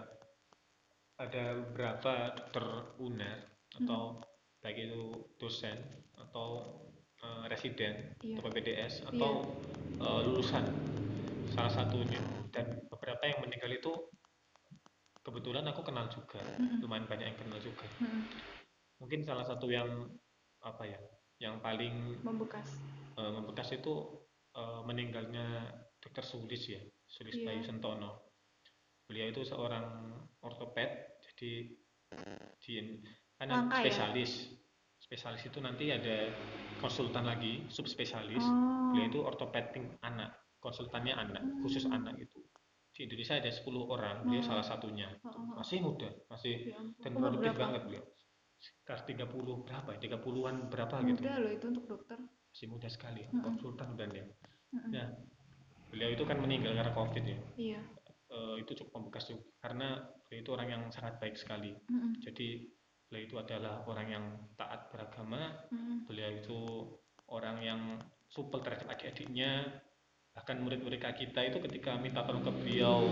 ada 1.20 1.44
beberapa 1.68 2.32
dokter 2.34 2.66
UNER 2.98 3.40
atau 3.78 4.24
baik 4.60 4.78
itu 4.90 5.04
dosen 5.36 5.76
atau 6.16 6.80
eh, 7.20 7.44
residen 7.48 8.16
Iya. 8.20 8.40
atau 8.40 8.44
PPDS 8.46 8.94
atau 9.06 9.32
eh, 10.00 10.20
lulusan 10.26 10.64
salah 11.52 11.70
satunya 11.70 12.20
dan 12.52 12.80
beberapa 12.88 13.20
yang 13.26 13.40
meninggal 13.42 13.72
itu 13.72 13.92
kebetulan 15.20 15.68
aku 15.68 15.84
kenal 15.84 16.08
juga 16.08 16.40
Mm-mm. 16.58 16.80
lumayan 16.82 17.06
banyak 17.06 17.28
yang 17.30 17.40
kenal 17.40 17.60
juga 17.60 17.86
Mm-mm. 18.00 18.24
mungkin 18.98 19.20
salah 19.22 19.44
satu 19.44 19.68
yang 19.68 20.08
apa 20.64 20.84
ya 20.88 21.00
yang 21.40 21.60
paling 21.60 22.20
membekas 22.24 22.80
eh, 23.16 23.32
membekas 23.32 23.76
itu 23.76 24.24
eh, 24.56 24.82
meninggalnya 24.84 25.68
dokter 26.00 26.24
Sulis 26.24 26.64
ya 26.64 26.80
Sulis 27.06 27.36
Iya. 27.36 27.46
Bayu 27.46 27.62
Sentono 27.64 28.29
beliau 29.10 29.28
itu 29.28 29.42
seorang 29.42 29.86
ortoped 30.46 30.90
jadi 31.26 31.52
di 32.62 32.76
kan 33.42 33.50
ya? 33.50 33.60
spesialis 33.74 34.54
spesialis 35.02 35.42
itu 35.50 35.58
nanti 35.58 35.90
ada 35.90 36.30
konsultan 36.78 37.26
lagi 37.26 37.66
subspesialis 37.68 38.46
oh 38.46 38.94
beliau 38.94 39.06
itu 39.10 39.20
ortoped 39.22 39.66
ting- 39.74 39.98
anak 40.02 40.30
konsultannya 40.62 41.18
anak 41.18 41.42
khusus 41.62 41.86
Hmm. 41.86 41.98
anak 41.98 42.22
itu 42.22 42.38
di 42.90 43.06
Indonesia 43.08 43.38
ada 43.38 43.48
10 43.50 43.86
orang 43.86 44.28
beliau 44.28 44.44
Oh. 44.44 44.48
salah 44.50 44.66
satunya 44.66 45.08
Oh, 45.24 45.56
masih 45.58 45.80
muda 45.80 46.10
masih 46.28 46.70
Ya 46.70 46.78
dan 47.00 47.12
produktif 47.16 47.54
berapa? 47.54 47.62
banget 47.66 47.82
beliau 47.88 48.04
sekitar 48.60 49.00
30 49.08 49.64
berapa 49.64 49.90
ya 49.96 50.00
30-an 50.04 50.56
berapa 50.68 50.96
gitu 51.08 51.22
muda 51.24 51.34
loh 51.40 51.52
itu 51.54 51.66
untuk 51.70 51.86
dokter 51.88 52.18
masih 52.52 52.68
muda 52.68 52.88
sekali 52.92 53.24
Mm-mm. 53.26 53.42
konsultan 53.42 53.90
dan 53.96 54.10
dia 54.12 54.26
Mm-mm. 54.70 54.92
Nah, 54.92 55.08
beliau 55.90 56.10
itu 56.12 56.24
kan 56.28 56.38
meninggal 56.38 56.76
karena 56.76 56.92
COVID 56.92 57.24
ya. 57.24 57.38
iya 57.56 57.82
Eh, 58.30 58.62
itu 58.62 58.78
cukup 58.78 59.02
membekas 59.02 59.26
juga 59.34 59.42
karena 59.58 60.06
beliau 60.30 60.42
itu 60.46 60.52
orang 60.54 60.70
yang 60.70 60.84
sangat 60.94 61.18
baik 61.18 61.34
sekali. 61.34 61.74
Mm-mm. 61.90 62.22
Jadi 62.22 62.62
beliau 63.10 63.26
itu 63.26 63.36
adalah 63.42 63.82
orang 63.90 64.06
yang 64.06 64.26
taat 64.54 64.94
beragama, 64.94 65.58
Mm-mm. 65.74 66.06
beliau 66.06 66.30
itu 66.38 66.62
orang 67.26 67.58
yang 67.66 67.82
supel 68.30 68.62
terhadap 68.62 68.86
adik-adiknya, 68.94 69.82
bahkan 70.38 70.62
murid-murid 70.62 71.02
kita 71.02 71.42
itu 71.42 71.58
ketika 71.58 71.98
minta 71.98 72.22
tolong 72.22 72.46
ke 72.46 72.54
beliau, 72.54 73.10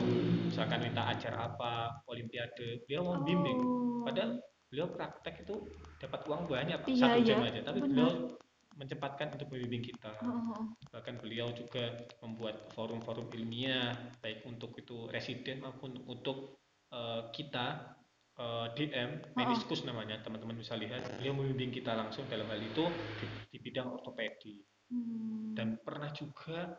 misalkan 0.54 0.86
minta 0.86 1.10
ajar 1.10 1.34
apa, 1.34 2.06
olimpiade, 2.06 2.86
beliau 2.86 3.02
mau 3.10 3.18
bimbing. 3.26 3.58
Oh. 3.58 4.06
Padahal 4.06 4.38
beliau 4.70 4.94
praktek 4.94 5.50
itu 5.50 5.66
dapat 5.98 6.30
uang 6.30 6.46
banyak, 6.46 6.78
Pak, 6.78 6.94
Iya, 6.94 7.02
satu 7.10 7.20
jam 7.26 7.42
iya, 7.42 7.50
aja, 7.50 7.62
tapi 7.66 7.80
benar. 7.82 7.90
beliau 7.90 8.38
mencepatkan 8.78 9.34
untuk 9.34 9.50
membimbing 9.50 9.84
kita 9.84 10.14
Oh, 10.22 10.30
oh, 10.30 10.54
oh. 10.54 10.64
bahkan 10.94 11.18
beliau 11.18 11.50
juga 11.52 12.06
membuat 12.22 12.70
forum-forum 12.72 13.28
ilmiah 13.34 13.92
baik 14.22 14.46
untuk 14.46 14.78
itu 14.78 15.10
residen 15.10 15.60
maupun 15.60 15.98
untuk 16.06 16.62
eh, 16.94 17.22
kita 17.34 17.98
eh, 18.38 18.68
DM 18.74 19.34
meniskus 19.34 19.82
namanya 19.84 20.22
teman-teman 20.22 20.56
bisa 20.56 20.78
lihat 20.78 21.18
beliau 21.18 21.34
membimbing 21.34 21.74
kita 21.74 21.92
langsung 21.92 22.24
dalam 22.30 22.46
hal 22.48 22.62
itu 22.62 22.86
di, 23.20 23.26
di 23.52 23.58
bidang 23.60 23.90
ortopedi 23.92 24.62
Hmm. 24.88 25.52
dan 25.52 25.84
pernah 25.84 26.08
juga 26.16 26.72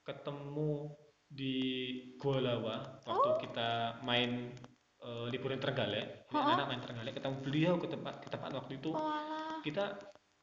ketemu 0.00 0.96
di 1.28 1.54
Goa 2.16 2.40
Lawa 2.40 2.76
waktu 3.04 3.30
kita 3.44 4.00
main 4.00 4.56
eh, 4.96 5.26
liburan 5.28 5.60
Trenggalek 5.60 6.24
Oh. 6.32 6.40
anak-anak 6.40 6.66
main 6.72 6.80
Trenggalek 6.80 7.14
ketemu 7.20 7.36
beliau 7.44 7.74
ke 7.76 7.86
tempat 7.92 8.24
ke 8.24 8.32
tempat 8.32 8.50
waktu 8.56 8.80
itu 8.80 8.96
Oh, 8.96 9.60
kita 9.60 9.92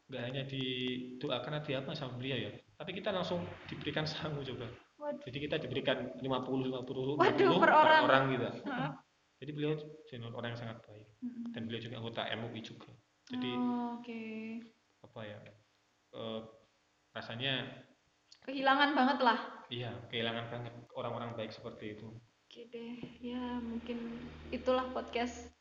nggak 0.07 0.23
hanya 0.23 0.43
didoakan 0.47 1.51
nanti 1.59 1.71
apa 1.75 1.91
sama 1.91 2.15
beliau 2.15 2.37
ya. 2.39 2.51
Tapi 2.77 2.91
kita 2.93 3.11
langsung 3.11 3.41
diberikan 3.67 4.05
sangu 4.05 4.39
juga 4.41 4.69
Waduh. 4.97 5.19
jadi 5.25 5.37
kita 5.43 5.55
diberikan 5.59 5.97
50 6.19 6.23
50 6.23 6.71
Waduh, 6.71 7.15
50 7.19 7.63
per 7.63 7.71
orang. 7.71 8.01
orang. 8.05 8.23
Gitu. 8.31 8.47
Heeh. 8.65 8.89
jadi 9.37 9.51
beliau 9.53 9.73
jenuh 10.05 10.31
orang 10.31 10.49
yang 10.53 10.61
sangat 10.61 10.77
baik. 10.81 11.05
Mm-mm. 11.21 11.49
dan 11.53 11.61
beliau 11.65 11.81
juga 11.81 11.95
anggota 11.97 12.21
MUI 12.33 12.61
juga. 12.61 12.89
Jadi 13.27 13.49
Oh, 13.53 13.99
oke. 13.99 14.21
apa 15.03 15.19
ya 15.21 15.37
eh, 16.13 16.39
rasanya 17.11 17.53
kehilangan 18.41 18.95
banget 18.95 19.19
lah. 19.19 19.39
Iya 19.67 19.91
kehilangan 20.07 20.45
banget 20.47 20.73
orang-orang 20.95 21.35
baik 21.35 21.51
seperti 21.51 21.93
itu. 21.93 22.07
Oke 22.47 22.63
deh. 22.71 22.95
Ya 23.19 23.59
mungkin 23.59 24.23
itulah 24.49 24.87
podcast 24.89 25.51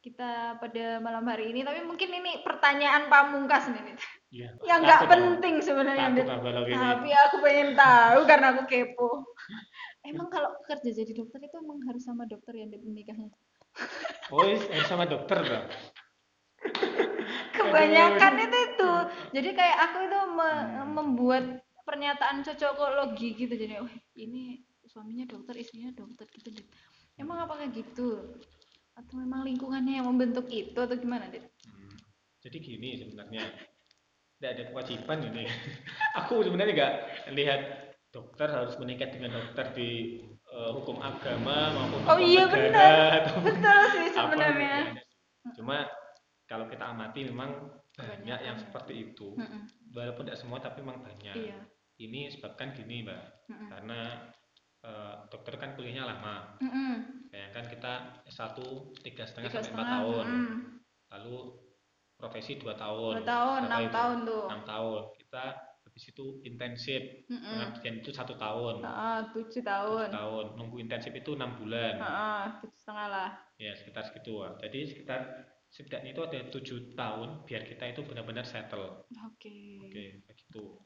kita 0.00 0.56
pada 0.56 0.98
malam 0.98 1.24
hari 1.28 1.52
ini. 1.52 1.60
Tapi 1.64 1.84
mungkin 1.84 2.08
ini 2.10 2.40
pertanyaan 2.40 3.08
pamungkas 3.12 3.68
nih 3.68 3.82
Dit. 3.84 4.00
iya. 4.32 4.48
Yang 4.64 4.80
nggak 4.88 5.02
penting 5.08 5.54
sebenarnya 5.60 6.08
Dit. 6.16 6.26
tapi 6.26 7.10
aku 7.12 7.36
pengen 7.44 7.76
tahu 7.76 8.20
karena 8.24 8.46
aku 8.56 8.62
kepo. 8.66 9.10
Emang 10.00 10.32
kalau 10.32 10.56
kerja 10.64 10.90
jadi 11.04 11.12
dokter 11.12 11.44
itu 11.44 11.56
emang 11.60 11.84
harus 11.84 12.00
sama 12.00 12.24
dokter 12.24 12.56
yang 12.56 12.72
menikahnya 12.72 13.28
oh 14.30 14.42
iya, 14.46 14.82
sama 14.86 15.06
dokter 15.06 15.42
bang 15.42 15.66
kebanyakan 17.54 18.32
itu 18.40 18.58
itu 18.72 18.90
jadi 19.36 19.48
kayak 19.54 19.78
aku 19.90 19.98
itu 20.06 20.20
me- 20.34 20.66
Hmm. 20.80 20.90
membuat 20.96 21.44
pernyataan 21.84 22.46
cocokologi 22.46 23.34
gitu. 23.34 23.54
Jadi 23.54 23.82
oh 23.82 23.90
ini 24.14 24.62
suaminya 24.86 25.26
dokter 25.26 25.54
istrinya 25.58 25.90
dokter 25.94 26.26
gitu 26.34 26.50
Dit. 26.50 26.66
emang 27.18 27.44
apakah 27.44 27.66
gitu 27.70 28.40
atau 29.00 29.14
memang 29.16 29.42
lingkungannya 29.42 29.98
yang 29.98 30.06
membentuk 30.06 30.46
itu 30.46 30.76
atau 30.76 30.94
gimana 30.94 31.26
Dit? 31.26 31.48
Hmm, 31.64 31.96
Jadi 32.40 32.56
gini 32.60 32.96
sebenarnya, 32.96 33.44
tidak 34.36 34.50
ada 34.52 34.64
kewajiban 34.68 35.18
ini. 35.24 35.44
Aku 36.20 36.40
sebenarnya 36.40 36.74
nggak 36.76 36.94
lihat 37.32 37.60
dokter 38.10 38.46
harus 38.46 38.74
menikah 38.76 39.08
dengan 39.08 39.34
dokter 39.34 39.72
di 39.72 39.90
eh, 40.26 40.70
hukum 40.74 40.98
agama 40.98 41.72
maupun 41.72 42.00
Oh 42.06 42.18
iya, 42.18 42.44
benar. 42.44 43.24
atau 43.24 43.38
betul 43.46 43.80
sih 43.94 44.02
apa 44.10 44.12
sebenarnya 44.28 44.74
gitu, 44.76 44.90
nggak 44.90 44.96
ada. 44.98 45.02
Cuma 45.56 45.76
kalau 46.44 46.66
kita 46.66 46.84
amati 46.84 47.20
memang 47.24 47.50
banyak 47.94 48.16
Kebanyakan. 48.18 48.46
yang 48.46 48.56
seperti 48.58 48.92
itu. 49.06 49.36
Mm-mm. 49.36 49.62
Walaupun 49.92 50.24
tidak 50.24 50.40
semua 50.40 50.58
tapi 50.58 50.80
memang 50.82 51.04
banyak. 51.04 51.36
iya 51.36 51.58
Ini 52.00 52.32
sebabkan 52.32 52.72
gini 52.72 53.04
mbak, 53.04 53.46
Mm-mm. 53.46 53.68
karena 53.70 54.00
eh, 54.82 55.14
dokter 55.28 55.54
kan 55.56 55.76
kuliahnya 55.76 56.04
lama. 56.08 56.56
Mm-mm. 56.58 57.19
Bayangkan 57.30 57.64
kita 57.70 57.92
S1 58.26 58.58
tiga 59.06 59.22
setengah 59.22 59.50
sampai 59.54 59.70
empat 59.70 59.86
tahun, 59.86 60.26
mm. 60.26 60.56
lalu 61.14 61.36
profesi 62.18 62.58
dua 62.58 62.74
tahun. 62.74 63.22
dua 63.22 63.26
tahun 63.26 63.60
enam 63.70 63.84
tahun 63.88 64.16
tuh. 64.26 64.44
Enam 64.50 64.62
tahun. 64.66 65.00
Kita 65.14 65.44
habis 65.86 66.04
itu 66.10 66.26
intensif 66.42 67.02
Mm-mm. 67.30 67.54
pengertian 67.54 67.96
itu 68.02 68.10
satu 68.10 68.34
tahun. 68.34 68.82
Ah, 68.82 69.22
tujuh 69.30 69.62
tahun. 69.62 70.10
Tahun. 70.10 70.44
Nunggu 70.58 70.76
intensif 70.82 71.14
itu 71.14 71.38
enam 71.38 71.54
bulan. 71.54 72.02
Tujuh 72.60 72.78
setengah 72.82 73.06
lah. 73.08 73.30
Ya 73.56 73.72
sekitar 73.78 74.02
segitu. 74.10 74.42
Lah. 74.42 74.58
jadi 74.58 74.90
sekitar 74.90 75.20
setidaknya 75.70 76.10
itu 76.10 76.22
ada 76.26 76.38
tujuh 76.50 76.98
tahun 76.98 77.46
biar 77.46 77.62
kita 77.62 77.94
itu 77.94 78.02
benar-benar 78.02 78.42
settle. 78.42 79.06
Oke. 79.22 79.86
Oke 79.86 80.26
begitu 80.26 80.82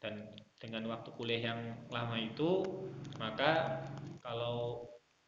dan 0.00 0.28
dengan 0.60 0.84
waktu 0.92 1.08
kuliah 1.16 1.52
yang 1.52 1.60
lama 1.88 2.20
itu 2.20 2.62
maka 3.16 3.80
kalau 4.20 4.84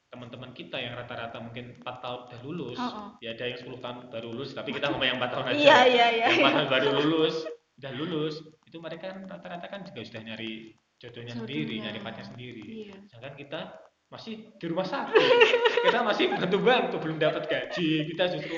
teman-teman 0.08 0.50
kita 0.52 0.76
yang 0.76 0.96
rata-rata 0.96 1.36
mungkin 1.38 1.76
4 1.78 1.84
tahun 2.00 2.20
udah 2.26 2.40
lulus 2.40 2.76
Oh, 2.76 2.88
oh. 2.88 3.08
ya 3.20 3.36
ada 3.36 3.44
yang 3.44 3.58
10 3.60 3.76
tahun 3.78 3.96
baru 4.08 4.28
lulus 4.32 4.50
tapi 4.52 4.72
kita 4.72 4.88
ngomong 4.88 5.04
yang 5.06 5.18
4 5.20 5.28
tahun 5.28 5.44
aja. 5.46 5.56
Iya 5.56 5.78
iya 5.84 6.06
iya 6.08 6.26
yang 6.26 6.40
empat 6.40 6.52
tahun 6.54 6.68
baru 6.72 6.88
lulus 6.98 7.36
udah 7.78 7.92
lulus 7.94 8.34
itu 8.64 8.76
mereka 8.78 9.04
kan 9.12 9.18
rata-rata 9.24 9.66
kan 9.68 9.80
juga 9.84 10.00
sudah 10.02 10.22
nyari 10.24 10.52
jodohnya 10.98 11.30
sendiri 11.32 11.62
Jodohnya. 11.76 11.84
nyari 11.84 11.98
pacar 12.02 12.24
sendiri. 12.26 12.62
Iya. 12.64 12.96
Sedangkan 13.06 13.34
kita 13.36 13.60
masih 14.08 14.34
di 14.56 14.66
rumah 14.66 14.88
sakit. 14.88 15.20
Kita 15.84 16.00
masih 16.00 16.24
bantu-bantu 16.32 16.96
belum 16.98 17.20
dapat 17.20 17.44
gaji. 17.44 18.08
Kita 18.08 18.24
justru 18.32 18.56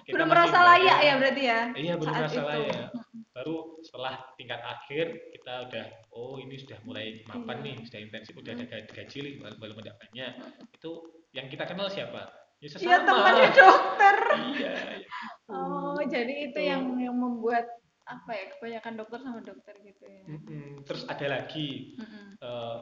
kita 0.00 0.16
belum 0.16 0.28
merasa 0.28 0.58
layak 0.64 0.98
ya 1.00 1.14
berarti 1.16 1.42
ya 1.44 1.60
iya 1.74 1.92
belum 1.96 2.12
merasa 2.12 2.40
itu. 2.40 2.46
layak. 2.46 2.88
Baru 3.30 3.56
setelah 3.80 4.14
tingkat 4.36 4.60
akhir 4.60 5.06
kita 5.32 5.52
udah 5.66 5.84
oh 6.12 6.36
ini 6.36 6.60
sudah 6.60 6.76
mulai 6.84 7.24
mapan 7.24 7.56
Iya. 7.58 7.64
nih 7.64 7.76
sudah 7.88 8.00
intensif 8.00 8.34
udah 8.36 8.52
ada 8.52 8.64
gaji, 8.68 9.20
walaupun 9.40 9.80
tidak 9.80 9.96
banyak 9.98 10.32
itu 10.80 10.92
yang 11.30 11.46
kita 11.46 11.68
kenal 11.68 11.86
siapa? 11.86 12.32
Ya 12.58 12.68
sesama. 12.68 12.88
Iya 12.88 12.96
temannya 13.04 13.48
dokter. 13.52 14.16
Iya 14.56 14.72
ya. 14.72 15.08
Oh 15.50 16.00
jadi 16.00 16.48
itu 16.48 16.56
Gitu. 16.56 16.60
yang 16.64 16.82
yang 16.96 17.12
membuat 17.12 17.68
apa 18.08 18.30
ya 18.32 18.44
kebanyakan 18.56 18.94
dokter 18.96 19.18
sama 19.20 19.40
dokter 19.40 19.74
gitu 19.80 20.02
ya? 20.02 20.24
Mm-mm. 20.26 20.80
terus 20.82 21.04
ada 21.04 21.26
lagi. 21.28 21.94
Mm-mm. 22.00 22.26
eh, 22.40 22.78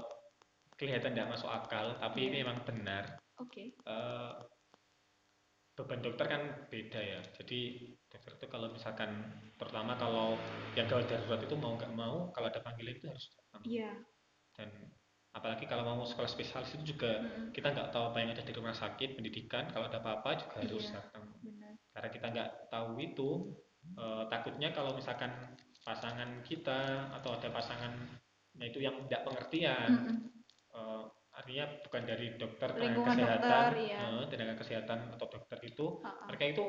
kelihatan 0.79 1.11
tidak 1.13 1.35
masuk 1.35 1.51
akal 1.51 1.99
tapi 1.99 2.31
ini 2.31 2.39
Iya. 2.39 2.43
memang 2.47 2.59
benar. 2.63 3.05
Oke. 3.37 3.75
Eh, 3.75 4.33
beban 5.75 6.03
dokter 6.03 6.27
kan 6.27 6.43
beda 6.71 7.01
ya. 7.01 7.21
Jadi 7.35 7.61
dokter 8.07 8.33
itu 8.35 8.47
kalau 8.47 8.69
misalkan 8.71 9.11
terutama 9.55 9.95
kalau 9.95 10.35
yang 10.75 10.87
gawat 10.87 11.07
darurat 11.07 11.43
itu 11.43 11.55
mau 11.55 11.75
nggak 11.75 11.95
mau 11.95 12.31
kalau 12.31 12.47
ada 12.47 12.63
panggilan 12.63 12.95
itu 12.95 13.07
harus 13.07 13.27
datang. 13.31 13.63
Iya. 13.63 13.91
Dan 14.55 14.69
apalagi 15.31 15.65
kalau 15.65 15.85
mau 15.85 16.03
sekolah 16.03 16.27
spesialis 16.27 16.73
itu 16.75 16.97
juga 16.97 17.21
Mm-mm. 17.21 17.53
kita 17.53 17.71
nggak 17.71 17.89
tahu 17.93 18.11
apa 18.11 18.19
yang 18.19 18.31
ada 18.33 18.43
di 18.43 18.53
rumah 18.53 18.73
sakit 18.73 19.15
pendidikan 19.15 19.69
kalau 19.69 19.87
ada 19.87 20.01
apa-apa 20.01 20.41
juga 20.41 20.57
harus 20.61 20.85
Iya. 20.85 20.95
datang 20.99 21.25
benar 21.41 21.73
karena 21.93 22.09
kita 22.09 22.27
nggak 22.31 22.51
tahu 22.69 22.89
itu 22.99 23.31
eh, 23.95 24.23
takutnya 24.27 24.69
kalau 24.71 24.93
misalkan 24.93 25.31
pasangan 25.85 26.43
kita 26.43 26.81
atau 27.15 27.31
ada 27.33 27.49
pasangan 27.49 27.93
nah 28.59 28.65
itu 28.67 28.81
yang 28.81 29.05
tidak 29.07 29.23
pengertian 29.25 29.91
Mm-mm. 30.09 30.19
eh, 30.75 31.03
artinya 31.33 31.65
bukan 31.87 32.03
dari 32.03 32.27
dokter 32.35 32.69
tenaga 32.75 33.15
kesehatan 33.15 33.39
dokter, 33.39 33.71
eh, 33.95 34.25
tenaga 34.27 34.55
kesehatan 34.59 34.99
atau 35.15 35.27
dokter 35.29 35.59
itu 35.63 35.87
Ha-ha. 36.03 36.27
mereka 36.27 36.45
itu 36.51 36.65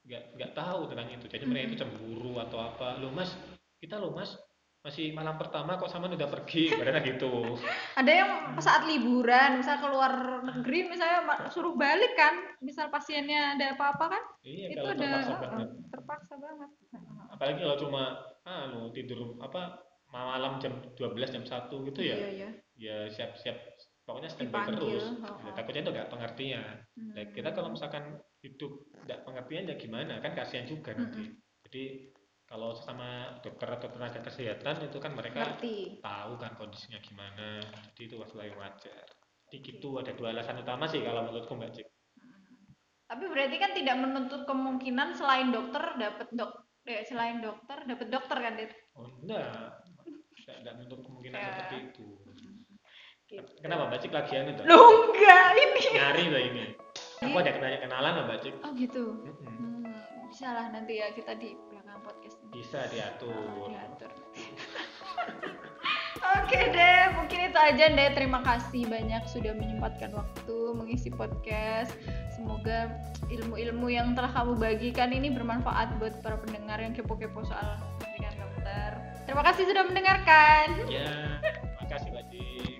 nggak 0.00 0.24
nggak 0.32 0.52
tahu 0.56 0.80
tentang 0.88 1.12
itu 1.12 1.26
jadi 1.28 1.44
mereka 1.44 1.64
itu 1.68 1.76
cemburu 1.76 2.40
atau 2.40 2.58
apa 2.64 2.96
lo 2.96 3.12
mas 3.12 3.36
kita 3.76 4.00
lo 4.00 4.16
mas 4.16 4.32
masih 4.80 5.12
malam 5.12 5.36
pertama 5.36 5.76
kok 5.76 5.92
sama 5.92 6.08
udah 6.08 6.30
pergi? 6.30 6.72
Karena 6.72 7.04
gitu 7.04 7.56
ada 8.00 8.12
yang 8.12 8.30
saat 8.56 8.88
liburan 8.88 9.60
misal 9.60 9.76
keluar 9.76 10.40
negeri 10.40 10.88
misalnya 10.88 11.48
suruh 11.52 11.76
balik 11.76 12.16
kan? 12.16 12.56
Misal 12.64 12.88
pasiennya 12.88 13.60
ada 13.60 13.76
apa-apa 13.76 14.04
kan? 14.16 14.22
Iya 14.40 14.66
itu 14.72 14.86
udah 14.88 14.96
terpaksa 14.96 15.36
banget. 15.36 15.68
terpaksa 15.92 16.34
banget. 16.40 16.70
Apalagi 17.28 17.58
kalau 17.60 17.76
cuma 17.76 18.02
ah 18.48 18.72
lo 18.72 18.88
tidur 18.96 19.36
apa 19.44 19.84
malam 20.10 20.58
jam 20.58 20.74
12 20.96 21.28
jam 21.28 21.44
1 21.44 21.70
gitu 21.92 22.00
ya. 22.00 22.16
Iya 22.16 22.28
iya. 22.32 22.48
Ya 22.80 22.96
siap-siap 23.12 23.56
pokoknya 24.08 24.30
standby 24.32 24.66
terus. 24.66 25.12
oh, 25.22 25.38
Ya, 25.46 25.52
takutnya 25.54 25.86
itu 25.86 25.92
nggak 25.94 26.10
pengertian. 26.10 26.74
Hmm. 26.98 27.12
Nah, 27.14 27.24
kita 27.30 27.52
kalau 27.54 27.70
misalkan 27.70 28.18
hidup 28.42 28.72
nggak 29.06 29.22
pengertian 29.22 29.70
ya 29.70 29.76
gimana? 29.78 30.18
Kan 30.18 30.32
kasihan 30.34 30.66
juga 30.66 30.96
nanti. 30.96 31.30
Jadi 31.68 32.10
kalau 32.50 32.74
sama 32.74 33.38
dokter 33.46 33.70
atau 33.70 33.86
tenaga 33.94 34.18
kesehatan 34.26 34.90
itu 34.90 34.98
kan 34.98 35.14
mereka 35.14 35.54
ngerti. 35.54 36.02
tahu 36.02 36.34
kan 36.34 36.58
kondisinya 36.58 36.98
gimana. 36.98 37.62
Jadi 37.94 38.10
itu 38.10 38.14
yang 38.18 38.58
wajar. 38.58 39.06
Jadi 39.46 39.56
gitu 39.62 40.02
ada 40.02 40.10
dua 40.18 40.34
alasan 40.34 40.58
utama 40.58 40.90
sih 40.90 40.98
kalau 41.06 41.30
menurutku 41.30 41.54
mbak 41.54 41.70
Cik. 41.78 41.86
Tapi 43.06 43.24
berarti 43.26 43.56
kan 43.58 43.70
tidak 43.74 43.96
menuntut 44.02 44.42
kemungkinan 44.46 45.14
selain 45.14 45.54
dokter 45.54 45.82
dapat 45.94 46.26
dok 46.34 46.66
eh, 46.86 47.06
selain 47.06 47.38
dokter 47.38 47.86
dapat 47.86 48.06
dokter 48.10 48.38
kan 48.38 48.54
Dit? 48.58 48.70
oh 48.98 49.06
enggak. 49.22 49.78
Enggak 50.50 50.74
menutup 50.74 51.06
kemungkinan 51.06 51.38
Ya. 51.38 51.46
seperti 51.54 51.76
itu. 51.86 52.06
Gitu. 53.30 53.46
kenapa 53.62 53.86
mbak 53.86 54.02
Cik 54.02 54.10
lagi 54.10 54.32
anu 54.42 54.58
tuh 54.58 54.66
Loh 54.66 54.90
enggak 55.06 55.54
ini. 55.54 55.82
Nyari 55.94 56.24
lah 56.34 56.42
ini. 56.42 56.64
Aku 57.30 57.36
ada 57.38 57.50
kenalan 57.54 58.26
mbak 58.26 58.38
Cik. 58.42 58.54
Oh 58.66 58.74
gitu. 58.74 59.04
Mm-mm. 59.22 59.86
hmm, 59.86 60.26
bisa 60.30 60.50
lah 60.50 60.66
nanti 60.74 60.98
ya 60.98 61.14
kita 61.14 61.38
di 61.38 61.54
belakang 61.70 62.02
podcast 62.02 62.38
bisa 62.50 62.86
diatur 62.90 63.70
diatur 63.70 64.10
Oke 66.20 66.60
deh, 66.74 67.14
mungkin 67.14 67.48
itu 67.48 67.58
aja 67.58 67.86
deh. 67.86 68.10
Terima 68.12 68.42
kasih 68.42 68.82
banyak 68.90 69.22
sudah 69.30 69.54
menyempatkan 69.54 70.10
waktu 70.10 70.56
mengisi 70.74 71.08
podcast. 71.08 71.94
Semoga 72.34 72.90
ilmu-ilmu 73.30 73.86
yang 73.88 74.18
telah 74.18 74.34
kamu 74.34 74.58
bagikan 74.58 75.14
ini 75.14 75.30
bermanfaat 75.30 75.96
buat 76.02 76.18
para 76.20 76.36
pendengar 76.42 76.82
yang 76.82 76.92
kepo-kepo 76.92 77.46
soal 77.46 77.78
pendidikan 78.02 78.34
dokter. 78.36 78.90
Terima 79.24 79.42
kasih 79.46 79.64
sudah 79.70 79.86
mendengarkan. 79.86 80.66
ya 80.90 81.38
makasih 81.78 82.10
mbak 82.14 82.24
Cik 82.30 82.79